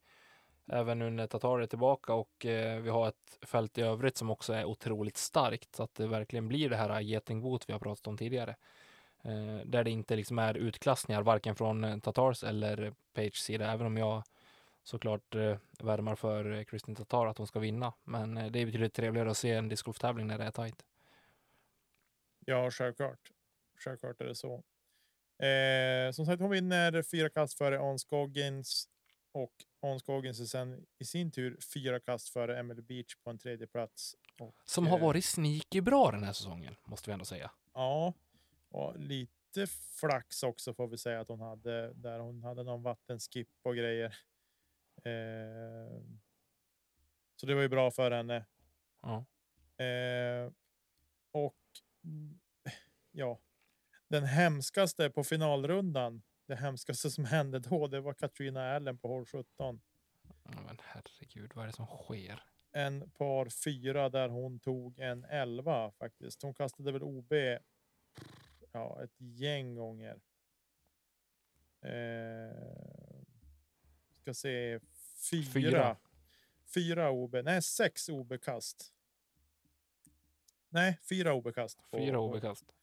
även 0.68 1.00
nu 1.00 1.10
när 1.10 1.28
Tatar 1.28 1.60
är 1.60 1.68
tillbaka 1.68 2.14
och 2.14 2.46
eh, 2.46 2.82
vi 2.82 2.90
har 2.90 3.08
ett 3.08 3.40
fält 3.42 3.78
i 3.78 3.82
övrigt 3.82 4.18
som 4.18 4.30
också 4.30 4.54
är 4.54 4.66
otroligt 4.66 5.18
starkt 5.18 5.76
så 5.76 5.84
att 5.84 5.96
det 5.96 6.08
verkligen 6.08 6.48
blir 6.48 6.70
det 6.70 6.76
här 6.76 7.02
getingboet 7.02 7.70
vi 7.70 7.74
har 7.74 7.80
pratat 7.80 8.08
om 8.08 8.18
tidigare. 8.18 8.56
Eh, 9.24 9.58
där 9.66 9.84
det 9.84 9.92
inte 9.92 10.16
liksom 10.16 10.40
är 10.40 10.58
utklassningar 10.58 11.22
varken 11.22 11.56
från 11.56 11.84
eh, 11.84 12.00
Tatars 12.00 12.44
eller 12.44 12.94
Page 13.14 13.36
sida, 13.36 13.72
även 13.72 13.88
om 13.88 13.98
jag 13.98 14.24
såklart 14.84 15.36
eh, 15.36 15.58
värmar 15.80 16.16
för 16.16 16.52
eh, 16.52 16.64
Kristin 16.64 16.96
Tatar 16.96 17.26
att 17.26 17.38
hon 17.38 17.48
ska 17.48 17.60
vinna. 17.60 17.94
Men 18.04 18.38
eh, 18.38 18.52
det 18.52 18.60
är 18.60 18.66
betydligt 18.66 18.94
trevligare 18.94 19.32
att 19.32 19.38
se 19.38 19.52
en 19.52 19.70
discgolftävling 19.70 20.28
när 20.28 20.38
det 20.38 20.44
är 20.44 20.52
tajt. 20.52 20.86
Ja, 22.46 22.72
självklart. 22.72 23.32
Självklart 23.78 24.22
är 24.22 24.26
det 24.26 24.36
så. 24.36 24.64
Eh, 25.40 26.12
som 26.12 26.26
sagt, 26.26 26.42
hon 26.42 26.50
vinner 26.52 27.02
fyra 27.04 27.30
kast 27.30 27.58
före 27.58 27.80
On 27.80 28.00
Scoggins 28.00 28.90
och 29.32 29.54
On 29.82 30.00
Scoggins 30.00 30.40
är 30.40 30.46
sen 30.46 30.86
i 31.00 31.06
sin 31.06 31.32
tur 31.32 31.58
fyra 31.74 32.00
kast 32.00 32.30
före 32.30 32.60
Emily 32.60 32.82
Beach 32.82 33.16
på 33.24 33.30
en 33.30 33.38
tredje 33.38 33.68
plats. 33.68 34.16
Och, 34.40 34.56
Som 34.66 34.88
har 34.88 34.98
eh, 34.98 35.04
varit 35.04 35.26
sneaky 35.26 35.82
bra 35.82 36.12
den 36.12 36.24
här 36.24 36.34
säsongen, 36.34 36.76
måste 36.86 37.10
vi 37.10 37.14
ändå 37.14 37.26
säga. 37.26 37.52
Ja, 37.74 38.14
och 38.70 39.00
lite 39.00 39.68
flax 40.00 40.44
också 40.44 40.74
får 40.74 40.88
vi 40.88 40.98
säga 40.98 41.20
att 41.20 41.28
hon 41.28 41.42
hade 41.42 41.94
där. 41.94 42.20
Hon 42.20 42.44
hade 42.44 42.64
någon 42.64 42.84
vattenskip 42.84 43.50
och 43.62 43.76
grejer. 43.76 44.18
Eh, 45.04 46.02
så 47.36 47.46
det 47.46 47.56
var 47.56 47.62
ju 47.62 47.70
bra 47.70 47.92
för 47.92 48.12
henne. 48.12 48.46
Ja. 49.02 49.26
Eh, 49.86 50.52
och 51.32 51.56
ja, 53.12 53.40
den 54.08 54.24
hemskaste 54.24 55.10
på 55.10 55.24
finalrundan, 55.24 56.22
det 56.48 56.56
hemskaste 56.56 57.12
som 57.12 57.26
hände 57.26 57.60
då, 57.60 57.88
det 57.88 58.00
var 58.00 58.14
Katrina 58.14 58.76
Allen 58.76 58.98
på 58.98 59.08
hål 59.08 59.26
17. 59.26 59.82
Ja, 60.44 60.52
Men 60.68 60.78
herregud, 60.84 61.52
vad 61.56 61.64
är 61.64 61.68
det 61.68 61.74
som 61.74 61.86
sker? 61.86 62.44
En 62.72 63.10
par 63.10 63.50
fyra 63.50 64.10
där 64.10 64.30
hon 64.30 64.60
tog 64.60 65.00
en 65.00 65.24
11 65.24 65.92
faktiskt. 65.92 66.42
Hon 66.42 66.54
kastade 66.54 66.92
väl 66.92 67.04
OB 67.04 67.34
ja, 68.72 69.04
ett 69.04 69.16
gäng 69.18 69.76
gånger. 69.76 70.20
Eh, 71.82 73.22
ska 74.22 74.34
se, 74.34 74.80
fyra. 75.32 75.52
Fyra. 75.54 75.98
Fyra 76.74 77.12
OB, 77.12 77.36
nej 77.44 77.62
sex 77.62 78.10
OB-kast. 78.10 78.94
Nej, 80.70 81.00
fyra 81.10 81.34
OB-kast. 81.34 81.80
Fyra 81.92 82.20
OB-kast. 82.20 82.77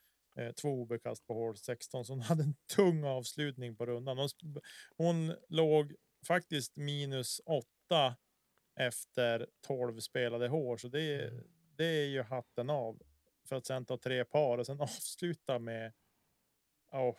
Två 0.62 0.68
OB-kast 0.68 1.26
på 1.26 1.34
hål 1.34 1.56
16, 1.56 2.04
så 2.04 2.12
hon 2.12 2.20
hade 2.22 2.42
en 2.42 2.54
tung 2.76 3.04
avslutning 3.04 3.76
på 3.76 3.86
rundan. 3.86 4.18
Hon, 4.18 4.28
hon 4.96 5.36
låg 5.48 5.94
faktiskt 6.26 6.76
minus 6.76 7.40
åtta 7.46 8.16
efter 8.76 9.46
12 9.66 10.00
spelade 10.00 10.48
hål, 10.48 10.78
så 10.78 10.88
det, 10.88 11.00
är- 11.02 11.44
det 11.76 11.84
är 11.86 12.06
ju 12.06 12.22
hatten 12.22 12.70
av. 12.70 13.02
För 13.48 13.56
att 13.56 13.66
sen 13.66 13.84
ta 13.86 13.96
tre 13.98 14.24
par 14.24 14.58
och 14.58 14.66
sen 14.66 14.80
avsluta 14.80 15.58
med... 15.58 15.92
Oh, 16.92 17.16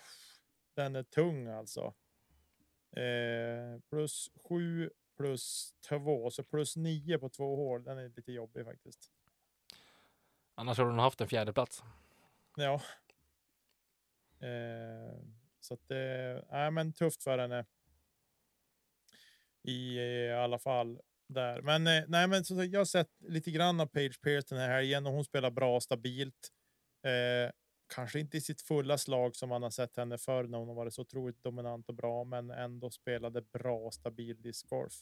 den 0.76 0.96
är 0.96 1.04
tung 1.04 1.48
alltså. 1.48 1.94
Eh, 2.92 3.80
plus 3.90 4.30
sju 4.50 4.90
plus 5.18 5.74
två, 5.90 6.30
så 6.32 6.44
plus 6.44 6.76
nio 6.76 7.18
på 7.20 7.30
två 7.30 7.56
hål. 7.56 7.84
Den 7.84 7.98
är 7.98 8.10
lite 8.10 8.32
jobbig 8.32 8.66
faktiskt. 8.66 9.12
Annars 10.56 10.78
har 10.78 10.86
hon 10.86 11.00
haft 11.00 11.22
en 11.22 11.28
fjärde 11.28 11.54
plats. 11.54 11.84
Ja. 12.56 12.82
Eh, 14.46 15.18
så 15.60 15.74
att 15.74 15.92
eh, 15.92 15.96
det 15.96 16.46
är 16.50 16.72
men 16.72 16.94
tufft 16.94 17.24
för 17.24 17.38
henne. 17.38 17.66
I, 19.64 19.98
eh, 20.30 20.40
alla 20.40 20.60
fall 20.60 21.00
där. 21.28 21.62
Men 21.62 21.88
eh, 21.88 22.04
nej, 22.08 22.28
men 22.28 22.46
så, 22.46 22.64
jag 22.64 22.80
har 22.80 22.86
sett 22.86 23.12
lite 23.20 23.52
grann 23.52 23.80
av 23.80 23.86
Page 23.86 24.22
Pierce 24.22 24.46
den 24.50 24.60
här 24.60 24.70
helgen 24.70 25.06
och 25.06 25.14
hon 25.14 25.26
spelar 25.26 25.52
bra 25.52 25.80
stabilt. 25.80 26.50
Eh, 27.04 27.52
kanske 27.96 28.20
inte 28.20 28.38
i 28.38 28.42
sitt 28.42 28.62
fulla 28.62 28.98
slag 28.98 29.36
som 29.36 29.50
man 29.50 29.64
har 29.64 29.70
sett 29.70 29.98
henne 29.98 30.18
förr 30.18 30.44
när 30.44 30.58
hon 30.58 30.68
har 30.68 30.76
varit 30.76 30.94
så 30.94 31.02
otroligt 31.02 31.44
dominant 31.44 31.90
och 31.90 31.96
bra, 31.96 32.24
men 32.24 32.52
ändå 32.52 32.90
spelade 32.90 33.42
bra 33.42 33.92
stabil 33.92 34.42
discgolf. 34.42 34.94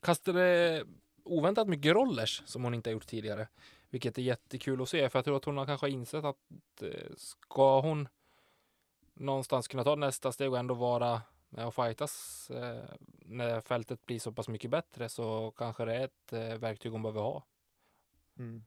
Kastade 0.00 0.76
eh, 0.76 0.86
oväntat 1.24 1.68
mycket 1.68 1.92
rollers 1.92 2.42
som 2.46 2.64
hon 2.64 2.74
inte 2.74 2.90
har 2.90 2.92
gjort 2.92 3.06
tidigare. 3.06 3.48
Vilket 3.90 4.18
är 4.18 4.22
jättekul 4.22 4.82
att 4.82 4.88
se 4.88 5.08
för 5.10 5.18
jag 5.18 5.24
tror 5.24 5.36
att 5.36 5.44
hon 5.44 5.56
har 5.56 5.66
kanske 5.66 5.90
insett 5.90 6.24
att 6.24 6.82
eh, 6.82 7.12
ska 7.16 7.80
hon 7.80 8.08
någonstans 9.22 9.68
kunna 9.68 9.84
ta 9.84 9.94
nästa 9.94 10.32
steg 10.32 10.52
och 10.52 10.58
ändå 10.58 10.74
vara 10.74 11.22
med 11.48 11.66
och 11.66 11.74
fightas 11.74 12.50
eh, 12.50 12.84
när 13.18 13.60
fältet 13.60 14.06
blir 14.06 14.18
så 14.18 14.32
pass 14.32 14.48
mycket 14.48 14.70
bättre 14.70 15.08
så 15.08 15.50
kanske 15.56 15.84
det 15.84 15.94
är 15.94 16.04
ett 16.04 16.32
eh, 16.32 16.58
verktyg 16.58 16.92
hon 16.92 17.02
behöver 17.02 17.20
ha. 17.20 17.46
Mm. 18.38 18.64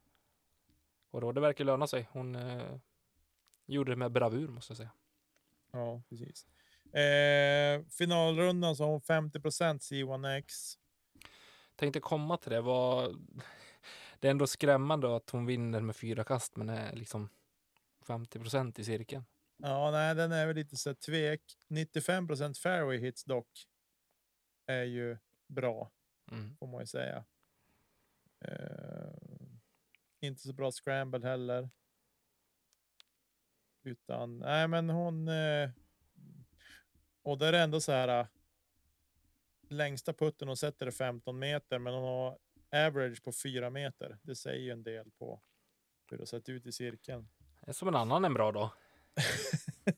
Och 1.11 1.21
då 1.21 1.31
det 1.31 1.41
verkar 1.41 1.65
löna 1.65 1.87
sig. 1.87 2.07
Hon 2.11 2.35
eh, 2.35 2.77
gjorde 3.65 3.91
det 3.91 3.95
med 3.95 4.11
bravur 4.11 4.47
måste 4.47 4.71
jag 4.71 4.77
säga. 4.77 4.91
Ja, 5.71 6.01
precis. 6.09 6.47
Eh, 6.93 7.81
finalrundan 7.89 8.75
så 8.75 8.83
har 8.83 8.91
hon 8.91 9.01
50 9.01 9.39
C1X. 9.39 10.77
Tänkte 11.75 11.99
komma 11.99 12.37
till 12.37 12.51
det. 12.51 12.61
Var... 12.61 13.15
Det 14.19 14.27
är 14.27 14.31
ändå 14.31 14.47
skrämmande 14.47 15.15
att 15.15 15.29
hon 15.29 15.45
vinner 15.45 15.81
med 15.81 15.95
fyra 15.95 16.23
kast 16.23 16.55
men 16.55 16.69
är 16.69 16.93
liksom 16.93 17.29
50 18.07 18.39
procent 18.39 18.79
i 18.79 18.83
cirkeln. 18.83 19.25
Ja, 19.57 19.91
nej, 19.91 20.15
den 20.15 20.31
är 20.31 20.47
väl 20.47 20.55
lite 20.55 20.77
så 20.77 20.95
tvek. 20.95 21.41
95 21.67 22.27
fairway 22.63 22.97
hits 22.97 23.23
dock. 23.23 23.67
Är 24.65 24.83
ju 24.83 25.17
bra 25.47 25.91
Mm. 26.31 26.57
får 26.57 26.67
man 26.67 26.79
ju 26.81 26.85
säga. 26.87 27.25
Eh, 28.45 29.13
inte 30.19 30.41
så 30.41 30.53
bra 30.53 30.71
scramble 30.71 31.27
heller. 31.27 31.69
Utan 33.83 34.39
nej, 34.39 34.67
men 34.67 34.89
hon. 34.89 35.27
Eh, 35.27 35.69
och 37.21 37.37
där 37.37 37.47
är 37.47 37.51
det 37.51 37.59
ändå 37.59 37.81
så 37.81 37.91
här. 37.91 38.19
eh, 38.19 38.27
Längsta 39.69 40.13
putten 40.13 40.47
hon 40.47 40.57
sätter 40.57 40.87
är 40.87 40.91
15 40.91 41.39
meter, 41.39 41.79
men 41.79 41.93
hon 41.93 42.03
har 42.03 42.37
average 42.87 43.23
på 43.23 43.31
4 43.31 43.69
meter. 43.69 44.17
Det 44.21 44.35
säger 44.35 44.59
ju 44.61 44.71
en 44.71 44.83
del 44.83 45.11
på 45.11 45.41
hur 46.11 46.17
det 46.17 46.25
sett 46.25 46.49
ut 46.49 46.65
i 46.65 46.71
cirkeln. 46.71 47.29
Det 47.61 47.69
är 47.69 47.73
som 47.73 47.87
en 47.87 47.95
annan 47.95 48.25
en 48.25 48.33
bra 48.33 48.51
dag. 48.51 48.69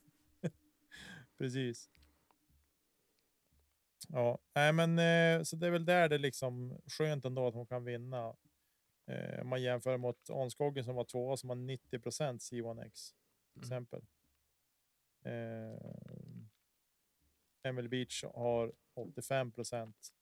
Precis. 1.38 1.90
Ja, 4.10 4.40
nej, 4.56 4.74
men 4.74 5.00
eh, 5.00 5.44
så 5.44 5.56
det 5.56 5.68
är 5.68 5.72
väl 5.72 5.86
där 5.86 6.10
det 6.10 6.18
liksom 6.18 6.82
skönt 6.86 7.26
ändå 7.26 7.48
att 7.48 7.54
hon 7.54 7.68
kan 7.68 7.84
vinna. 7.84 8.36
Eh, 9.08 9.42
om 9.42 9.48
man 9.48 9.62
jämför 9.62 9.98
mot 9.98 10.30
Onskogen 10.30 10.84
som 10.84 10.96
var 10.96 11.04
tvåa 11.04 11.38
som 11.38 11.50
har 11.50 11.56
90 11.56 12.00
C1X 12.40 13.14
till 13.54 13.64
Mm. 13.64 13.64
exempel. 13.64 14.02
Emily 17.64 17.88
Beach 17.88 18.24
har 18.24 18.74
85% 18.96 20.14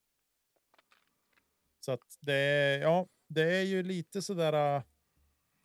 Så 1.79 1.91
att 1.91 2.17
det 2.19 2.33
är, 2.33 2.79
ja, 2.79 3.07
det 3.27 3.57
är 3.57 3.63
ju 3.63 3.83
lite 3.83 4.21
sådär. 4.21 4.77
äh, 4.77 4.83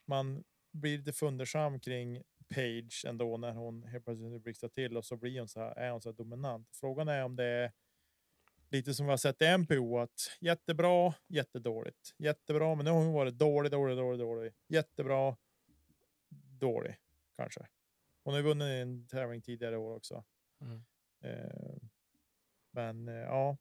Man 0.07 0.45
blir 0.73 0.99
lite 0.99 1.13
fundersam 1.13 1.81
kring 1.81 2.23
Page 2.55 3.05
ändå 3.07 3.37
när 3.37 3.53
hon 3.53 3.83
helt 3.83 4.05
plötsligt 4.05 4.43
blixtrar 4.43 4.69
till 4.69 4.97
och 4.97 5.05
så 5.05 5.17
blir 5.17 5.39
hon 5.39 5.49
så 5.49 5.61
här, 5.61 5.79
är 5.79 5.91
hon 5.91 6.01
så 6.01 6.09
här 6.09 6.17
dominant. 6.17 6.69
Frågan 6.73 7.09
är 7.09 7.25
om 7.25 7.37
det 7.37 7.45
är 7.45 7.73
lite 8.71 8.95
som 8.95 9.07
vi 9.07 9.11
har 9.11 9.17
sett 9.17 9.43
i 9.43 9.59
MPO 9.59 9.99
att 9.99 10.37
jättebra, 10.41 11.15
jättedåligt, 11.29 12.15
jättebra, 12.19 12.75
men 12.75 12.85
nu 12.85 12.91
har 12.91 12.99
hon 12.99 13.13
varit 13.13 13.39
dålig, 13.39 13.73
dålig, 13.73 13.97
dålig, 13.97 14.19
dålig, 14.19 14.53
jättebra, 14.69 15.37
dålig 16.61 16.97
kanske. 17.37 17.67
Hon 18.25 18.35
har 18.35 18.43
vunnit 18.43 18.67
en 18.67 19.07
tävling 19.07 19.43
tidigare 19.43 19.77
år 19.77 19.97
också. 19.97 20.25
Mm. 20.61 20.85
Eh, 21.21 21.77
men 22.71 23.09
eh, 23.09 23.15
ja. 23.15 23.59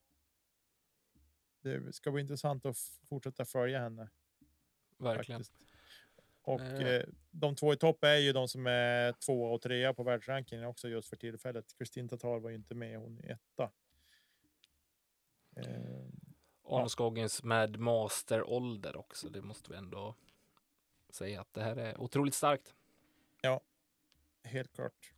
Det 1.62 1.96
ska 1.96 2.12
bli 2.12 2.22
intressant 2.22 2.66
att 2.66 2.78
fortsätta 3.10 3.46
följa 3.46 3.80
henne. 3.80 4.10
Verkligen. 4.98 5.44
Faktiskt. 5.44 5.69
Och 6.42 6.62
Eh. 6.62 7.04
de 7.32 7.56
två 7.56 7.74
i 7.74 7.78
topp 7.78 8.04
är 8.04 8.16
ju 8.16 8.34
de 8.34 8.48
som 8.48 8.68
är 8.68 9.12
tvåa 9.12 9.54
och 9.54 9.62
trea 9.62 9.94
på 9.94 10.04
världsrankingen 10.04 10.66
också 10.66 10.88
just 10.88 11.10
för 11.10 11.16
tillfället. 11.16 11.78
Kristin 11.78 12.10
Tatar 12.10 12.40
var 12.40 12.50
ju 12.50 12.56
inte 12.56 12.76
med, 12.76 13.00
hon 13.00 13.20
är 13.24 13.32
etta. 13.32 13.72
Eh, 15.56 16.06
Arneskogens 16.64 17.44
med 17.44 17.80
masterålder 17.80 18.96
också. 18.98 19.30
Det 19.30 19.42
måste 19.42 19.72
vi 19.72 19.78
ändå 19.78 20.16
säga 21.10 21.42
att 21.42 21.54
det 21.54 21.64
här 21.64 21.76
är 21.76 22.02
otroligt 22.02 22.34
starkt. 22.34 22.74
helt 24.44 24.74
klart. 24.76 25.14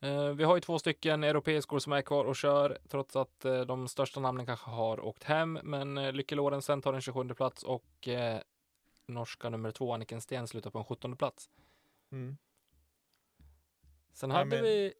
Eh, 0.00 0.28
vi 0.28 0.44
har 0.44 0.54
ju 0.54 0.60
två 0.60 0.78
stycken 0.78 1.24
europeiskor 1.24 1.78
som 1.78 1.92
är 1.92 2.02
kvar 2.02 2.24
och 2.24 2.36
kör 2.36 2.78
trots 2.88 3.16
att 3.16 3.44
eh, 3.44 3.60
de 3.60 3.88
största 3.88 4.20
namnen 4.20 4.46
kanske 4.46 4.70
har 4.70 5.00
åkt 5.00 5.22
hem. 5.24 5.58
Men 5.62 5.98
eh, 5.98 6.12
Lykke 6.12 6.34
Lorentzen 6.34 6.82
tar 6.82 6.92
en 6.92 7.00
27 7.00 7.28
plats 7.28 7.62
och 7.62 8.08
norska 9.10 9.48
nummer 9.50 9.70
två 9.70 9.92
Anniken 9.92 10.20
Sten 10.20 10.48
slutar 10.48 10.70
på 10.70 10.78
en 10.78 10.84
17 10.84 11.16
plats. 11.16 11.50
Mm. 12.12 12.36
Sen 14.12 14.30
Ja, 14.30 14.36
hade 14.36 14.50
men- 14.50 14.62
vi, 14.62 14.92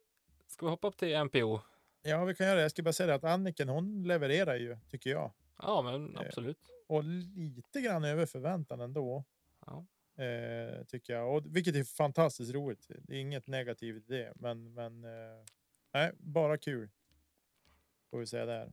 ska 0.47 0.65
vi 0.65 0.69
hoppa 0.69 0.87
upp 0.87 0.97
till 0.97 1.15
MPO? 1.15 1.59
Ja, 2.01 2.25
vi 2.25 2.35
kan 2.35 2.45
göra 2.47 2.55
det. 2.55 2.61
Jag 2.61 2.71
ska 2.71 2.83
bara 2.83 2.93
säga 2.93 3.07
det 3.07 3.15
att 3.15 3.23
Anniken, 3.23 3.69
hon 3.69 4.03
levererar 4.03 4.55
ju, 4.55 4.77
tycker 4.89 5.09
jag. 5.09 5.31
Ja, 5.57 5.81
men 5.81 6.15
Eh, 6.15 6.21
absolut. 6.21 6.57
Och 6.87 7.03
lite 7.03 7.81
grann 7.81 8.03
över 8.03 8.25
förväntan 8.25 8.79
ändå. 8.81 9.23
Ja. 9.65 9.85
Eh, 10.23 10.83
tycker 10.83 11.13
jag. 11.13 11.35
Och, 11.35 11.55
vilket 11.55 11.75
är 11.75 11.83
fantastiskt 11.83 12.53
roligt. 12.53 12.85
Det 12.87 13.15
är 13.15 13.19
inget 13.19 13.47
negativt 13.47 14.09
i 14.09 14.13
det. 14.13 14.33
Men, 14.35 14.73
men 14.73 15.03
eh, 15.03 15.43
nej, 15.93 16.11
bara 16.17 16.57
kul. 16.57 16.89
Får 18.09 18.19
vi 18.19 18.27
säga 18.27 18.45
där. 18.45 18.71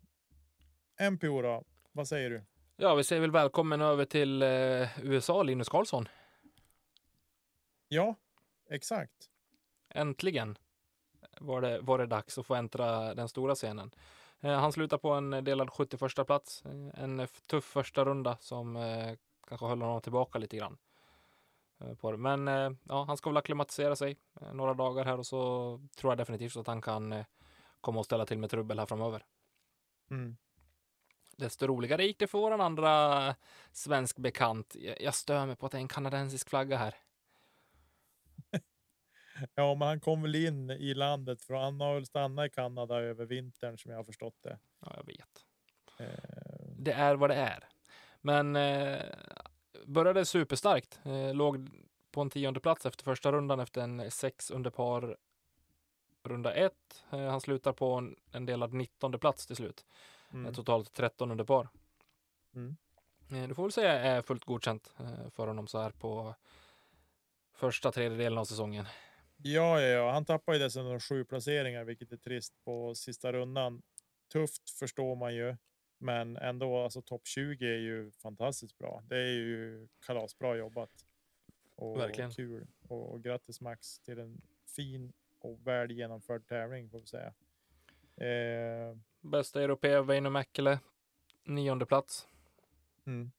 MPO 1.11 1.43
då? 1.43 1.64
Vad 1.93 2.09
säger 2.09 2.30
du? 2.30 2.43
Ja, 2.81 2.95
vi 2.95 3.05
säger 3.05 3.20
väl 3.20 3.31
välkommen 3.31 3.81
över 3.81 4.05
till 4.05 4.43
eh, 4.43 4.99
USA, 5.03 5.43
Linus 5.43 5.68
Karlsson. 5.68 6.09
Ja, 7.89 8.14
exakt. 8.70 9.31
Äntligen 9.89 10.59
var 11.41 11.61
det, 11.61 11.81
var 11.81 11.99
det 11.99 12.07
dags 12.07 12.39
att 12.39 12.47
få 12.47 12.55
äntra 12.55 13.14
den 13.14 13.29
stora 13.29 13.55
scenen. 13.55 13.91
Eh, 14.41 14.61
han 14.61 14.72
slutar 14.72 14.99
på 14.99 15.11
en 15.11 15.31
delad 15.31 15.70
71 15.70 16.26
plats. 16.26 16.64
Eh, 16.64 17.03
en 17.03 17.26
tuff 17.47 17.64
första 17.64 18.05
runda 18.05 18.37
som 18.41 18.76
eh, 18.76 19.16
kanske 19.49 19.66
höll 19.66 19.83
honom 19.83 20.01
tillbaka 20.01 20.39
lite 20.39 20.57
grann. 20.57 20.79
På 22.01 22.11
det. 22.11 22.18
Men 22.18 22.47
ja, 22.89 23.05
han 23.05 23.16
ska 23.16 23.31
väl 23.31 23.37
acklimatisera 23.37 23.97
sig 23.97 24.16
några 24.53 24.74
dagar 24.74 25.05
här 25.05 25.18
och 25.18 25.26
så 25.26 25.81
tror 25.97 26.11
jag 26.11 26.18
definitivt 26.18 26.57
att 26.57 26.66
han 26.66 26.83
kan 26.83 27.24
komma 27.81 27.99
och 27.99 28.05
ställa 28.05 28.26
till 28.26 28.39
med 28.39 28.51
trubbel 28.51 28.79
här 28.79 28.87
framöver. 28.87 29.24
Mm. 30.11 30.37
Desto 31.39 31.66
roligare 31.66 32.05
gick 32.05 32.18
det 32.18 32.26
för 32.26 32.39
vår 32.39 32.61
andra 32.61 33.34
svensk 33.72 34.16
bekant. 34.16 34.76
Jag 35.01 35.14
stör 35.14 35.47
mig 35.47 35.57
på 35.57 35.66
att 35.66 35.72
det 35.72 35.78
är 35.78 35.82
en 35.82 35.89
kanadensisk 35.89 36.49
flagga 36.49 36.76
här. 36.76 36.95
Ja, 39.55 39.74
men 39.74 39.89
han 39.89 40.01
kom 40.01 40.22
väl 40.22 40.34
in 40.34 40.70
i 40.70 40.95
landet 40.95 41.43
för 41.43 41.55
han 41.55 41.80
har 41.80 41.95
väl 41.95 42.07
stannat 42.07 42.47
i 42.47 42.51
Kanada 42.51 43.01
över 43.01 43.24
vintern 43.24 43.78
som 43.78 43.91
jag 43.91 43.99
har 43.99 44.05
förstått 44.05 44.36
det. 44.43 44.59
Ja, 44.80 44.93
jag 44.97 45.07
vet. 45.07 45.45
Eh. 45.99 46.72
Det 46.78 46.93
är 46.93 47.14
vad 47.14 47.30
det 47.30 47.36
är. 47.36 47.64
Men 48.20 48.57
eh, 48.57 49.03
började 49.86 50.24
superstarkt. 50.24 51.01
Eh, 51.05 51.34
låg 51.34 51.68
på 52.11 52.20
en 52.20 52.30
tionde 52.30 52.61
plats 52.61 52.86
efter 52.86 53.05
första 53.05 53.32
rundan 53.32 53.61
efter 53.61 53.80
en 53.80 54.11
sex 54.11 54.51
under 54.51 54.70
par 54.70 55.16
runda 56.22 56.55
ett. 56.55 57.05
Eh, 57.11 57.30
han 57.30 57.41
slutar 57.41 57.72
på 57.72 57.95
en, 57.95 58.16
en 58.32 58.47
delad 58.47 58.72
19 58.72 59.18
plats 59.18 59.47
till 59.47 59.57
slut. 59.57 59.86
Mm. 60.33 60.55
Totalt 60.55 60.93
13 60.93 61.31
under 61.31 61.45
par. 61.45 61.68
Mm. 62.55 62.76
Eh, 63.31 63.49
det 63.49 63.55
får 63.55 63.62
väl 63.62 63.72
säga 63.72 63.93
är 63.93 64.22
fullt 64.22 64.45
godkänt 64.45 64.95
eh, 64.99 65.31
för 65.31 65.47
honom 65.47 65.66
så 65.66 65.79
här 65.79 65.91
på 65.91 66.35
första 67.53 67.93
tredjedelen 67.93 68.39
av 68.39 68.45
säsongen. 68.45 68.85
Ja, 69.37 69.81
ja, 69.81 69.87
ja. 69.87 70.12
han 70.12 70.24
tappar 70.24 70.53
ju 70.53 70.59
dessutom 70.59 71.01
sju 71.01 71.24
placeringar, 71.24 71.85
vilket 71.85 72.12
är 72.12 72.16
trist 72.16 72.64
på 72.64 72.95
sista 72.95 73.33
rundan. 73.33 73.83
Tufft 74.33 74.70
förstår 74.70 75.16
man 75.16 75.35
ju, 75.35 75.57
men 75.99 76.37
ändå 76.37 76.79
alltså 76.79 77.03
topp 77.03 77.26
20 77.26 77.66
är 77.66 77.79
ju 77.79 78.11
fantastiskt 78.11 78.79
bra. 78.79 79.03
Det 79.07 79.16
är 79.16 79.33
ju 79.33 79.89
kalasbra 80.07 80.57
jobbat. 80.57 80.91
Och 81.74 81.99
Verkligen. 81.99 82.31
kul. 82.31 82.66
Och, 82.89 83.12
och 83.12 83.22
grattis 83.22 83.61
Max 83.61 84.01
till 84.01 84.18
en 84.18 84.41
fin 84.76 85.12
och 85.39 85.66
väl 85.66 85.91
genomförd 85.91 86.47
tävling 86.47 86.91
får 86.91 87.01
vi 87.01 87.07
säga. 87.07 87.35
Eh, 88.16 88.97
Bästa 89.21 89.62
europé 89.62 90.01
Väinö 90.01 90.31
Mäkelä, 90.31 90.81
nionde 91.45 91.87
plats. 91.87 92.29
Mm. 93.07 93.31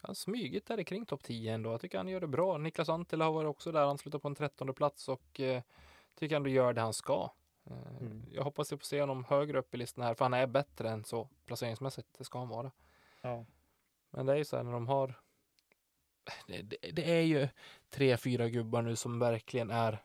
Han 0.00 0.14
smugit 0.14 0.66
där 0.66 0.82
kring 0.82 1.06
topp 1.06 1.22
10 1.22 1.54
ändå. 1.54 1.70
Jag 1.70 1.80
tycker 1.80 1.98
han 1.98 2.08
gör 2.08 2.20
det 2.20 2.26
bra. 2.26 2.58
Niklas 2.58 2.88
Antila 2.88 3.24
har 3.24 3.32
varit 3.32 3.48
också 3.48 3.72
där. 3.72 3.86
Han 3.86 3.98
slutar 3.98 4.18
på 4.18 4.28
en 4.28 4.34
trettonde 4.34 4.72
plats 4.72 5.08
och 5.08 5.40
eh, 5.40 5.62
tycker 6.14 6.36
ändå 6.36 6.50
gör 6.50 6.72
det 6.72 6.80
han 6.80 6.94
ska. 6.94 7.30
Eh, 7.64 7.96
mm. 8.00 8.26
Jag 8.32 8.44
hoppas 8.44 8.72
att 8.72 8.80
få 8.80 8.86
se 8.86 9.00
honom 9.00 9.24
högre 9.24 9.58
upp 9.58 9.74
i 9.74 9.78
listan 9.78 10.04
här, 10.04 10.14
för 10.14 10.24
han 10.24 10.34
är 10.34 10.46
bättre 10.46 10.90
än 10.90 11.04
så 11.04 11.28
placeringsmässigt. 11.46 12.08
Det 12.18 12.24
ska 12.24 12.38
han 12.38 12.48
vara. 12.48 12.70
Ja. 13.20 13.44
Men 14.10 14.26
det 14.26 14.32
är 14.32 14.36
ju 14.36 14.44
så 14.44 14.56
här 14.56 14.64
när 14.64 14.72
de 14.72 14.86
har. 14.86 15.14
Det, 16.46 16.62
det, 16.62 16.76
det 16.92 17.10
är 17.10 17.22
ju 17.22 17.48
tre, 17.90 18.16
fyra 18.16 18.48
gubbar 18.48 18.82
nu 18.82 18.96
som 18.96 19.18
verkligen 19.18 19.70
är 19.70 20.04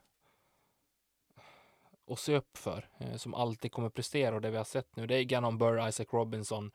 att 2.13 2.19
se 2.19 2.35
upp 2.35 2.57
för, 2.57 2.89
eh, 2.99 3.15
som 3.15 3.33
alltid 3.33 3.71
kommer 3.71 3.89
prestera 3.89 4.35
och 4.35 4.41
det 4.41 4.51
vi 4.51 4.57
har 4.57 4.63
sett 4.63 4.95
nu, 4.95 5.07
det 5.07 5.15
är 5.15 5.23
Gannon 5.23 5.57
Burr, 5.57 5.87
Isaac 5.87 6.05
Robinson 6.11 6.71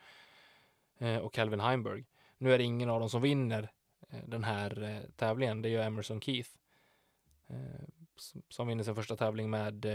eh, 0.98 1.16
och 1.16 1.34
Calvin 1.34 1.60
Heimberg. 1.60 2.04
Nu 2.38 2.52
är 2.52 2.58
det 2.58 2.64
ingen 2.64 2.90
av 2.90 3.00
dem 3.00 3.10
som 3.10 3.22
vinner 3.22 3.72
eh, 4.08 4.24
den 4.26 4.44
här 4.44 5.02
tävlingen. 5.16 5.62
Det 5.62 5.68
är 5.68 5.70
ju 5.70 5.82
Emerson 5.82 6.20
Keith 6.20 6.50
som 8.48 8.68
vinner 8.68 8.84
sin 8.84 8.94
första 8.94 9.16
tävling 9.16 9.50
med 9.50 9.86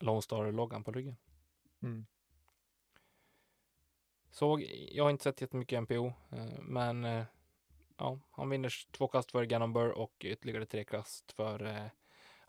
Lone 0.00 0.22
Star-loggan 0.22 0.84
på 0.84 0.92
ryggen. 0.92 1.16
Mm. 1.82 2.06
Såg, 4.30 4.62
jag 4.90 5.04
har 5.04 5.10
inte 5.10 5.24
sett 5.24 5.40
jättemycket 5.40 5.82
NPO, 5.82 6.12
men 6.62 7.04
ja, 7.96 8.20
han 8.30 8.50
vinner 8.50 8.72
två 8.90 9.08
kast 9.08 9.30
för 9.30 9.44
Gannon 9.44 9.72
Burr 9.72 9.90
och 9.90 10.24
ytterligare 10.24 10.66
tre 10.66 10.84
kast 10.84 11.32
för 11.32 11.90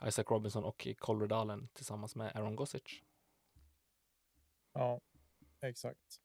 Isaac 0.04 0.26
Robinson 0.28 0.64
och 0.64 0.88
Colrad 0.98 1.32
Allen 1.32 1.68
tillsammans 1.74 2.16
med 2.16 2.36
Aaron 2.36 2.56
Gossage. 2.56 3.04
Ja, 4.74 5.02
exakt. 5.62 6.22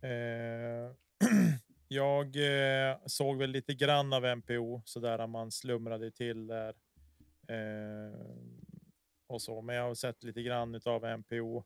Eh, 0.00 0.96
jag 1.88 2.36
eh, 2.36 2.96
såg 3.06 3.38
väl 3.38 3.50
lite 3.50 3.74
grann 3.74 4.12
av 4.12 4.36
MPO 4.36 4.82
så 4.84 5.00
där 5.00 5.26
man 5.26 5.50
slumrade 5.50 6.10
till 6.10 6.46
där. 6.46 6.74
Eh, 7.48 8.18
och 9.26 9.42
så, 9.42 9.62
men 9.62 9.76
jag 9.76 9.82
har 9.82 9.94
sett 9.94 10.24
lite 10.24 10.42
grann 10.42 10.80
av 10.84 11.04
MPO. 11.18 11.64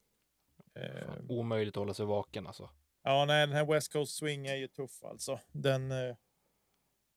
Eh, 0.75 1.15
omöjligt 1.29 1.77
att 1.77 1.81
hålla 1.81 1.95
sig 1.95 2.07
vaken 2.07 2.47
alltså. 2.47 2.71
Ja, 3.03 3.25
nej, 3.25 3.47
den 3.47 3.57
här 3.57 3.67
West 3.67 3.93
Coast 3.93 4.17
Swing 4.17 4.47
är 4.47 4.57
ju 4.57 4.69
tuff 4.69 5.05
alltså. 5.05 5.41
Den. 5.53 5.93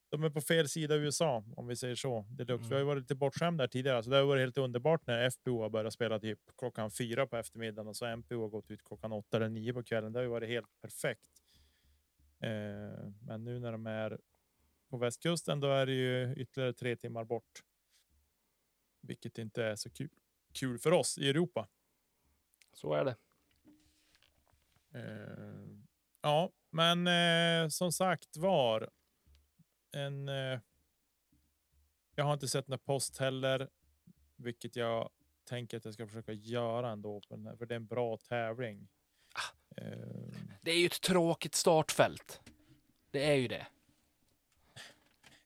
De 0.09 0.23
är 0.23 0.29
på 0.29 0.41
fel 0.41 0.69
sida 0.69 0.95
USA 0.95 1.43
om 1.55 1.67
vi 1.67 1.75
säger 1.75 1.95
så. 1.95 2.25
Deluxe. 2.29 2.53
Mm. 2.53 2.69
Vi 2.69 2.75
har 2.75 2.79
ju 2.79 2.85
varit 2.85 3.01
lite 3.01 3.15
bortskämda 3.15 3.67
tidigare, 3.67 4.03
så 4.03 4.09
det 4.09 4.15
har 4.15 4.23
varit 4.23 4.41
helt 4.41 4.57
underbart 4.57 5.07
när 5.07 5.29
FPO 5.29 5.61
har 5.61 5.69
börjat 5.69 5.93
spela 5.93 6.19
typ 6.19 6.39
klockan 6.57 6.91
fyra 6.91 7.27
på 7.27 7.37
eftermiddagen 7.37 7.87
och 7.87 7.95
så 7.95 8.15
MPO 8.15 8.41
har 8.41 8.49
gått 8.49 8.71
ut 8.71 8.83
klockan 8.83 9.11
åtta 9.11 9.37
eller 9.37 9.49
nio 9.49 9.73
på 9.73 9.83
kvällen. 9.83 10.13
Det 10.13 10.19
har 10.19 10.23
ju 10.23 10.29
varit 10.29 10.49
helt 10.49 10.81
perfekt. 10.81 11.29
Eh, 12.39 13.09
men 13.21 13.43
nu 13.43 13.59
när 13.59 13.71
de 13.71 13.87
är 13.87 14.19
på 14.89 14.97
västkusten, 14.97 15.59
då 15.59 15.67
är 15.67 15.85
det 15.85 15.93
ju 15.93 16.35
ytterligare 16.35 16.73
tre 16.73 16.95
timmar 16.95 17.23
bort. 17.23 17.63
Vilket 19.01 19.37
inte 19.37 19.63
är 19.63 19.75
så 19.75 19.89
kul, 19.89 20.09
kul 20.53 20.79
för 20.79 20.91
oss 20.91 21.17
i 21.17 21.29
Europa. 21.29 21.67
Så 22.73 22.93
är 22.93 23.05
det. 23.05 23.15
Eh, 24.93 25.77
ja, 26.21 26.51
men 26.69 27.07
eh, 27.07 27.69
som 27.69 27.91
sagt 27.91 28.37
var. 28.37 28.89
En. 29.91 30.29
Eh, 30.29 30.59
jag 32.15 32.25
har 32.25 32.33
inte 32.33 32.47
sett 32.47 32.67
någon 32.67 32.79
post 32.79 33.17
heller, 33.17 33.69
vilket 34.35 34.75
jag 34.75 35.09
tänker 35.45 35.77
att 35.77 35.85
jag 35.85 35.93
ska 35.93 36.07
försöka 36.07 36.33
göra 36.33 36.91
ändå, 36.91 37.21
på 37.21 37.35
den 37.35 37.45
här, 37.45 37.55
för 37.55 37.65
det 37.65 37.73
är 37.73 37.79
en 37.79 37.87
bra 37.87 38.17
tävling. 38.17 38.87
Ehm. 39.77 40.51
Det 40.61 40.71
är 40.71 40.79
ju 40.79 40.85
ett 40.85 41.01
tråkigt 41.01 41.55
startfält. 41.55 42.41
Det 43.11 43.31
är 43.31 43.35
ju 43.35 43.47
det. 43.47 43.67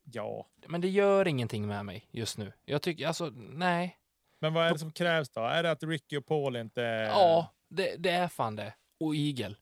Ja. 0.03 0.47
Men 0.67 0.81
det 0.81 0.89
gör 0.89 1.27
ingenting 1.27 1.67
med 1.67 1.85
mig 1.85 2.07
just 2.11 2.37
nu. 2.37 2.53
Jag 2.65 2.81
tycker 2.81 3.07
alltså, 3.07 3.29
nej. 3.35 3.99
Men 4.39 4.53
vad 4.53 4.67
är 4.67 4.73
det 4.73 4.79
som 4.79 4.91
krävs 4.91 5.29
då? 5.29 5.41
Är 5.41 5.63
det 5.63 5.71
att 5.71 5.83
Ricky 5.83 6.17
och 6.17 6.25
Paul 6.25 6.55
inte... 6.55 6.81
Ja, 6.81 7.53
det, 7.67 7.95
det 7.97 8.09
är 8.09 8.27
fan 8.27 8.55
det. 8.55 8.73
Och 8.99 9.15
Igel. 9.15 9.57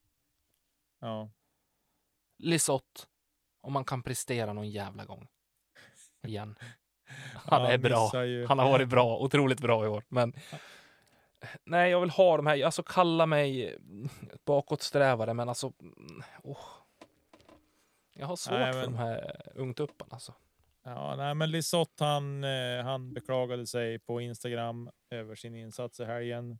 Ja. 0.99 1.29
Lisott. 2.37 3.07
Om 3.61 3.73
man 3.73 3.85
kan 3.85 4.03
prestera 4.03 4.53
någon 4.53 4.69
jävla 4.69 5.05
gång. 5.05 5.27
Igen. 6.27 6.55
Han 7.35 7.65
är 7.65 7.77
bra. 7.77 8.11
Han 8.47 8.59
har 8.59 8.71
varit 8.71 8.89
bra, 8.89 9.17
otroligt 9.21 9.61
bra 9.61 9.85
i 9.85 9.87
år. 9.87 10.03
Men 10.07 10.33
Nej, 11.63 11.91
jag 11.91 12.01
vill 12.01 12.09
ha 12.09 12.37
de 12.37 12.47
här. 12.47 12.65
Alltså 12.65 12.83
kalla 12.83 13.25
mig 13.25 13.77
bakåtsträvare, 14.45 15.33
men 15.33 15.49
alltså. 15.49 15.73
Oh. 16.43 16.65
Jag 18.13 18.27
har 18.27 18.35
svårt 18.35 18.59
nej, 18.59 18.73
men... 18.73 18.73
för 18.73 18.83
de 18.83 18.95
här 18.95 19.51
ungtupparna 19.55 20.13
alltså. 20.13 20.33
Ja, 20.83 21.15
nej, 21.15 21.35
men 21.35 21.51
Lisott, 21.51 21.99
han, 21.99 22.43
eh, 22.43 22.83
han 22.83 23.13
beklagade 23.13 23.67
sig 23.67 23.99
på 23.99 24.21
Instagram 24.21 24.89
över 25.09 25.35
sin 25.35 25.55
insats 25.55 25.99
i 25.99 26.05
helgen. 26.05 26.59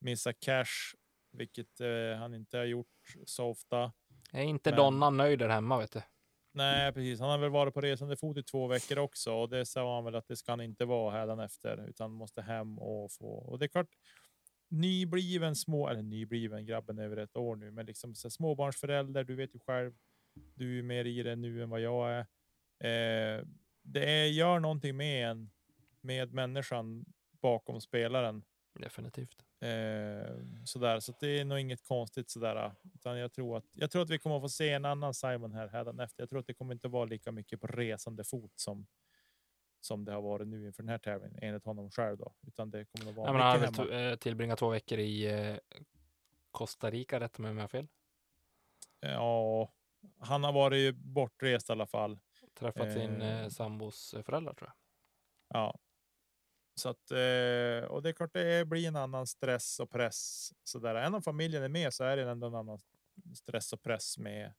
Missa 0.00 0.32
cash, 0.32 0.94
vilket 1.32 1.80
eh, 1.80 2.18
han 2.18 2.34
inte 2.34 2.58
har 2.58 2.64
gjort 2.64 2.86
så 3.26 3.46
ofta. 3.46 3.92
Är 4.32 4.42
inte 4.42 4.70
men... 4.70 4.76
Donna 4.76 5.10
nöjd 5.10 5.38
där 5.38 5.48
hemma, 5.48 5.78
vet 5.78 5.92
du? 5.92 6.02
Nej, 6.58 6.92
precis. 6.92 7.20
Han 7.20 7.30
har 7.30 7.38
väl 7.38 7.50
varit 7.50 7.74
på 7.74 7.80
resande 7.80 8.16
fot 8.16 8.36
i 8.36 8.42
två 8.42 8.66
veckor 8.66 8.98
också 8.98 9.32
och 9.32 9.48
det 9.48 9.66
sa 9.66 9.94
han 9.94 10.04
väl 10.04 10.14
att 10.14 10.28
det 10.28 10.36
ska 10.36 10.52
han 10.52 10.60
inte 10.60 10.84
vara 10.84 11.10
här 11.12 11.44
efter 11.44 11.88
utan 11.88 12.12
måste 12.12 12.42
hem 12.42 12.78
och 12.78 13.12
få. 13.12 13.28
Och 13.28 13.58
det 13.58 13.66
är 13.66 13.68
klart, 13.68 13.90
nybliven 14.68 15.56
små 15.56 15.88
eller 15.88 16.02
nybliven 16.02 16.66
grabben 16.66 16.98
över 16.98 17.16
ett 17.16 17.36
år 17.36 17.56
nu, 17.56 17.70
men 17.70 17.86
liksom 17.86 18.14
så 18.14 18.30
småbarnsförälder. 18.30 19.24
Du 19.24 19.34
vet 19.34 19.54
ju 19.54 19.58
själv. 19.58 19.92
Du 20.54 20.78
är 20.78 20.82
mer 20.82 21.04
i 21.04 21.22
det 21.22 21.36
nu 21.36 21.62
än 21.62 21.70
vad 21.70 21.80
jag 21.80 22.10
är. 22.10 22.20
Eh, 22.80 23.44
det 23.82 24.10
är, 24.10 24.26
gör 24.26 24.58
någonting 24.58 24.96
med 24.96 25.30
en 25.30 25.50
med 26.00 26.32
människan 26.32 27.04
bakom 27.40 27.80
spelaren. 27.80 28.42
Definitivt. 28.78 29.44
Eh, 29.60 30.36
sådär, 30.64 31.00
så 31.00 31.12
det 31.20 31.40
är 31.40 31.44
nog 31.44 31.58
inget 31.58 31.84
konstigt 31.84 32.30
sådär, 32.30 32.72
utan 32.94 33.18
jag 33.18 33.32
tror 33.32 33.56
att 33.56 33.64
jag 33.72 33.90
tror 33.90 34.02
att 34.02 34.10
vi 34.10 34.18
kommer 34.18 34.36
att 34.36 34.42
få 34.42 34.48
se 34.48 34.72
en 34.72 34.84
annan 34.84 35.14
Simon 35.14 35.52
här 35.52 35.68
hädanefter. 35.68 36.22
Jag 36.22 36.30
tror 36.30 36.40
att 36.40 36.46
det 36.46 36.54
kommer 36.54 36.74
inte 36.74 36.88
vara 36.88 37.04
lika 37.04 37.32
mycket 37.32 37.60
på 37.60 37.66
resande 37.66 38.24
fot 38.24 38.52
som 38.56 38.86
som 39.80 40.04
det 40.04 40.12
har 40.12 40.22
varit 40.22 40.48
nu 40.48 40.66
inför 40.66 40.82
den 40.82 40.90
här 40.90 40.98
tävlingen 40.98 41.38
enligt 41.42 41.64
honom 41.64 41.90
själv 41.90 42.16
då, 42.18 42.32
utan 42.46 42.70
det 42.70 42.84
kommer 42.84 43.10
att 43.10 43.16
vara. 43.16 43.32
Men 43.32 43.40
han 43.40 43.74
har 43.74 44.10
eh, 44.10 44.16
tillbringat 44.16 44.58
två 44.58 44.68
veckor 44.68 44.98
i 44.98 45.26
eh, 45.26 45.56
Costa 46.50 46.90
Rica, 46.90 47.20
rätt 47.20 47.38
med 47.38 47.50
om 47.50 47.56
jag 47.56 47.62
har 47.62 47.68
fel? 47.68 47.86
Ja, 49.00 49.72
han 50.18 50.44
har 50.44 50.52
varit 50.52 50.96
bortrest 50.96 51.68
i 51.68 51.72
alla 51.72 51.86
fall. 51.86 52.18
Träffat 52.54 52.92
sin 52.92 53.22
eh, 53.22 53.48
sambos 53.48 54.14
föräldrar 54.22 54.54
tror 54.54 54.68
jag. 54.68 54.76
Ja, 55.60 55.78
Så 56.78 56.88
att, 56.88 57.10
eh, 57.10 57.90
och 57.90 58.02
det 58.02 58.08
är 58.08 58.12
klart 58.12 58.32
det 58.32 58.68
blir 58.68 58.88
en 58.88 58.96
annan 58.96 59.26
stress 59.26 59.80
och 59.80 59.90
press. 59.90 60.52
Så 60.64 60.78
där. 60.78 60.94
Även 60.94 61.14
om 61.14 61.22
familjen 61.22 61.62
är 61.62 61.68
med 61.68 61.94
så 61.94 62.04
är 62.04 62.16
det 62.16 62.30
ändå 62.30 62.46
en 62.46 62.54
annan 62.54 62.78
stress 63.34 63.72
och 63.72 63.82
press 63.82 64.18
med, 64.18 64.54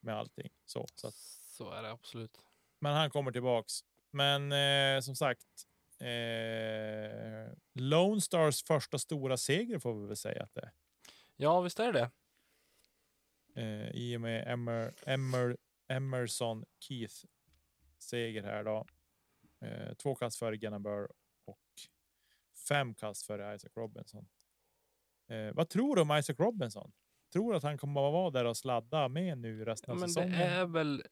med 0.00 0.16
allting. 0.16 0.52
Så, 0.64 0.86
så, 0.94 1.08
att, 1.08 1.14
Så 1.56 1.70
är 1.70 1.82
det 1.82 1.90
absolut. 1.90 2.38
men 2.78 2.94
han 2.94 3.10
kommer 3.10 3.32
tillbaks. 3.32 3.72
Men 4.10 4.52
eh, 4.52 5.00
som 5.00 5.16
sagt, 5.16 5.46
eh, 5.98 7.52
Lone 7.74 8.20
Stars 8.20 8.64
första 8.64 8.98
stora 8.98 9.36
seger 9.36 9.78
får 9.78 10.00
vi 10.00 10.06
väl 10.06 10.16
säga 10.16 10.42
att 10.42 10.54
det 10.54 10.60
är. 10.60 10.72
Ja, 11.36 11.60
visst 11.60 11.80
är 11.80 11.92
det 11.92 12.10
eh, 13.54 13.90
i 13.90 14.16
och 14.16 14.20
med 14.20 14.52
Emer, 14.52 14.94
Emer, 15.06 15.56
Emerson 15.88 16.64
Keith 16.78 17.14
seger 17.98 18.42
här 18.42 18.64
då. 18.64 18.86
Eh, 19.60 19.94
två 19.94 20.14
kast 20.14 20.38
före 20.38 20.54
och 20.54 21.16
fem 22.68 22.94
kast 22.94 23.26
före 23.26 23.54
Isaac 23.54 23.70
Robinson. 23.76 24.28
Eh, 25.28 25.54
vad 25.54 25.68
tror 25.68 25.96
du 25.96 26.02
om 26.02 26.16
Isaac 26.18 26.36
Robinson? 26.38 26.92
Tror 27.32 27.50
du 27.50 27.56
att 27.56 27.62
han 27.62 27.78
kommer 27.78 28.06
att 28.08 28.12
vara 28.12 28.30
där 28.30 28.44
och 28.44 28.56
sladda 28.56 29.08
med 29.08 29.38
nu 29.38 29.64
resten 29.64 29.84
Ja, 29.88 29.92
av 29.94 30.00
men 30.00 30.08
det 30.08 30.12
säsongen? 30.14 30.40
är 30.40 30.66
väl 30.66 31.02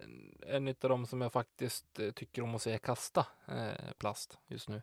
en 0.46 0.68
av 0.68 0.74
dem 0.74 1.06
som 1.06 1.20
jag 1.20 1.32
faktiskt 1.32 1.98
eh, 1.98 2.10
tycker 2.10 2.42
om 2.42 2.54
att 2.54 2.62
se 2.62 2.78
kasta 2.78 3.26
eh, 3.48 3.92
plast 3.98 4.38
just 4.46 4.68
nu. 4.68 4.82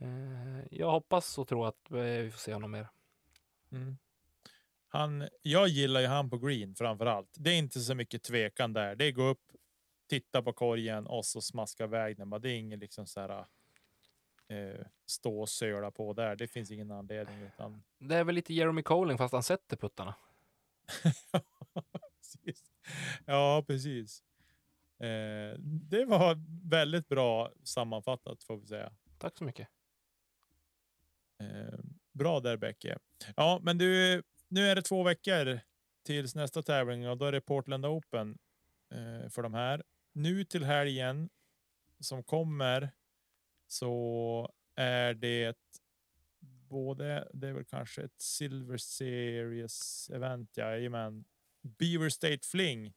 Eh, 0.00 0.66
jag 0.70 0.90
hoppas 0.90 1.38
och 1.38 1.48
tror 1.48 1.68
att 1.68 1.90
eh, 1.90 1.96
vi 1.96 2.30
får 2.30 2.38
se 2.38 2.54
honom 2.54 2.70
mer. 2.70 2.88
Mm. 3.72 3.96
Han, 4.88 5.28
jag 5.42 5.68
gillar 5.68 6.00
ju 6.00 6.06
han 6.06 6.30
på 6.30 6.38
green 6.38 6.74
framför 6.74 7.06
allt. 7.06 7.34
Det 7.38 7.50
är 7.50 7.58
inte 7.58 7.80
så 7.80 7.94
mycket 7.94 8.22
tvekan 8.22 8.72
där. 8.72 8.94
Det 8.96 9.04
är 9.04 9.12
gå 9.12 9.22
upp, 9.22 9.42
titta 10.08 10.42
på 10.42 10.52
korgen 10.52 11.06
och 11.06 11.26
så 11.26 11.40
smaska 11.40 11.84
iväg 11.84 12.16
den. 12.16 12.30
Det 12.30 12.50
är 12.50 12.56
ingen 12.58 12.78
liksom 12.78 13.06
så 13.06 13.20
här. 13.20 13.46
Eh, 14.54 14.86
stå 15.06 15.40
och 15.40 15.48
söla 15.48 15.90
på 15.90 16.12
där. 16.12 16.36
Det 16.36 16.48
finns 16.48 16.70
ingen 16.70 16.90
anledning 16.90 17.42
utan. 17.42 17.82
Det 17.98 18.16
är 18.16 18.24
väl 18.24 18.34
lite 18.34 18.54
Jeremy 18.54 18.82
Colling 18.82 19.18
fast 19.18 19.32
han 19.32 19.42
sätter 19.42 19.76
puttarna. 19.76 20.14
precis. 22.18 22.72
Ja, 23.26 23.64
precis. 23.66 24.22
Eh, 24.98 25.58
det 25.60 26.04
var 26.04 26.38
väldigt 26.68 27.08
bra 27.08 27.52
sammanfattat 27.62 28.42
får 28.42 28.56
vi 28.56 28.66
säga. 28.66 28.92
Tack 29.18 29.38
så 29.38 29.44
mycket. 29.44 29.68
Eh, 31.40 31.78
bra 32.12 32.40
där 32.40 32.56
Becke. 32.56 32.98
Ja, 33.36 33.60
men 33.62 33.78
du, 33.78 34.22
nu 34.48 34.66
är 34.66 34.74
det 34.74 34.82
två 34.82 35.02
veckor 35.02 35.60
tills 36.02 36.34
nästa 36.34 36.62
tävling 36.62 37.08
och 37.08 37.18
då 37.18 37.24
är 37.24 37.32
det 37.32 37.40
Portland 37.40 37.86
Open 37.86 38.38
eh, 38.90 39.28
för 39.28 39.42
de 39.42 39.54
här. 39.54 39.82
Nu 40.12 40.44
till 40.44 40.64
helgen 40.64 41.28
som 42.00 42.22
kommer 42.22 42.90
så 43.74 44.52
är 44.74 45.14
det 45.14 45.58
både, 46.68 47.28
det 47.32 47.48
är 47.48 47.52
väl 47.52 47.64
kanske 47.64 48.02
ett 48.02 48.20
Silver 48.20 48.76
Series 48.76 50.10
event, 50.10 50.56
jajamän. 50.56 51.24
Beaver 51.62 52.08
State 52.08 52.46
Fling. 52.46 52.94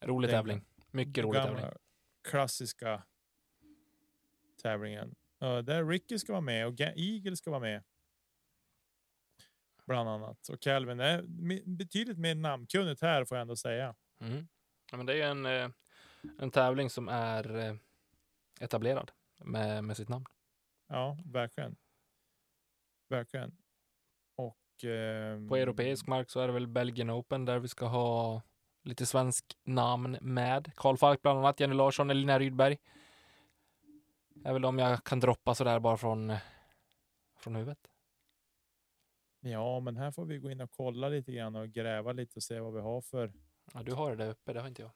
Rolig 0.00 0.30
Den 0.30 0.36
tävling. 0.36 0.64
Mycket 0.90 1.24
rolig 1.24 1.42
tävling. 1.42 1.64
klassiska 2.28 3.02
tävlingen. 4.62 5.14
Ja, 5.38 5.62
där 5.62 5.84
Ricky 5.84 6.18
ska 6.18 6.32
vara 6.32 6.40
med 6.40 6.66
och 6.66 6.80
Eagle 6.80 7.36
ska 7.36 7.50
vara 7.50 7.60
med. 7.60 7.84
Bland 9.86 10.08
annat. 10.08 10.48
Och 10.48 10.60
Calvin 10.60 11.00
är 11.00 11.22
betydligt 11.66 12.18
mer 12.18 12.34
namnkunnigt 12.34 13.00
här 13.00 13.24
får 13.24 13.36
jag 13.36 13.42
ändå 13.42 13.56
säga. 13.56 13.94
Mm. 14.20 14.48
Ja, 14.90 14.96
men 14.96 15.06
det 15.06 15.22
är 15.22 15.30
en, 15.30 15.46
eh, 15.46 15.70
en 16.38 16.50
tävling 16.50 16.90
som 16.90 17.08
är 17.08 17.56
eh, 17.56 17.74
etablerad 18.60 19.12
med, 19.38 19.84
med 19.84 19.96
sitt 19.96 20.08
namn. 20.08 20.24
Ja, 20.88 21.18
verkligen. 21.24 21.76
Verkligen. 23.08 23.56
Och. 24.36 24.84
ehm, 24.84 25.48
På 25.48 25.56
europeisk 25.56 26.06
mark 26.06 26.30
så 26.30 26.40
är 26.40 26.46
det 26.46 26.52
väl 26.52 26.66
Belgian 26.66 27.10
Open 27.10 27.44
där 27.44 27.58
vi 27.58 27.68
ska 27.68 27.86
ha 27.86 28.42
lite 28.82 29.06
svensk 29.06 29.44
namn 29.64 30.18
med. 30.20 30.72
Karl 30.76 30.96
Falk 30.96 31.22
bland 31.22 31.38
annat, 31.38 31.60
Jenny 31.60 31.74
Larsson, 31.74 32.10
Elina 32.10 32.38
Rydberg. 32.38 32.78
är 34.44 34.52
väl 34.52 34.64
om 34.64 34.78
jag 34.78 35.04
kan 35.04 35.20
droppa 35.20 35.54
sådär 35.54 35.80
bara 35.80 35.96
från, 35.96 36.30
eh, 36.30 36.38
från 37.36 37.56
huvudet. 37.56 37.78
Ja, 39.40 39.80
men 39.80 39.96
här 39.96 40.10
får 40.10 40.24
vi 40.24 40.38
gå 40.38 40.50
in 40.50 40.60
och 40.60 40.70
kolla 40.70 41.08
lite 41.08 41.32
grann 41.32 41.56
och 41.56 41.68
gräva 41.68 42.12
lite 42.12 42.36
och 42.36 42.42
se 42.42 42.60
vad 42.60 42.74
vi 42.74 42.80
har 42.80 43.00
för 43.00 43.32
Ja, 43.74 43.82
du 43.82 43.92
har 43.94 44.10
det 44.10 44.24
där 44.24 44.30
uppe, 44.30 44.52
det 44.52 44.60
har 44.60 44.68
inte 44.68 44.82
jag 44.82 44.90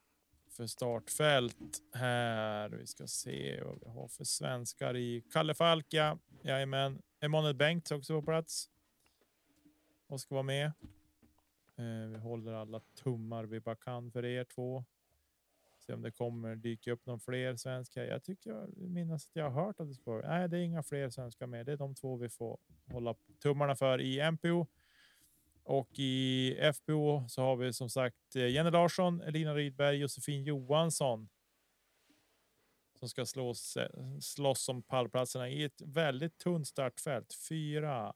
för 0.53 0.67
startfält 0.67 1.83
här. 1.93 2.69
Vi 2.69 2.87
ska 2.87 3.07
se 3.07 3.63
vad 3.65 3.81
vi 3.81 3.89
har 3.89 4.09
för 4.09 4.25
svenskar 4.25 4.97
i 4.97 5.25
Kalle 5.33 5.55
Falk. 5.55 5.87
Ja, 5.89 6.19
jajamän. 6.43 7.03
Emanuel 7.21 7.55
Bengt 7.55 7.91
också 7.91 8.21
på 8.21 8.23
plats. 8.23 8.69
Och 10.07 10.21
ska 10.21 10.35
vara 10.35 10.43
med. 10.43 10.67
Eh, 11.77 12.09
vi 12.09 12.19
håller 12.19 12.53
alla 12.53 12.81
tummar 12.81 13.45
vi 13.45 13.61
bara 13.61 13.77
kan 13.77 14.11
för 14.13 14.25
er 14.25 14.45
två. 14.45 14.85
Se 15.87 15.93
om 15.93 16.03
det 16.03 16.11
kommer 16.11 16.57
dyka 16.57 16.93
upp 16.93 17.07
någon 17.07 17.21
fler 17.21 17.57
svenskar. 17.57 18.05
Jag 18.05 18.23
tycker 18.23 18.51
jag 18.51 18.77
minns 18.77 19.27
att 19.27 19.37
jag 19.37 19.51
har 19.51 19.65
hört 19.65 19.81
att 19.81 19.89
det 19.89 19.95
ska 19.95 20.11
vara. 20.11 20.29
Nej, 20.29 20.49
det 20.49 20.59
är 20.59 20.63
inga 20.63 20.83
fler 20.83 21.11
svenskar 21.11 21.47
med. 21.47 21.67
Det 21.67 21.73
är 21.73 21.77
de 21.77 21.95
två 21.95 22.17
vi 22.17 22.29
får 22.29 22.59
hålla 22.87 23.15
tummarna 23.43 23.77
för 23.77 24.01
i 24.01 24.31
MPO. 24.31 24.67
Och 25.65 25.99
i 25.99 26.55
FBO 26.75 27.29
så 27.29 27.43
har 27.43 27.57
vi 27.57 27.73
som 27.73 27.91
sagt 27.91 28.37
eh, 28.37 28.49
Jenny 28.49 28.71
Larsson, 28.71 29.21
Elina 29.21 29.55
Rydberg, 29.55 29.97
Josefin 29.97 30.45
Johansson. 30.45 31.29
Som 32.99 33.09
ska 33.09 33.27
slås, 33.27 33.77
eh, 33.77 34.19
slåss 34.21 34.69
om 34.69 34.83
pallplatserna 34.83 35.49
i 35.49 35.65
ett 35.65 35.81
väldigt 35.81 36.39
tunt 36.39 36.69
startfält. 36.69 37.35
Fyra, 37.49 38.15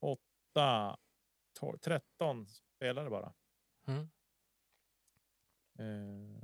åtta, 0.00 0.96
tolv, 1.60 1.78
tretton 1.78 2.46
spelare 2.48 3.10
bara. 3.10 3.34
Mm. 3.86 4.10
Eh, 5.78 6.40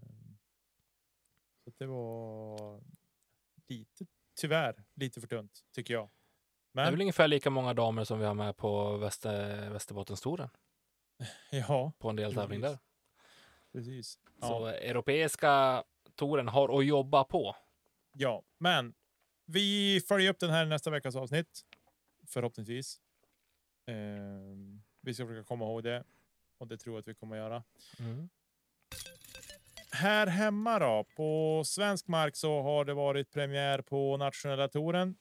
Så 1.65 1.73
det 1.79 1.87
var 1.87 2.81
lite, 3.69 4.07
tyvärr, 4.41 4.85
lite 4.95 5.21
för 5.21 5.29
tunt 5.29 5.65
tycker 5.73 5.95
jag. 5.95 6.11
Det 6.77 6.81
är 6.83 6.85
Men 6.85 6.93
väl 6.95 7.01
ungefär 7.01 7.29
lika 7.29 7.51
många 7.51 7.75
damer 7.75 8.05
som 8.05 8.19
vi 8.19 8.25
har 8.25 8.35
med 8.35 8.57
på 8.57 8.97
Väster, 8.97 9.71
Västerbottenstouren 9.71 10.49
ja, 11.51 11.93
på 11.99 12.09
en 12.09 12.17
deltävling 12.17 12.61
där. 12.61 12.79
precis. 13.73 14.13
Så 14.13 14.19
Ja. 14.41 14.71
europeiska 14.73 15.85
touren 16.15 16.49
har 16.49 16.79
att 16.79 16.87
jobba 16.87 17.25
på. 17.25 17.57
Ja, 18.13 18.43
men 18.59 18.95
vi 19.47 20.01
följer 20.09 20.31
upp 20.31 20.39
den 20.39 20.51
här 20.51 20.67
nästa 20.67 20.91
veckas 20.91 21.17
avsnitt. 21.17 21.61
Förhoppningsvis. 22.27 23.01
Ehm, 23.87 24.83
vi 25.01 25.15
ska 25.15 25.27
försöka 25.27 25.45
komma 25.45 25.65
ihåg 25.65 25.83
det 25.83 26.05
och 26.59 26.67
det 26.67 26.77
tror 26.79 26.95
jag 26.97 27.01
att 27.01 27.09
vi 27.09 27.15
kommer 27.15 27.37
att 27.37 27.43
göra. 27.43 27.65
Mm. 27.99 28.29
Här 29.93 30.27
hemma 30.27 30.79
då, 30.79 31.05
på 31.17 31.63
svensk 31.67 32.09
mark 32.09 32.37
så 32.37 32.63
har 32.63 32.85
det 32.85 32.95
varit 32.95 33.31
premiär 33.31 33.83
på 33.83 34.17
nationella 34.17 34.69
touren. 34.69 35.17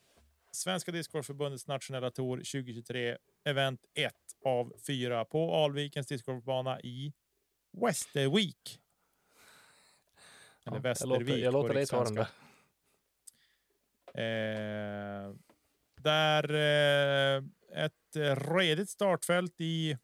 Svenska 0.56 0.92
discgolfförbundets 0.92 1.68
nationella 1.68 2.12
tour 2.12 2.38
2023, 2.38 3.18
event 3.44 3.86
1 3.94 4.14
av 4.46 4.74
4 4.88 5.26
på 5.26 5.56
Alvikens 5.56 6.08
discgolfbana 6.08 6.82
i 6.82 7.14
Västervik. 7.72 8.80
Eller 10.66 10.76
Ja, 10.76 10.76
jag 10.76 10.80
Västervik. 10.82 11.20
låter, 11.28 11.38
jag 11.44 11.54
låter 11.54 11.74
dig 11.74 11.86
ta 11.86 12.04
den. 12.04 12.18
Eh, 14.14 15.36
där 15.96 16.54
eh, 16.54 17.44
ett 17.84 18.16
redigt 18.50 18.90
startfält 18.90 19.56
i, 19.62 19.98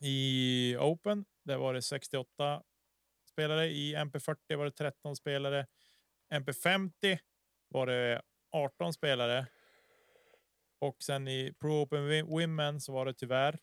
i 0.00 0.76
Open. 0.80 1.24
Där 1.44 1.56
var 1.56 1.74
det 1.74 1.82
68 1.82 2.62
spelare. 3.30 3.66
I 3.68 3.96
MP40 3.96 4.56
var 4.56 4.64
det 4.64 4.70
13 4.70 5.16
spelare. 5.16 5.66
MP50 6.34 7.18
var 7.68 7.86
det 7.86 8.22
18 8.52 8.92
spelare. 8.92 9.46
Och 10.78 11.02
sen 11.02 11.28
i 11.28 11.54
Pro 11.60 11.82
Open 11.82 12.26
Women 12.26 12.80
så 12.80 12.92
var 12.92 13.06
det 13.06 13.14
tyvärr, 13.14 13.58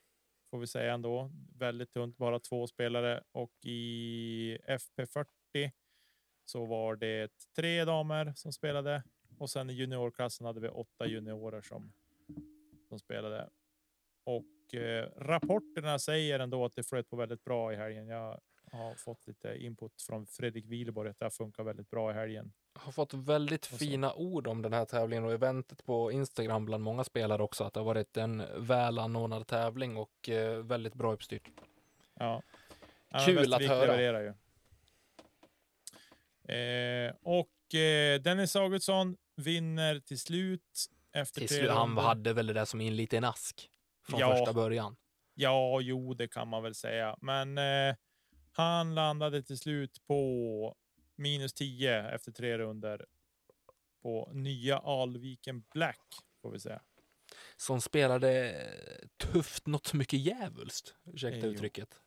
får 0.51 0.59
vi 0.59 0.67
säga 0.67 0.93
ändå, 0.93 1.31
väldigt 1.55 1.93
tunt, 1.93 2.17
bara 2.17 2.39
två 2.39 2.67
spelare. 2.67 3.23
Och 3.31 3.65
i 3.65 4.57
FP40 4.67 5.71
så 6.45 6.65
var 6.65 6.95
det 6.95 7.31
tre 7.55 7.85
damer 7.85 8.33
som 8.35 8.53
spelade 8.53 9.03
och 9.37 9.49
sen 9.49 9.69
i 9.69 9.73
juniorklassen 9.73 10.47
hade 10.47 10.59
vi 10.59 10.69
åtta 10.69 11.07
juniorer 11.07 11.61
som, 11.61 11.93
som 12.87 12.99
spelade. 12.99 13.49
Och 14.23 14.73
eh, 14.73 15.09
rapporterna 15.17 15.99
säger 15.99 16.39
ändå 16.39 16.65
att 16.65 16.75
det 16.75 16.83
flöt 16.83 17.09
på 17.09 17.15
väldigt 17.15 17.43
bra 17.43 17.73
i 17.73 17.75
helgen. 17.75 18.07
Jag 18.07 18.39
har 18.71 18.95
fått 18.95 19.27
lite 19.27 19.57
input 19.57 20.01
från 20.01 20.27
Fredrik 20.27 20.65
Wihlborg 20.65 21.09
att 21.09 21.19
det 21.19 21.25
har 21.25 21.29
funkat 21.29 21.65
väldigt 21.65 21.89
bra 21.89 22.11
i 22.11 22.13
helgen 22.13 22.53
har 22.79 22.91
fått 22.91 23.13
väldigt 23.13 23.65
fina 23.65 24.13
ord 24.13 24.47
om 24.47 24.61
den 24.61 24.73
här 24.73 24.85
tävlingen 24.85 25.25
och 25.25 25.31
eventet 25.31 25.85
på 25.85 26.11
Instagram 26.11 26.65
bland 26.65 26.83
många 26.83 27.03
spelare 27.03 27.43
också. 27.43 27.63
Att 27.63 27.73
det 27.73 27.79
har 27.79 27.85
varit 27.85 28.17
en 28.17 28.43
väl 28.57 28.99
anordnad 28.99 29.47
tävling 29.47 29.97
och 29.97 30.29
eh, 30.29 30.57
väldigt 30.57 30.93
bra 30.93 31.13
uppstyrt. 31.13 31.49
Ja. 32.13 32.41
Kul 33.25 33.53
att 33.53 33.61
höra. 33.61 34.21
ju. 34.21 34.33
Eh, 36.55 37.13
och 37.21 37.75
eh, 37.75 38.21
Dennis 38.21 38.55
Augustsson 38.55 39.17
vinner 39.35 39.99
till 39.99 40.19
slut. 40.19 40.89
Efter 41.13 41.39
Till 41.39 41.49
slut, 41.49 41.71
han 41.71 41.97
hade 41.97 42.33
väl 42.33 42.47
det 42.47 42.53
där 42.53 42.65
som 42.65 42.81
i 42.81 42.87
en 42.87 42.95
liten 42.95 43.23
ask 43.23 43.69
från 44.07 44.19
Ja. 44.19 44.35
första 44.35 44.53
början. 44.53 44.95
Ja, 45.33 45.81
jo, 45.81 46.13
det 46.13 46.27
kan 46.27 46.47
man 46.47 46.63
väl 46.63 46.75
säga. 46.75 47.15
Men 47.21 47.57
eh, 47.57 47.95
han 48.51 48.95
landade 48.95 49.43
till 49.43 49.57
slut 49.57 50.07
på 50.07 50.75
minus 51.19 51.53
10 51.53 52.09
efter 52.09 52.31
tre 52.31 52.57
runder 52.57 53.05
på 54.01 54.31
nya 54.33 54.77
Alviken 54.77 55.63
Black, 55.73 56.01
får 56.41 56.51
vi 56.51 56.59
säga. 56.59 56.81
Som 57.57 57.81
spelade 57.81 58.55
tufft 59.17 59.67
något 59.67 59.93
mycket 59.93 60.19
djävulskt. 60.19 60.95
Ursäkta 61.05 61.37
Eh, 61.39 61.45
jo. 61.45 61.51
uttrycket. 61.51 62.01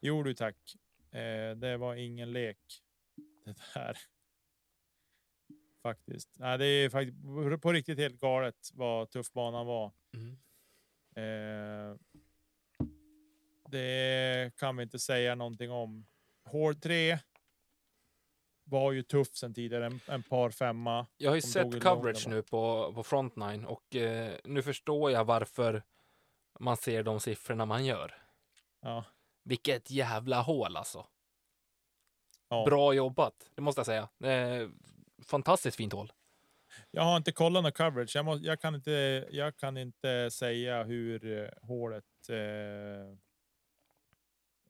Jo 0.00 0.22
du 0.22 0.34
tack. 0.34 0.74
Eh, 1.12 1.56
det 1.56 1.76
var 1.76 1.94
ingen 1.94 2.32
lek. 2.32 2.82
Det 3.44 3.54
där. 3.74 3.98
Faktiskt. 5.82 6.30
Nej, 6.38 6.58
det 6.58 6.66
är 6.66 6.90
faktiskt 6.90 7.18
på 7.62 7.72
riktigt 7.72 7.98
helt 7.98 8.20
galet 8.20 8.70
vad 8.72 9.10
tuff 9.10 9.32
banan 9.32 9.66
var. 9.66 9.92
Mm. 10.14 10.38
Eh, 11.16 11.96
det 13.70 14.52
kan 14.56 14.76
vi 14.76 14.82
inte 14.82 14.98
säga 14.98 15.34
någonting 15.34 15.70
om. 15.70 16.06
Hål 16.44 16.74
3 16.74 17.18
var 18.70 18.92
ju 18.92 19.02
tuff 19.02 19.28
sen 19.32 19.54
tidigare, 19.54 19.86
en, 19.86 20.00
en 20.06 20.22
par 20.22 20.50
femma. 20.50 21.06
Jag 21.16 21.30
har 21.30 21.34
ju 21.34 21.42
sett 21.42 21.82
coverage 21.82 22.28
nu 22.28 22.42
på, 22.42 22.92
på 22.94 23.02
Frontline 23.02 23.64
och 23.64 23.96
eh, 23.96 24.32
nu 24.44 24.62
förstår 24.62 25.10
jag 25.10 25.24
varför 25.24 25.82
man 26.58 26.76
ser 26.76 27.02
de 27.02 27.20
siffrorna 27.20 27.66
man 27.66 27.84
gör. 27.84 28.14
Ja, 28.80 29.04
Vilket 29.44 29.90
jävla 29.90 30.40
hål 30.42 30.76
alltså. 30.76 31.06
ja. 32.48 32.64
Bra 32.64 32.92
jobbat, 32.92 33.50
det 33.54 33.62
måste 33.62 33.78
jag 33.78 33.86
säga. 33.86 34.32
Eh, 34.32 34.68
fantastiskt 35.26 35.76
fint 35.76 35.92
hål. 35.92 36.12
Jag 36.90 37.02
har 37.02 37.16
inte 37.16 37.32
kollat 37.32 37.62
någon 37.62 37.72
coverage. 37.72 38.16
Jag, 38.16 38.24
må, 38.24 38.36
jag, 38.36 38.60
kan, 38.60 38.74
inte, 38.74 39.26
jag 39.30 39.56
kan 39.56 39.76
inte 39.76 40.30
säga 40.30 40.84
hur 40.84 41.38
eh, 41.42 41.48
hålet... 41.62 42.04
Eh, 42.28 43.16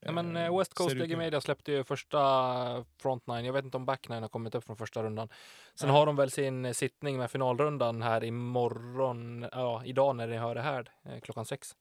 Ja, 0.00 0.12
men 0.12 0.36
eh, 0.36 0.44
eh, 0.44 0.58
West 0.58 0.74
Coast 0.74 0.96
DG. 0.96 1.16
Media 1.16 1.40
släppte 1.40 1.72
ju 1.72 1.84
första 1.84 2.84
Frontline. 2.98 3.44
Jag 3.44 3.52
vet 3.52 3.64
inte 3.64 3.76
om 3.76 3.86
Backnine 3.86 4.20
har 4.20 4.28
kommit 4.28 4.54
upp 4.54 4.64
från 4.64 4.76
första 4.76 5.02
rundan. 5.02 5.28
Sen 5.74 5.88
Nej. 5.88 5.98
har 5.98 6.06
de 6.06 6.16
väl 6.16 6.30
sin 6.30 6.64
eh, 6.64 6.72
sittning 6.72 7.18
med 7.18 7.30
finalrundan 7.30 8.02
här 8.02 8.24
imorgon, 8.24 9.48
ja 9.52 9.84
idag 9.84 10.16
när 10.16 10.26
ni 10.26 10.36
hör 10.36 10.54
det 10.54 10.62
här, 10.62 10.92
klockan 11.22 11.46
sex. 11.46 11.76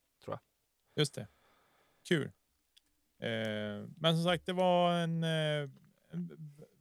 Just 0.96 1.14
det. 1.14 1.28
Kul. 2.08 2.32
Eh, 3.18 3.88
men 3.96 4.16
som 4.16 4.24
sagt, 4.24 4.46
det 4.46 4.52
var 4.52 4.92
en, 4.92 5.22
en 5.22 5.78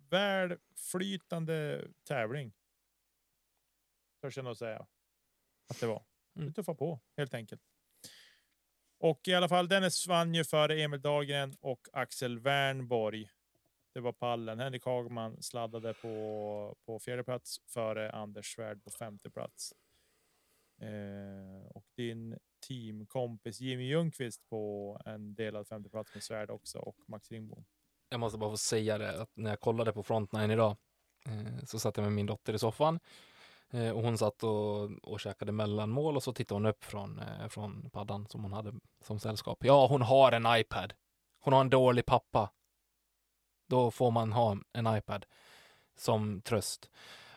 väl 0.09 0.57
flytande 0.75 1.87
tävling. 2.03 2.53
Törs 4.21 4.37
jag 4.37 4.43
nog 4.43 4.57
säga 4.57 4.85
att 5.69 5.79
det 5.79 5.87
var. 5.87 6.03
Mm. 6.35 6.47
Vi 6.47 6.53
tuffade 6.53 6.77
på 6.77 6.99
helt 7.17 7.33
enkelt. 7.33 7.61
Och 8.99 9.27
i 9.27 9.33
alla 9.33 9.49
fall, 9.49 9.67
Dennis 9.67 10.07
vann 10.07 10.33
ju 10.33 10.43
före 10.43 10.81
Emil 10.81 11.01
Dahlgren 11.01 11.55
och 11.61 11.87
Axel 11.93 12.39
Wernborg. 12.39 13.29
Det 13.93 13.99
var 13.99 14.13
pallen. 14.13 14.59
Henrik 14.59 14.85
Hagman 14.85 15.43
sladdade 15.43 15.93
på, 15.93 16.75
på 16.85 16.99
fjärde 16.99 17.23
plats 17.23 17.57
före 17.73 18.11
Anders 18.11 18.55
Svärd 18.55 18.83
på 18.83 18.89
femte 18.89 19.29
plats. 19.29 19.73
Eh, 20.81 21.67
och 21.69 21.85
din 21.95 22.37
teamkompis 22.67 23.61
Jimmy 23.61 23.83
Ljungqvist 23.83 24.49
på 24.49 25.01
en 25.05 25.35
delad 25.35 25.67
femte 25.67 25.89
plats 25.89 26.13
med 26.13 26.23
Svärd 26.23 26.49
också 26.49 26.79
och 26.79 26.97
Max 27.07 27.31
Ringbom. 27.31 27.65
Jag 28.09 28.19
måste 28.19 28.37
bara 28.37 28.49
få 28.49 28.57
säga 28.57 28.97
det 28.97 29.21
att 29.21 29.31
när 29.33 29.49
jag 29.49 29.59
kollade 29.59 29.93
på 29.93 30.03
Frontline 30.03 30.51
idag 30.51 30.77
eh, 31.25 31.65
så 31.65 31.79
satt 31.79 31.97
jag 31.97 32.03
med 32.03 32.13
min 32.13 32.25
dotter 32.25 32.53
i 32.53 32.59
soffan 32.59 32.95
eh, 32.95 32.99
Eh, 33.71 33.89
och 33.89 34.03
hon 34.03 34.17
satt 34.17 34.43
och, 34.43 34.91
och 35.03 35.19
käkade 35.19 35.51
mellanmål 35.51 36.15
och 36.15 36.23
så 36.23 36.33
tittade 36.33 36.55
hon 36.55 36.65
upp 36.65 36.83
från, 36.83 37.19
eh, 37.19 37.47
från 37.47 37.89
paddan 37.89 38.27
som 38.27 38.43
hon 38.43 38.53
hade 38.53 38.73
som 39.03 39.19
sällskap. 39.19 39.57
Ja, 39.61 39.87
hon 39.87 40.01
har 40.01 40.31
en 40.31 40.45
iPad. 40.59 40.93
Hon 41.39 41.53
har 41.53 41.61
en 41.61 41.69
dålig 41.69 42.05
pappa. 42.05 42.51
Då 43.67 43.91
får 43.91 44.11
man 44.11 44.31
ha 44.31 44.57
en 44.73 44.97
iPad 44.97 45.25
som 45.97 46.41
tröst. 46.41 46.89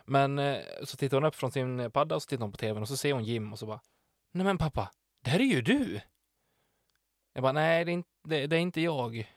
Men 0.05 0.39
eh, 0.39 0.59
så 0.85 0.97
tittar 0.97 1.17
hon 1.17 1.25
upp 1.25 1.35
från 1.35 1.53
sin 1.53 1.91
padda 1.91 2.15
och 2.15 2.23
så 2.23 2.29
tittar 2.29 2.43
hon 2.43 2.53
på 2.53 2.59
tvn 2.59 2.83
och 2.83 2.89
så 2.89 2.97
ser 2.97 3.13
hon 3.13 3.25
Jim 3.25 3.53
och 3.53 3.59
så 3.59 3.67
bara 3.67 3.81
Nej 4.31 4.45
men 4.45 4.59
pappa, 4.59 4.91
det 5.21 5.31
här 5.31 5.41
är 5.41 5.45
ju 5.45 5.63
du! 5.63 6.01
Jag 7.33 7.43
bara, 7.43 7.53
nej 7.53 7.85
det 7.85 7.91
är 7.91 7.95
inte, 7.95 8.09
det, 8.23 8.47
det 8.47 8.57
är 8.57 8.61
inte 8.61 8.81
jag. 8.81 9.33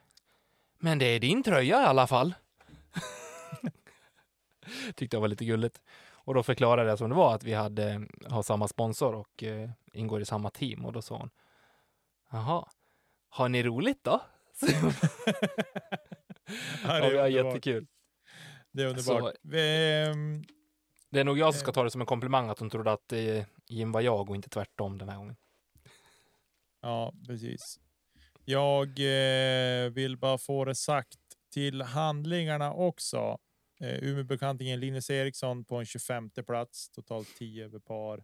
Men 0.77 0.99
det 0.99 1.05
är 1.05 1.19
din 1.19 1.43
tröja 1.43 1.81
i 1.81 1.85
alla 1.85 2.07
fall. 2.07 2.33
Tyckte 4.95 5.15
jag 5.15 5.21
var 5.21 5.27
lite 5.27 5.45
gulligt. 5.45 5.81
Och 6.25 6.33
då 6.33 6.43
förklarade 6.43 6.89
jag 6.89 6.97
som 6.97 7.09
det 7.09 7.15
var 7.15 7.35
att 7.35 7.43
vi 7.43 7.53
hade, 7.53 8.07
har 8.29 8.43
samma 8.43 8.67
sponsor 8.67 9.15
och 9.15 9.43
eh, 9.43 9.69
ingår 9.93 10.21
i 10.21 10.25
samma 10.25 10.49
team. 10.49 10.85
Och 10.85 10.93
då 10.93 11.01
sa 11.01 11.17
hon, 11.17 11.29
jaha, 12.31 12.65
har 13.29 13.49
ni 13.49 13.63
roligt 13.63 14.03
då? 14.03 14.21
Ja, 16.83 16.99
ja, 16.99 17.09
vi 17.09 17.17
har 17.17 17.25
underbart. 17.27 17.31
jättekul. 17.31 17.87
Det 18.71 18.83
är 18.83 18.87
underbart. 18.87 19.33
Ehm, 19.53 20.43
Det 21.09 21.19
är 21.19 21.23
nog 21.23 21.37
jag 21.37 21.53
som 21.53 21.59
ska 21.59 21.71
ta 21.71 21.83
det 21.83 21.91
som 21.91 22.01
en 22.01 22.07
komplimang 22.07 22.49
att 22.49 22.59
hon 22.59 22.69
trodde 22.69 22.91
att 22.91 23.13
eh, 23.13 23.45
Jim 23.67 23.91
var 23.91 24.01
jag 24.01 24.29
och 24.29 24.35
inte 24.35 24.49
tvärtom 24.49 24.97
den 24.97 25.09
här 25.09 25.17
gången. 25.17 25.35
Ja, 26.81 27.13
precis. 27.27 27.79
Jag 28.45 28.87
eh, 28.87 29.89
vill 29.89 30.17
bara 30.17 30.37
få 30.37 30.65
det 30.65 30.75
sagt 30.75 31.19
till 31.53 31.81
handlingarna 31.81 32.73
också. 32.73 33.37
Eh, 33.79 34.03
Umeåbekantingen 34.03 34.79
Linus 34.79 35.09
Eriksson 35.09 35.65
på 35.65 35.75
en 35.75 35.85
25 35.85 36.29
plats, 36.29 36.89
totalt 36.89 37.35
10 37.37 37.65
över 37.65 37.79
par. 37.79 38.23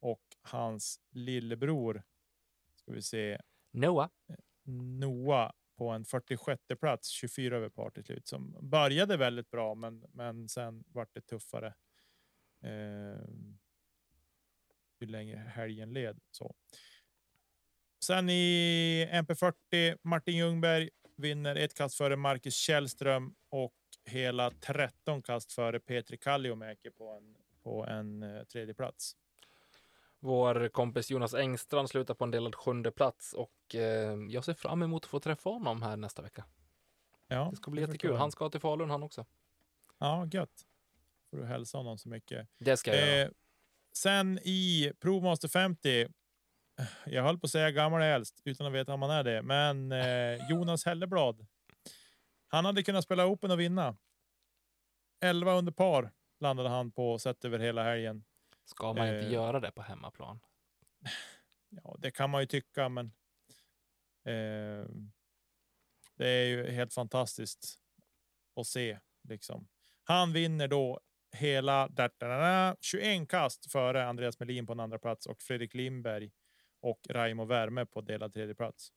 Och 0.00 0.22
hans 0.42 1.00
lillebror, 1.10 2.02
ska 2.74 2.92
vi 2.92 3.02
se, 3.02 3.38
Noah. 3.72 4.08
Noah 5.00 5.52
på 5.78 5.88
en 5.88 6.04
46 6.04 6.62
plats, 6.80 7.08
24 7.08 7.56
över 7.56 7.68
par 7.68 7.90
till 7.90 8.04
slut, 8.04 8.28
som 8.28 8.56
började 8.60 9.16
väldigt 9.16 9.50
bra, 9.50 9.74
men, 9.74 10.04
men 10.12 10.48
sen 10.48 10.84
vart 10.86 11.14
det 11.14 11.20
tuffare. 11.20 11.74
Eh, 12.62 13.28
ju 15.00 15.06
längre 15.06 15.36
helgen 15.36 15.92
led. 15.92 16.20
Så. 16.30 16.54
Sen 18.04 18.30
i 18.30 19.08
MP40, 19.12 19.98
Martin 20.02 20.36
Ljungberg 20.36 20.90
vinner 21.16 21.56
ett 21.56 21.74
kast 21.74 21.96
före 21.96 22.16
Marcus 22.16 22.54
Källström 22.54 23.34
och 23.48 23.74
hela 24.10 24.50
13 24.50 25.22
kast 25.22 25.52
före 25.52 25.80
Petri 25.80 26.16
Kalliomäki 26.16 26.90
på 26.90 27.10
en, 27.10 27.36
på 27.62 27.86
en 27.86 28.22
eh, 28.22 28.44
tredje 28.44 28.74
plats. 28.74 29.16
Vår 30.20 30.68
kompis 30.68 31.10
Jonas 31.10 31.34
Engstrand 31.34 31.90
slutar 31.90 32.14
på 32.14 32.24
en 32.24 32.30
delad 32.30 32.54
sjunde 32.54 32.90
plats 32.90 33.32
och 33.32 33.74
eh, 33.74 34.14
jag 34.28 34.44
ser 34.44 34.54
fram 34.54 34.82
emot 34.82 35.04
att 35.04 35.10
få 35.10 35.20
träffa 35.20 35.50
honom 35.50 35.82
här 35.82 35.96
nästa 35.96 36.22
vecka. 36.22 36.44
Ja, 37.28 37.48
Det 37.50 37.56
ska 37.56 37.70
bli 37.70 37.80
jättekul. 37.80 38.16
Han 38.16 38.32
ska 38.32 38.48
till 38.48 38.60
Falun 38.60 38.90
han 38.90 39.02
också. 39.02 39.26
Ja, 39.98 40.28
gött. 40.32 40.66
Får 41.30 41.36
du 41.36 41.44
hälsa 41.44 41.78
honom 41.78 41.98
så 41.98 42.08
mycket. 42.08 42.48
Det 42.58 42.76
ska 42.76 42.96
jag 42.96 43.08
göra. 43.08 43.22
Eh, 43.22 43.30
sen 43.92 44.38
i 44.42 44.92
Provmaster 45.00 45.48
50. 45.48 46.08
Jag 47.06 47.22
höll 47.22 47.38
på 47.38 47.44
att 47.44 47.50
säga 47.50 47.70
gammal 47.70 48.02
är 48.02 48.14
äldst 48.14 48.40
utan 48.44 48.66
att 48.66 48.72
veta 48.72 48.94
om 48.94 49.02
han 49.02 49.10
är 49.10 49.24
det, 49.24 49.42
men 49.42 49.92
eh, 49.92 50.50
Jonas 50.50 50.84
Helleblad. 50.84 51.46
Han 52.52 52.64
hade 52.64 52.82
kunnat 52.82 53.04
spela 53.04 53.26
Open 53.26 53.50
och 53.50 53.60
vinna. 53.60 53.96
11 55.20 55.52
under 55.52 55.72
par 55.72 56.12
landade 56.40 56.68
han 56.68 56.92
på 56.92 57.18
sett 57.18 57.44
över 57.44 57.58
hela 57.58 57.84
helgen. 57.84 58.24
Ska 58.64 58.92
man 58.92 59.08
inte 59.08 59.26
eh, 59.26 59.32
göra 59.32 59.60
det 59.60 59.70
på 59.70 59.82
hemmaplan? 59.82 60.40
Ja, 61.72 61.96
det 61.98 62.10
kan 62.10 62.30
man 62.30 62.40
ju 62.40 62.46
tycka, 62.46 62.88
men. 62.88 63.06
Eh, 64.24 64.86
det 66.16 66.28
är 66.28 66.46
ju 66.46 66.70
helt 66.70 66.94
fantastiskt 66.94 67.78
att 68.56 68.66
se 68.66 68.98
liksom. 69.28 69.68
Han 70.04 70.32
vinner 70.32 70.68
då 70.68 71.00
hela 71.32 71.88
da, 71.88 72.08
da, 72.08 72.28
da, 72.28 72.38
da, 72.38 72.76
21 72.80 73.28
kast 73.28 73.72
före 73.72 74.06
Andreas 74.06 74.40
Melin 74.40 74.66
på 74.66 74.72
en 74.72 74.80
andra 74.80 74.98
plats 74.98 75.26
och 75.26 75.42
Fredrik 75.42 75.74
Lindberg 75.74 76.30
och 76.80 77.00
Raimo 77.10 77.44
Värme 77.44 77.86
på 77.86 78.00
delad 78.00 78.32
tredje 78.32 78.54
plats. 78.54 78.92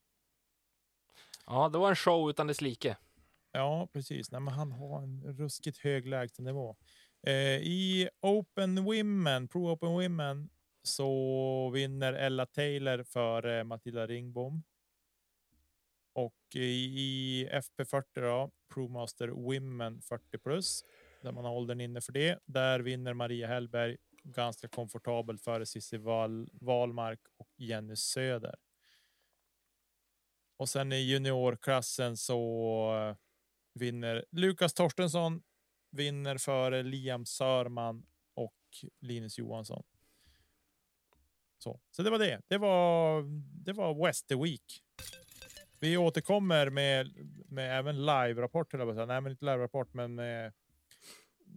Ja, 1.45 1.69
det 1.69 1.77
var 1.77 1.89
en 1.89 1.95
show 1.95 2.29
utan 2.29 2.47
dess 2.47 2.61
like. 2.61 2.97
Ja, 3.55 3.87
precis. 3.93 4.31
Nej, 4.31 4.41
men 4.41 4.53
han 4.53 4.71
har 4.71 5.03
en 5.03 5.23
ruskigt 5.37 5.77
hög 5.77 6.07
lägstanivå. 6.07 6.75
Eh, 7.27 7.33
I 7.57 8.09
Open 8.21 8.83
Women, 8.83 9.47
Pro 9.47 9.71
Open 9.71 9.91
Women, 9.91 10.49
så 10.83 11.69
vinner 11.69 12.13
Ella 12.13 12.45
Taylor 12.45 13.03
för 13.03 13.57
eh, 13.57 13.63
Matilda 13.63 14.07
Ringbom. 14.07 14.63
Och 16.13 16.55
i, 16.55 16.59
i 16.59 17.49
FP40 17.51 18.03
då, 18.13 18.51
Pro 18.73 18.87
Master 18.87 19.27
Women 19.27 20.01
40 20.01 20.37
plus, 20.37 20.83
där 21.21 21.31
man 21.31 21.45
har 21.45 21.51
åldern 21.51 21.81
inne 21.81 22.01
för 22.01 22.11
det. 22.11 22.39
Där 22.45 22.79
vinner 22.79 23.13
Maria 23.13 23.47
Hellberg 23.47 23.97
ganska 24.23 24.67
komfortabelt 24.67 25.41
före 25.41 25.65
Cissi 25.65 25.97
Wall, 25.97 26.49
Wahlmark 26.53 27.19
och 27.37 27.49
Jenny 27.57 27.95
Söder. 27.95 28.55
Och 30.57 30.69
sen 30.69 30.91
i 30.91 30.95
juniorklassen 30.95 32.17
så 32.17 32.39
eh, 32.95 33.15
vinner 33.73 34.25
Lukas 34.31 34.73
Torstensson 34.73 35.43
vinner 35.91 36.37
före 36.37 36.83
Liam 36.83 37.25
Sörman 37.25 38.05
och 38.33 38.55
Linus 38.99 39.37
Johansson. 39.37 39.83
Så, 41.57 41.79
så 41.91 42.03
det 42.03 42.09
var 42.09 42.19
det. 42.19 42.41
Det 42.47 42.57
var, 42.57 43.23
det 43.65 43.73
var 43.73 44.05
West 44.07 44.27
the 44.27 44.35
Week. 44.35 44.83
Vi 45.79 45.97
återkommer 45.97 46.69
med, 46.69 47.13
med 47.47 47.79
även 47.79 47.95
live-rapport, 48.05 48.73
eller 48.73 48.85
vad 48.85 49.07
Nej, 49.07 49.21
men 49.21 49.31
inte 49.31 49.45
live-rapport, 49.45 49.93
men 49.93 50.15
med, 50.15 50.53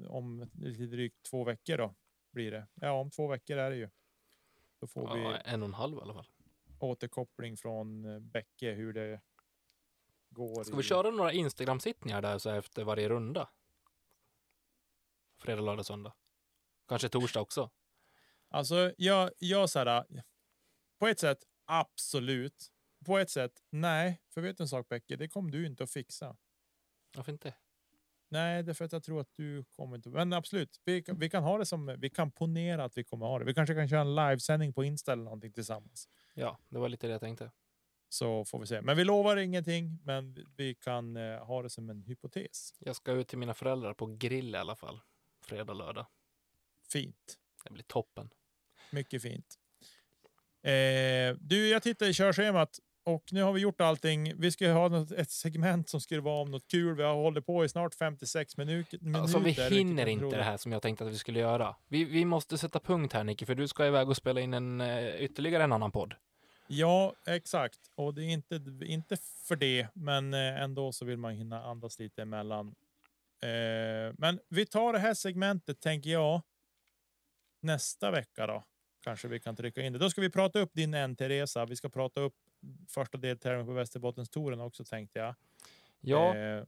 om 0.09 0.51
lite 0.55 0.83
drygt 0.83 1.23
två 1.23 1.45
veckor 1.45 1.77
då 1.79 1.95
blir 2.33 2.51
det. 2.51 2.67
Ja, 2.75 2.93
om 2.93 3.11
två 3.11 3.29
veckor 3.29 3.57
är 3.57 3.71
det 3.71 3.77
ju. 3.77 3.89
Då 4.81 4.87
får 4.87 5.15
vi 5.15 5.23
Ja, 5.23 5.37
en 5.37 5.63
och 5.63 5.69
en 5.69 5.75
halv 5.75 5.99
i 5.99 6.01
alla 6.01 6.15
fall. 6.15 6.27
återkoppling 6.79 7.57
från 7.57 8.05
eh, 8.05 8.19
Bäcke 8.21 8.73
hur 8.73 8.93
det 8.93 9.21
går. 10.37 10.65
Ska 10.65 10.77
vi 10.77 10.81
i- 10.81 10.87
köra 10.87 11.11
några 11.11 11.33
Instagram-sittningar 11.33 12.23
där 12.23 12.39
så 12.39 12.51
efter 12.51 12.85
varje 12.85 13.09
runda? 13.09 13.49
Fredag, 15.41 15.61
lördag, 15.63 15.87
söndag. 15.87 16.15
Kanske 16.89 17.09
torsdag 17.09 17.41
också. 17.41 17.71
Alltså, 18.49 18.93
jag, 18.99 19.31
jag 19.39 19.71
så 19.71 19.79
här, 19.79 20.05
på 20.99 21.07
ett 21.07 21.21
sätt 21.21 21.39
absolut. 21.65 22.73
På 23.07 23.19
ett 23.19 23.31
sätt 23.31 23.63
nej, 23.71 24.23
för 24.35 24.41
vet 24.41 24.57
du 24.57 24.63
en 24.65 24.69
sak 24.69 24.89
Bäcke, 24.89 25.17
det 25.17 25.29
kommer 25.29 25.51
du 25.51 25.67
inte 25.67 25.85
att 25.85 25.91
fixa. 25.91 26.37
Varför 27.17 27.33
inte? 27.33 27.55
Nej, 28.29 28.63
det 28.63 28.73
är 28.73 28.75
för 28.75 28.85
att 28.85 28.93
jag 28.93 29.03
tror 29.03 29.21
att 29.21 29.31
du 29.37 29.65
kommer 29.65 29.97
inte. 29.97 30.09
Men 30.09 30.33
absolut, 30.33 30.81
vi, 30.85 31.03
kan- 31.03 31.19
vi 31.19 31.31
kan 31.31 31.43
ha 31.43 31.59
det 31.59 31.67
som 31.67 31.97
vi 31.99 32.11
kan 32.11 32.31
ponera 32.33 32.85
att 32.85 32.99
vi 32.99 33.05
kommer 33.05 33.27
ha 33.27 33.39
det. 33.39 33.45
Vi 33.45 33.55
kanske 33.55 33.75
kan 33.75 33.89
köra 33.89 34.01
en 34.01 34.15
livesändning 34.15 34.73
på 34.73 34.85
Insta 34.85 35.13
eller 35.13 35.25
någonting 35.25 35.53
tillsammans. 35.53 36.09
Ja, 36.35 36.59
det 36.69 36.79
var 36.79 36.89
lite 36.89 37.07
det 37.07 37.13
jag 37.13 37.21
tänkte. 37.21 37.51
Så 38.09 38.45
får 38.45 38.59
vi 38.61 38.67
se. 38.67 38.81
Men 38.83 38.97
vi 38.97 39.05
lovar 39.05 39.37
ingenting, 39.37 39.99
men 40.05 40.47
vi- 40.57 40.75
kan 40.75 41.17
eh, 41.17 41.45
ha 41.45 41.63
det 41.63 41.71
som 41.71 41.91
en 41.91 42.03
hypotes. 42.03 42.75
Jag 42.79 42.97
ska 42.97 43.13
ut 43.13 43.29
till 43.29 43.39
mina 43.39 43.55
föräldrar 43.55 43.95
på 43.95 44.07
grill 44.07 44.55
i 44.55 44.59
alla 44.59 44.77
fall. 44.77 45.01
Fredag, 45.45 45.73
lördag. 45.75 46.07
Fint. 46.93 47.39
Det 47.65 47.71
blir 47.73 47.85
toppen. 47.85 48.31
Mycket 48.91 49.23
fint. 49.23 49.59
Eh, 50.63 51.37
du, 51.41 51.69
jag 51.69 51.83
tittar 51.83 52.07
i 52.07 52.15
körschemat 52.15 52.79
och 53.05 53.33
nu 53.33 53.43
har 53.43 53.53
vi 53.53 53.61
gjort 53.61 53.81
allting. 53.81 54.33
Vi 54.41 54.51
ska 54.51 54.71
ha 54.73 54.89
något, 54.89 55.11
ett 55.13 55.31
segment 55.31 55.89
som 55.89 56.01
skulle 56.01 56.21
vara 56.21 56.43
om 56.43 56.51
något 56.51 56.69
kul. 56.69 56.97
Vi 56.97 57.03
har 57.03 57.15
hållit 57.15 57.47
på 57.47 57.65
i 57.65 57.69
snart 57.69 57.95
56 57.95 58.57
minuter. 58.57 58.99
minuter 59.01 59.21
Alltså 59.21 59.39
vi 59.39 59.51
hinner 59.51 60.07
inte 60.07 60.37
det 60.37 60.43
här 60.43 60.57
som 60.57 60.73
jag 60.73 60.83
tänkte 60.83 61.05
att 61.07 61.11
vi 61.13 61.19
skulle 61.19 61.39
göra. 61.41 61.77
Vi, 61.89 62.05
vi 62.05 62.25
måste 62.25 62.59
sätta 62.59 62.81
punkt 62.81 63.13
här 63.13 63.25
Nicke, 63.25 63.47
för 63.47 63.55
du 63.55 63.69
ska 63.69 63.87
iväg 63.87 64.09
och 64.09 64.17
spela 64.17 64.41
in 64.41 64.55
en, 64.55 64.81
eh, 64.81 65.17
ytterligare 65.17 65.65
en 65.65 65.73
annan 65.73 65.93
podd. 65.93 66.15
Ja, 66.69 67.15
exakt. 67.27 67.91
Och 67.95 68.15
det 68.15 68.25
är 68.25 68.29
inte, 68.29 68.61
inte 68.83 69.17
för 69.49 69.57
det, 69.57 69.89
men 69.95 70.35
eh, 70.35 70.63
ändå 70.63 70.93
så 70.93 71.05
vill 71.05 71.19
man 71.19 71.35
hinna 71.35 71.63
andas 71.65 71.99
lite 71.99 72.23
emellan. 72.23 72.75
Eh, 73.43 74.15
men 74.19 74.41
vi 74.49 74.67
tar 74.67 74.93
det 74.93 74.99
här 74.99 75.15
segmentet, 75.15 75.81
tänker 75.81 76.11
jag, 76.11 76.43
nästa 77.63 78.11
vecka 78.11 78.47
då. 78.47 78.65
Kanske 79.05 79.29
vi 79.29 79.41
kan 79.41 79.57
trycka 79.57 79.83
in 79.83 79.93
det. 79.93 79.99
Då 79.99 80.11
ska 80.11 80.21
vi 80.21 80.31
prata 80.31 80.59
upp 80.59 80.71
din 80.73 80.95
NT-resa. 80.95 81.67
Vi 81.67 81.77
ska 81.77 81.89
prata 81.89 82.21
upp 82.21 82.35
första 82.89 83.19
deltävlingen 83.19 83.67
på 83.67 83.73
Västerbottenstouren 83.73 84.61
också, 84.61 84.85
tänkte 84.85 85.19
jag. 85.19 85.35
Ja, 86.01 86.37
Eh, 86.37 86.65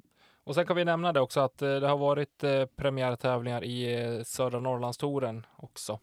och 0.49 0.55
sen 0.55 0.67
kan 0.67 0.77
vi 0.77 0.85
nämna 0.85 1.13
det 1.13 1.21
också 1.21 1.41
att 1.41 1.63
eh, 1.63 1.77
det 1.81 1.89
har 1.89 1.97
varit 1.99 2.45
eh, 2.45 2.67
premiärtävlingar 2.67 3.65
i 3.65 4.03
eh, 4.03 4.23
södra 4.23 4.61
Norrlandstouren 4.61 5.47
också. 5.57 6.01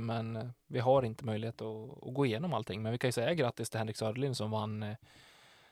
Men 0.00 0.52
vi 0.66 0.78
har 0.78 1.02
inte 1.02 1.24
möjlighet 1.24 1.62
att, 1.62 2.14
gå 2.14 2.26
igenom 2.26 2.54
allting. 2.54 2.82
Men 2.82 2.92
vi 2.92 2.98
kan 2.98 3.08
ju 3.08 3.12
säga 3.12 3.34
grattis 3.34 3.70
till 3.70 3.78
Henrik 3.78 3.96
Söderlind 3.96 4.36
som 4.36 4.50
vann 4.50 4.96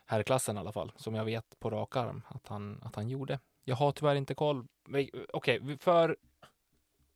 herrklassen 0.05 0.57
i 0.57 0.59
alla 0.59 0.71
fall. 0.71 0.91
Som 0.95 1.15
jag 1.15 1.25
vet 1.25 1.59
på 1.59 1.69
rak 1.69 1.95
arm 1.95 2.21
att 2.27 2.47
han, 2.47 2.81
att 2.85 2.95
han 2.95 3.09
gjorde. 3.09 3.39
Jag 3.63 3.75
har 3.75 3.91
tyvärr 3.91 4.15
inte 4.15 4.35
koll. 4.35 4.67
Okej, 5.33 5.59
vi- 5.61 5.77
för 5.77 6.17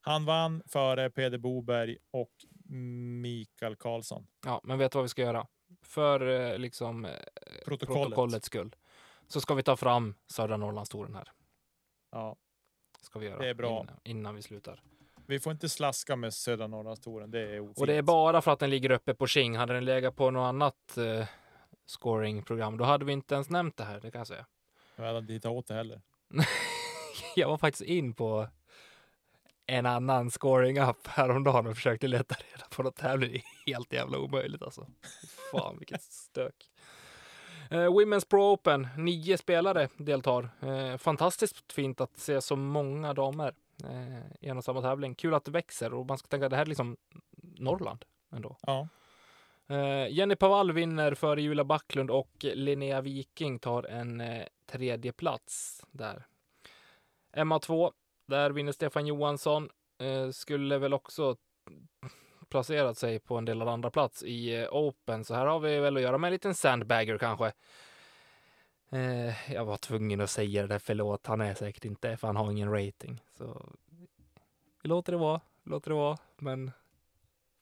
han 0.02 0.26
vann 0.26 0.64
före 0.68 1.10
Peder 1.10 1.38
Boberg 1.38 1.98
och 2.12 2.32
Mikael 3.22 3.76
Karlsson. 3.76 4.28
Ja, 4.46 4.62
men 4.64 4.78
vet 4.78 4.92
du 4.92 4.98
vad 4.98 5.04
vi 5.04 5.10
ska 5.10 5.22
göra? 5.22 5.48
För 5.82 6.58
liksom 6.58 7.08
Protokollet. 7.66 8.04
protokollets 8.04 8.46
skull. 8.46 8.76
Så 9.32 9.42
ska 9.42 9.54
vi 9.54 9.64
ta 9.64 9.78
fram 9.78 10.16
södra 10.28 10.58
Norrlandstouren 10.58 11.16
här. 11.16 11.32
Ja, 12.12 12.36
Ska 13.02 13.20
vi 13.20 13.26
göra. 13.26 13.38
Det 13.40 13.50
är 13.50 13.54
bra. 13.54 13.82
Innan, 13.82 14.00
innan 14.04 14.36
vi 14.36 14.42
slutar. 14.42 14.82
vi 15.26 15.40
får 15.40 15.52
inte 15.52 15.70
slaska 15.70 16.16
med 16.16 16.34
södra 16.34 16.68
Norrlandstouren. 16.68 17.32
Det 17.32 17.40
är 17.40 17.60
ofint. 17.60 17.78
Och 17.78 17.88
det 17.88 17.94
är 17.94 18.02
bara 18.02 18.42
för 18.42 18.52
att 18.52 18.60
den 18.60 18.70
ligger 18.70 18.92
uppe 18.92 19.14
på 19.14 19.28
King. 19.28 19.58
Hade 19.58 19.74
den 19.74 19.86
legat 19.86 20.16
på 20.16 20.32
något 20.32 20.48
annat 20.48 20.98
eh, 20.98 21.28
scoringprogram, 21.86 22.78
då 22.78 22.84
hade 22.84 23.06
vi 23.06 23.14
inte 23.14 23.36
ens 23.36 23.50
nämnt 23.50 23.78
det 23.78 23.84
här. 23.84 24.00
Det 24.00 24.12
kan 24.12 24.20
jag 24.20 24.28
säga. 24.28 24.46
Jag 24.96 25.06
hade 25.06 25.20
inte 25.20 25.34
hittat 25.34 25.52
åt 25.52 25.68
det 25.68 25.74
heller. 25.74 26.02
Jag 27.36 27.50
var 27.50 27.58
faktiskt 27.58 27.90
in 27.90 28.14
på 28.14 28.48
en 29.66 29.86
annan 29.86 30.32
scoring-app 30.32 31.08
häromdagen 31.08 31.68
och 31.68 31.76
försökte 31.76 32.08
leta 32.08 32.36
reda 32.36 32.66
på 32.72 32.84
något 32.84 32.96
tävling. 32.96 33.42
Helt 33.66 33.94
jävla 33.94 34.18
omöjligt 34.18 34.62
alltså. 34.62 34.88
Fan 35.52 35.78
vilket 35.78 36.04
stök. 36.04 36.71
Eh, 37.72 37.88
Women's 37.88 38.26
Pro 38.30 38.54
Open, 38.54 38.88
nio 38.98 39.38
spelare 39.38 39.90
deltar. 39.98 40.50
Eh, 40.62 40.98
fantastiskt 40.98 41.74
fint 41.74 42.02
att 42.02 42.18
se 42.18 42.42
så 42.42 42.56
många 42.56 43.14
damer 43.14 43.54
eh, 43.84 44.26
i 44.40 44.50
en 44.50 44.58
och 44.58 44.64
samma 44.64 44.82
tävling. 44.82 45.16
Kul 45.16 45.34
att 45.34 45.46
det 45.46 45.52
växer 45.52 45.94
och 45.94 46.06
man 46.06 46.18
ska 46.18 46.28
tänka 46.28 46.46
att 46.46 46.50
det 46.50 46.56
här 46.56 46.66
är 46.66 46.70
liksom 46.70 46.98
Norrland 47.58 48.06
ändå. 48.32 48.58
Ja, 48.62 48.88
Jenny 50.10 50.36
Pavall 50.36 50.72
vinner 50.72 51.14
före 51.14 51.42
Julia 51.42 51.64
Backlund 51.64 52.12
och 52.12 52.32
Linnea 52.40 53.02
Viking 53.02 53.60
tar 53.60 53.84
en 53.84 54.24
tredje 54.66 55.12
plats 55.12 55.86
där. 55.92 56.26
MA2, 57.34 57.92
där 58.26 58.52
vinner 58.52 58.72
Stefan 58.72 59.08
Johansson. 59.08 59.70
Skulle 60.32 60.78
väl 60.78 60.94
också 60.94 61.36
placerat 62.52 62.98
sig 62.98 63.20
på 63.20 63.38
en 63.38 63.46
del 63.46 63.62
av 63.62 63.68
andra 63.68 63.90
plats 63.92 64.24
i 64.24 64.62
eh, 64.62 64.68
Open. 64.72 65.26
Så 65.26 65.34
här 65.34 65.46
har 65.46 65.60
vi 65.60 65.80
väl 65.80 65.98
att 65.98 66.04
göra 66.04 66.18
med 66.18 66.28
en 66.28 66.34
liten 66.34 66.56
sandbagger 66.56 67.18
kanske. 67.18 67.52
Eh, 68.90 69.54
jag 69.54 69.66
var 69.66 69.78
tvungen 69.78 70.22
att 70.22 70.30
säga 70.30 70.62
det 70.62 70.68
där, 70.68 70.80
förlåt. 70.80 71.28
Han 71.28 71.42
är 71.42 71.54
säkert 71.54 71.86
inte, 71.86 72.18
för 72.18 72.28
han 72.28 72.36
har 72.36 72.52
ingen 72.52 72.72
rating. 72.72 73.22
Så 73.38 73.66
vi 74.84 74.90
låter 74.90 75.12
det 75.12 75.18
vara, 75.18 75.42
vi 75.64 75.72
låter 75.72 75.90
det 75.90 75.96
vara. 75.96 76.18
Men 76.38 76.72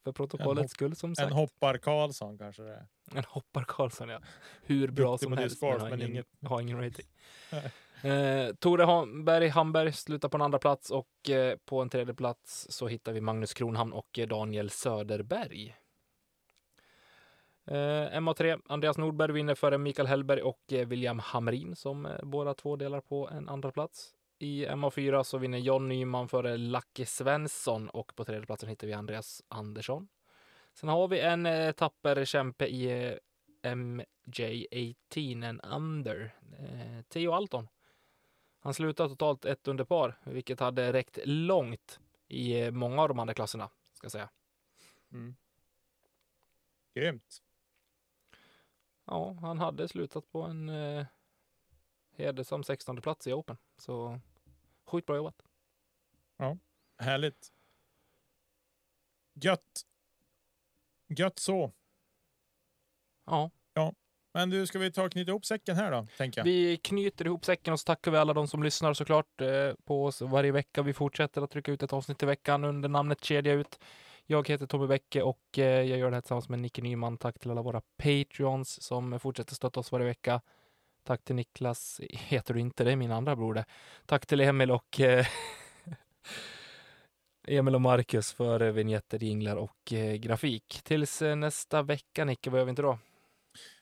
för 0.04 0.12
protokollets 0.12 0.74
skull 0.74 0.96
som 0.96 1.16
sagt. 1.16 1.32
en 1.32 1.34
hoppar 1.34 1.78
Karlsson 1.78 2.38
kanske 2.38 2.64
det 2.64 2.74
är. 2.74 2.86
En 3.16 3.24
hoppar 3.28 3.64
Karlsson, 3.64 4.10
ja. 4.10 4.20
Hur 4.62 4.92
bra 4.92 5.18
som 5.18 5.34
helst, 5.34 5.62
men 5.62 5.82
har 5.82 5.90
men 5.90 6.02
ingen, 6.02 6.24
har 6.46 6.62
ingen 6.62 6.82
rating. 6.82 7.06
eh, 8.04 8.56
Tore 8.60 8.84
Hamberg, 8.84 9.48
Hamberg 9.48 9.94
slutar 9.94 10.30
på 10.30 10.38
en 10.38 10.42
andra 10.42 10.60
plats 10.60 10.92
och 10.92 11.30
eh, 11.30 11.58
på 11.66 11.82
en 11.82 11.90
tredje 11.90 12.14
plats 12.14 12.68
så 12.70 12.88
hittar 12.88 13.14
vi 13.14 13.22
Magnus 13.22 13.54
Kronhamn 13.54 13.94
och 13.94 14.20
eh, 14.20 14.28
Daniel 14.28 14.70
Söderberg. 14.70 15.76
Eh, 17.66 18.20
MA3, 18.20 18.62
Andreas 18.66 18.98
Nordberg 18.98 19.32
vinner 19.32 19.56
före 19.56 19.78
Mikael 19.78 20.08
Hellberg 20.08 20.42
och 20.42 20.74
eh, 20.74 20.88
William 20.88 21.20
Hamrin 21.20 21.76
som 21.76 22.06
eh, 22.06 22.12
båda 22.24 22.54
två 22.54 22.76
delar 22.76 23.02
på 23.02 23.30
en 23.30 23.50
andra 23.50 23.72
plats. 23.72 24.14
I 24.40 24.66
MA4 24.66 25.24
så 25.24 25.38
vinner 25.38 25.58
John 25.58 25.88
Nyman 25.88 26.28
före 26.28 26.58
Lacke 26.58 27.06
Svensson 27.06 27.90
och 27.90 28.16
på 28.16 28.26
tredje 28.26 28.46
platsen 28.46 28.70
hittar 28.70 28.88
vi 28.88 28.94
Andreas 28.94 29.44
Andersson. 29.48 30.08
Sen 30.74 30.90
har 30.90 31.08
vi 31.08 31.20
en 31.20 31.46
eh, 31.46 31.72
tapper 31.72 32.26
kämpe 32.26 32.66
i 32.66 33.08
eh, 33.08 33.72
MJ18 33.74 35.46
en 35.46 35.62
under, 35.62 36.36
eh, 36.60 37.02
Theo 37.10 37.32
Alton. 37.32 37.68
Han 38.60 38.74
slutade 38.74 39.10
totalt 39.10 39.46
ett 39.46 39.68
under 39.68 39.84
par, 39.84 40.20
vilket 40.24 40.60
hade 40.60 40.94
räckt 40.94 41.20
långt 41.26 42.00
i 42.28 42.62
eh, 42.62 42.72
många 42.72 43.02
av 43.02 43.08
de 43.08 43.20
andra 43.20 43.34
klasserna, 43.34 43.70
ska 43.94 44.06
jag 44.06 44.12
säga. 44.12 44.30
Mm. 45.12 45.36
Grymt. 46.94 47.44
Ja, 49.06 49.34
han 49.42 49.60
hade 49.60 49.88
slutat 49.88 50.32
på 50.32 50.42
en 50.42 50.70
eh, 50.70 51.06
hedersam 52.12 52.64
16 52.64 53.02
plats 53.02 53.28
i 53.28 53.34
Open, 53.34 53.58
så 53.78 54.20
sjukt 54.86 55.08
bra 55.08 55.16
jobbat. 55.16 55.42
Härligt. 56.98 57.54
Gött. 59.34 59.86
Gött 61.08 61.40
så. 61.40 61.72
Ja, 63.74 63.94
men 64.40 64.50
du, 64.50 64.68
ska 64.68 64.80
vi 64.80 64.92
ta 64.92 65.04
och 65.04 65.12
knyta 65.12 65.32
ihop 65.32 65.46
säcken 65.46 65.76
här 65.76 65.92
då, 65.92 66.08
tänker 66.18 66.40
jag. 66.40 66.46
vi 66.46 66.78
knyter 66.78 67.26
ihop 67.26 67.46
säcken 67.46 67.74
och 67.74 67.80
så 67.80 67.84
tackar 67.84 68.12
vi 68.12 68.18
alla 68.18 68.34
de 68.34 68.48
som 68.48 68.64
lyssnar 68.64 68.94
såklart 68.94 69.42
eh, 69.42 69.74
på 69.86 70.06
oss 70.06 70.22
varje 70.22 70.52
vecka. 70.52 70.82
Vi 70.82 70.94
fortsätter 70.94 71.42
att 71.42 71.52
trycka 71.52 71.72
ut 71.72 71.84
ett 71.84 71.94
avsnitt 71.94 72.24
i 72.24 72.26
veckan 72.26 72.64
under 72.64 72.90
namnet 72.90 73.24
Kedja 73.24 73.54
ut. 73.54 73.80
Jag 74.26 74.48
heter 74.48 74.66
Tommy 74.68 74.88
Bäcke 74.88 75.22
och 75.22 75.40
eh, 75.58 75.64
jag 75.64 76.00
gör 76.00 76.10
det 76.10 76.16
här 76.16 76.22
tillsammans 76.22 76.50
med 76.50 76.60
Nicke 76.60 76.82
Nyman. 76.82 77.18
Tack 77.18 77.40
till 77.40 77.52
alla 77.52 77.62
våra 77.62 77.82
Patreons 77.98 78.84
som 78.84 79.20
fortsätter 79.20 79.56
stötta 79.56 79.80
oss 79.80 79.92
varje 79.92 80.06
vecka. 80.06 80.42
Tack 81.04 81.24
till 81.24 81.36
Niklas, 81.36 82.02
heter 82.10 82.54
du 82.54 82.60
inte, 82.60 82.84
det 82.84 82.92
är 82.92 82.96
min 82.96 83.12
andra 83.12 83.36
bror 83.36 83.54
det. 83.54 83.66
Tack 84.06 84.26
till 84.26 84.42
Emil 84.42 84.72
och 84.72 85.00
eh, 85.00 85.26
Emil 87.48 87.76
och 87.76 87.82
Marcus 87.82 88.34
för 88.34 88.60
vinjetter, 88.60 88.72
vignetter, 88.72 89.24
jinglar 89.24 89.56
och 89.56 89.94
eh, 89.94 90.16
grafik. 90.16 90.82
Tills 90.84 91.22
eh, 91.22 91.36
nästa 91.36 91.82
vecka 91.82 92.26
Nicke, 92.26 92.50
vad 92.50 92.60
gör 92.60 92.66
vi 92.66 92.70
inte 92.70 92.82
då? 92.82 93.00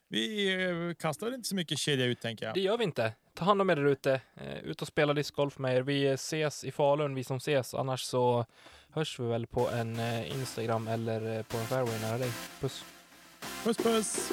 Vi 0.09 0.53
eh, 0.63 0.93
kastar 0.93 1.33
inte 1.33 1.47
så 1.47 1.55
mycket 1.55 1.79
kedja 1.79 2.05
ut, 2.05 2.21
tänker 2.21 2.45
jag. 2.45 2.55
Det 2.55 2.61
gör 2.61 2.77
vi 2.77 2.83
inte. 2.83 3.13
ta 3.33 3.45
hand 3.45 3.61
om 3.61 3.69
er 3.69 3.75
där 3.75 3.85
ute. 3.85 4.21
Eh, 4.35 4.57
ut 4.63 4.81
och 4.81 4.87
spela 4.87 5.13
discgolf 5.13 5.57
med 5.57 5.77
er. 5.77 5.81
Vi 5.81 6.07
ses 6.07 6.63
i 6.63 6.71
Falun, 6.71 7.15
vi 7.15 7.23
som 7.23 7.37
ses. 7.37 7.73
Annars 7.73 8.01
så 8.01 8.45
hörs 8.91 9.19
vi 9.19 9.23
väl 9.23 9.47
på 9.47 9.69
en 9.69 9.99
eh, 9.99 10.31
Instagram 10.31 10.87
eller 10.87 11.37
eh, 11.37 11.43
på 11.43 11.57
en 11.57 11.65
fairway 11.65 11.99
nära 12.01 12.17
dig. 12.17 12.31
Puss! 12.59 12.83
Puss 13.63 13.77
puss! 13.77 14.31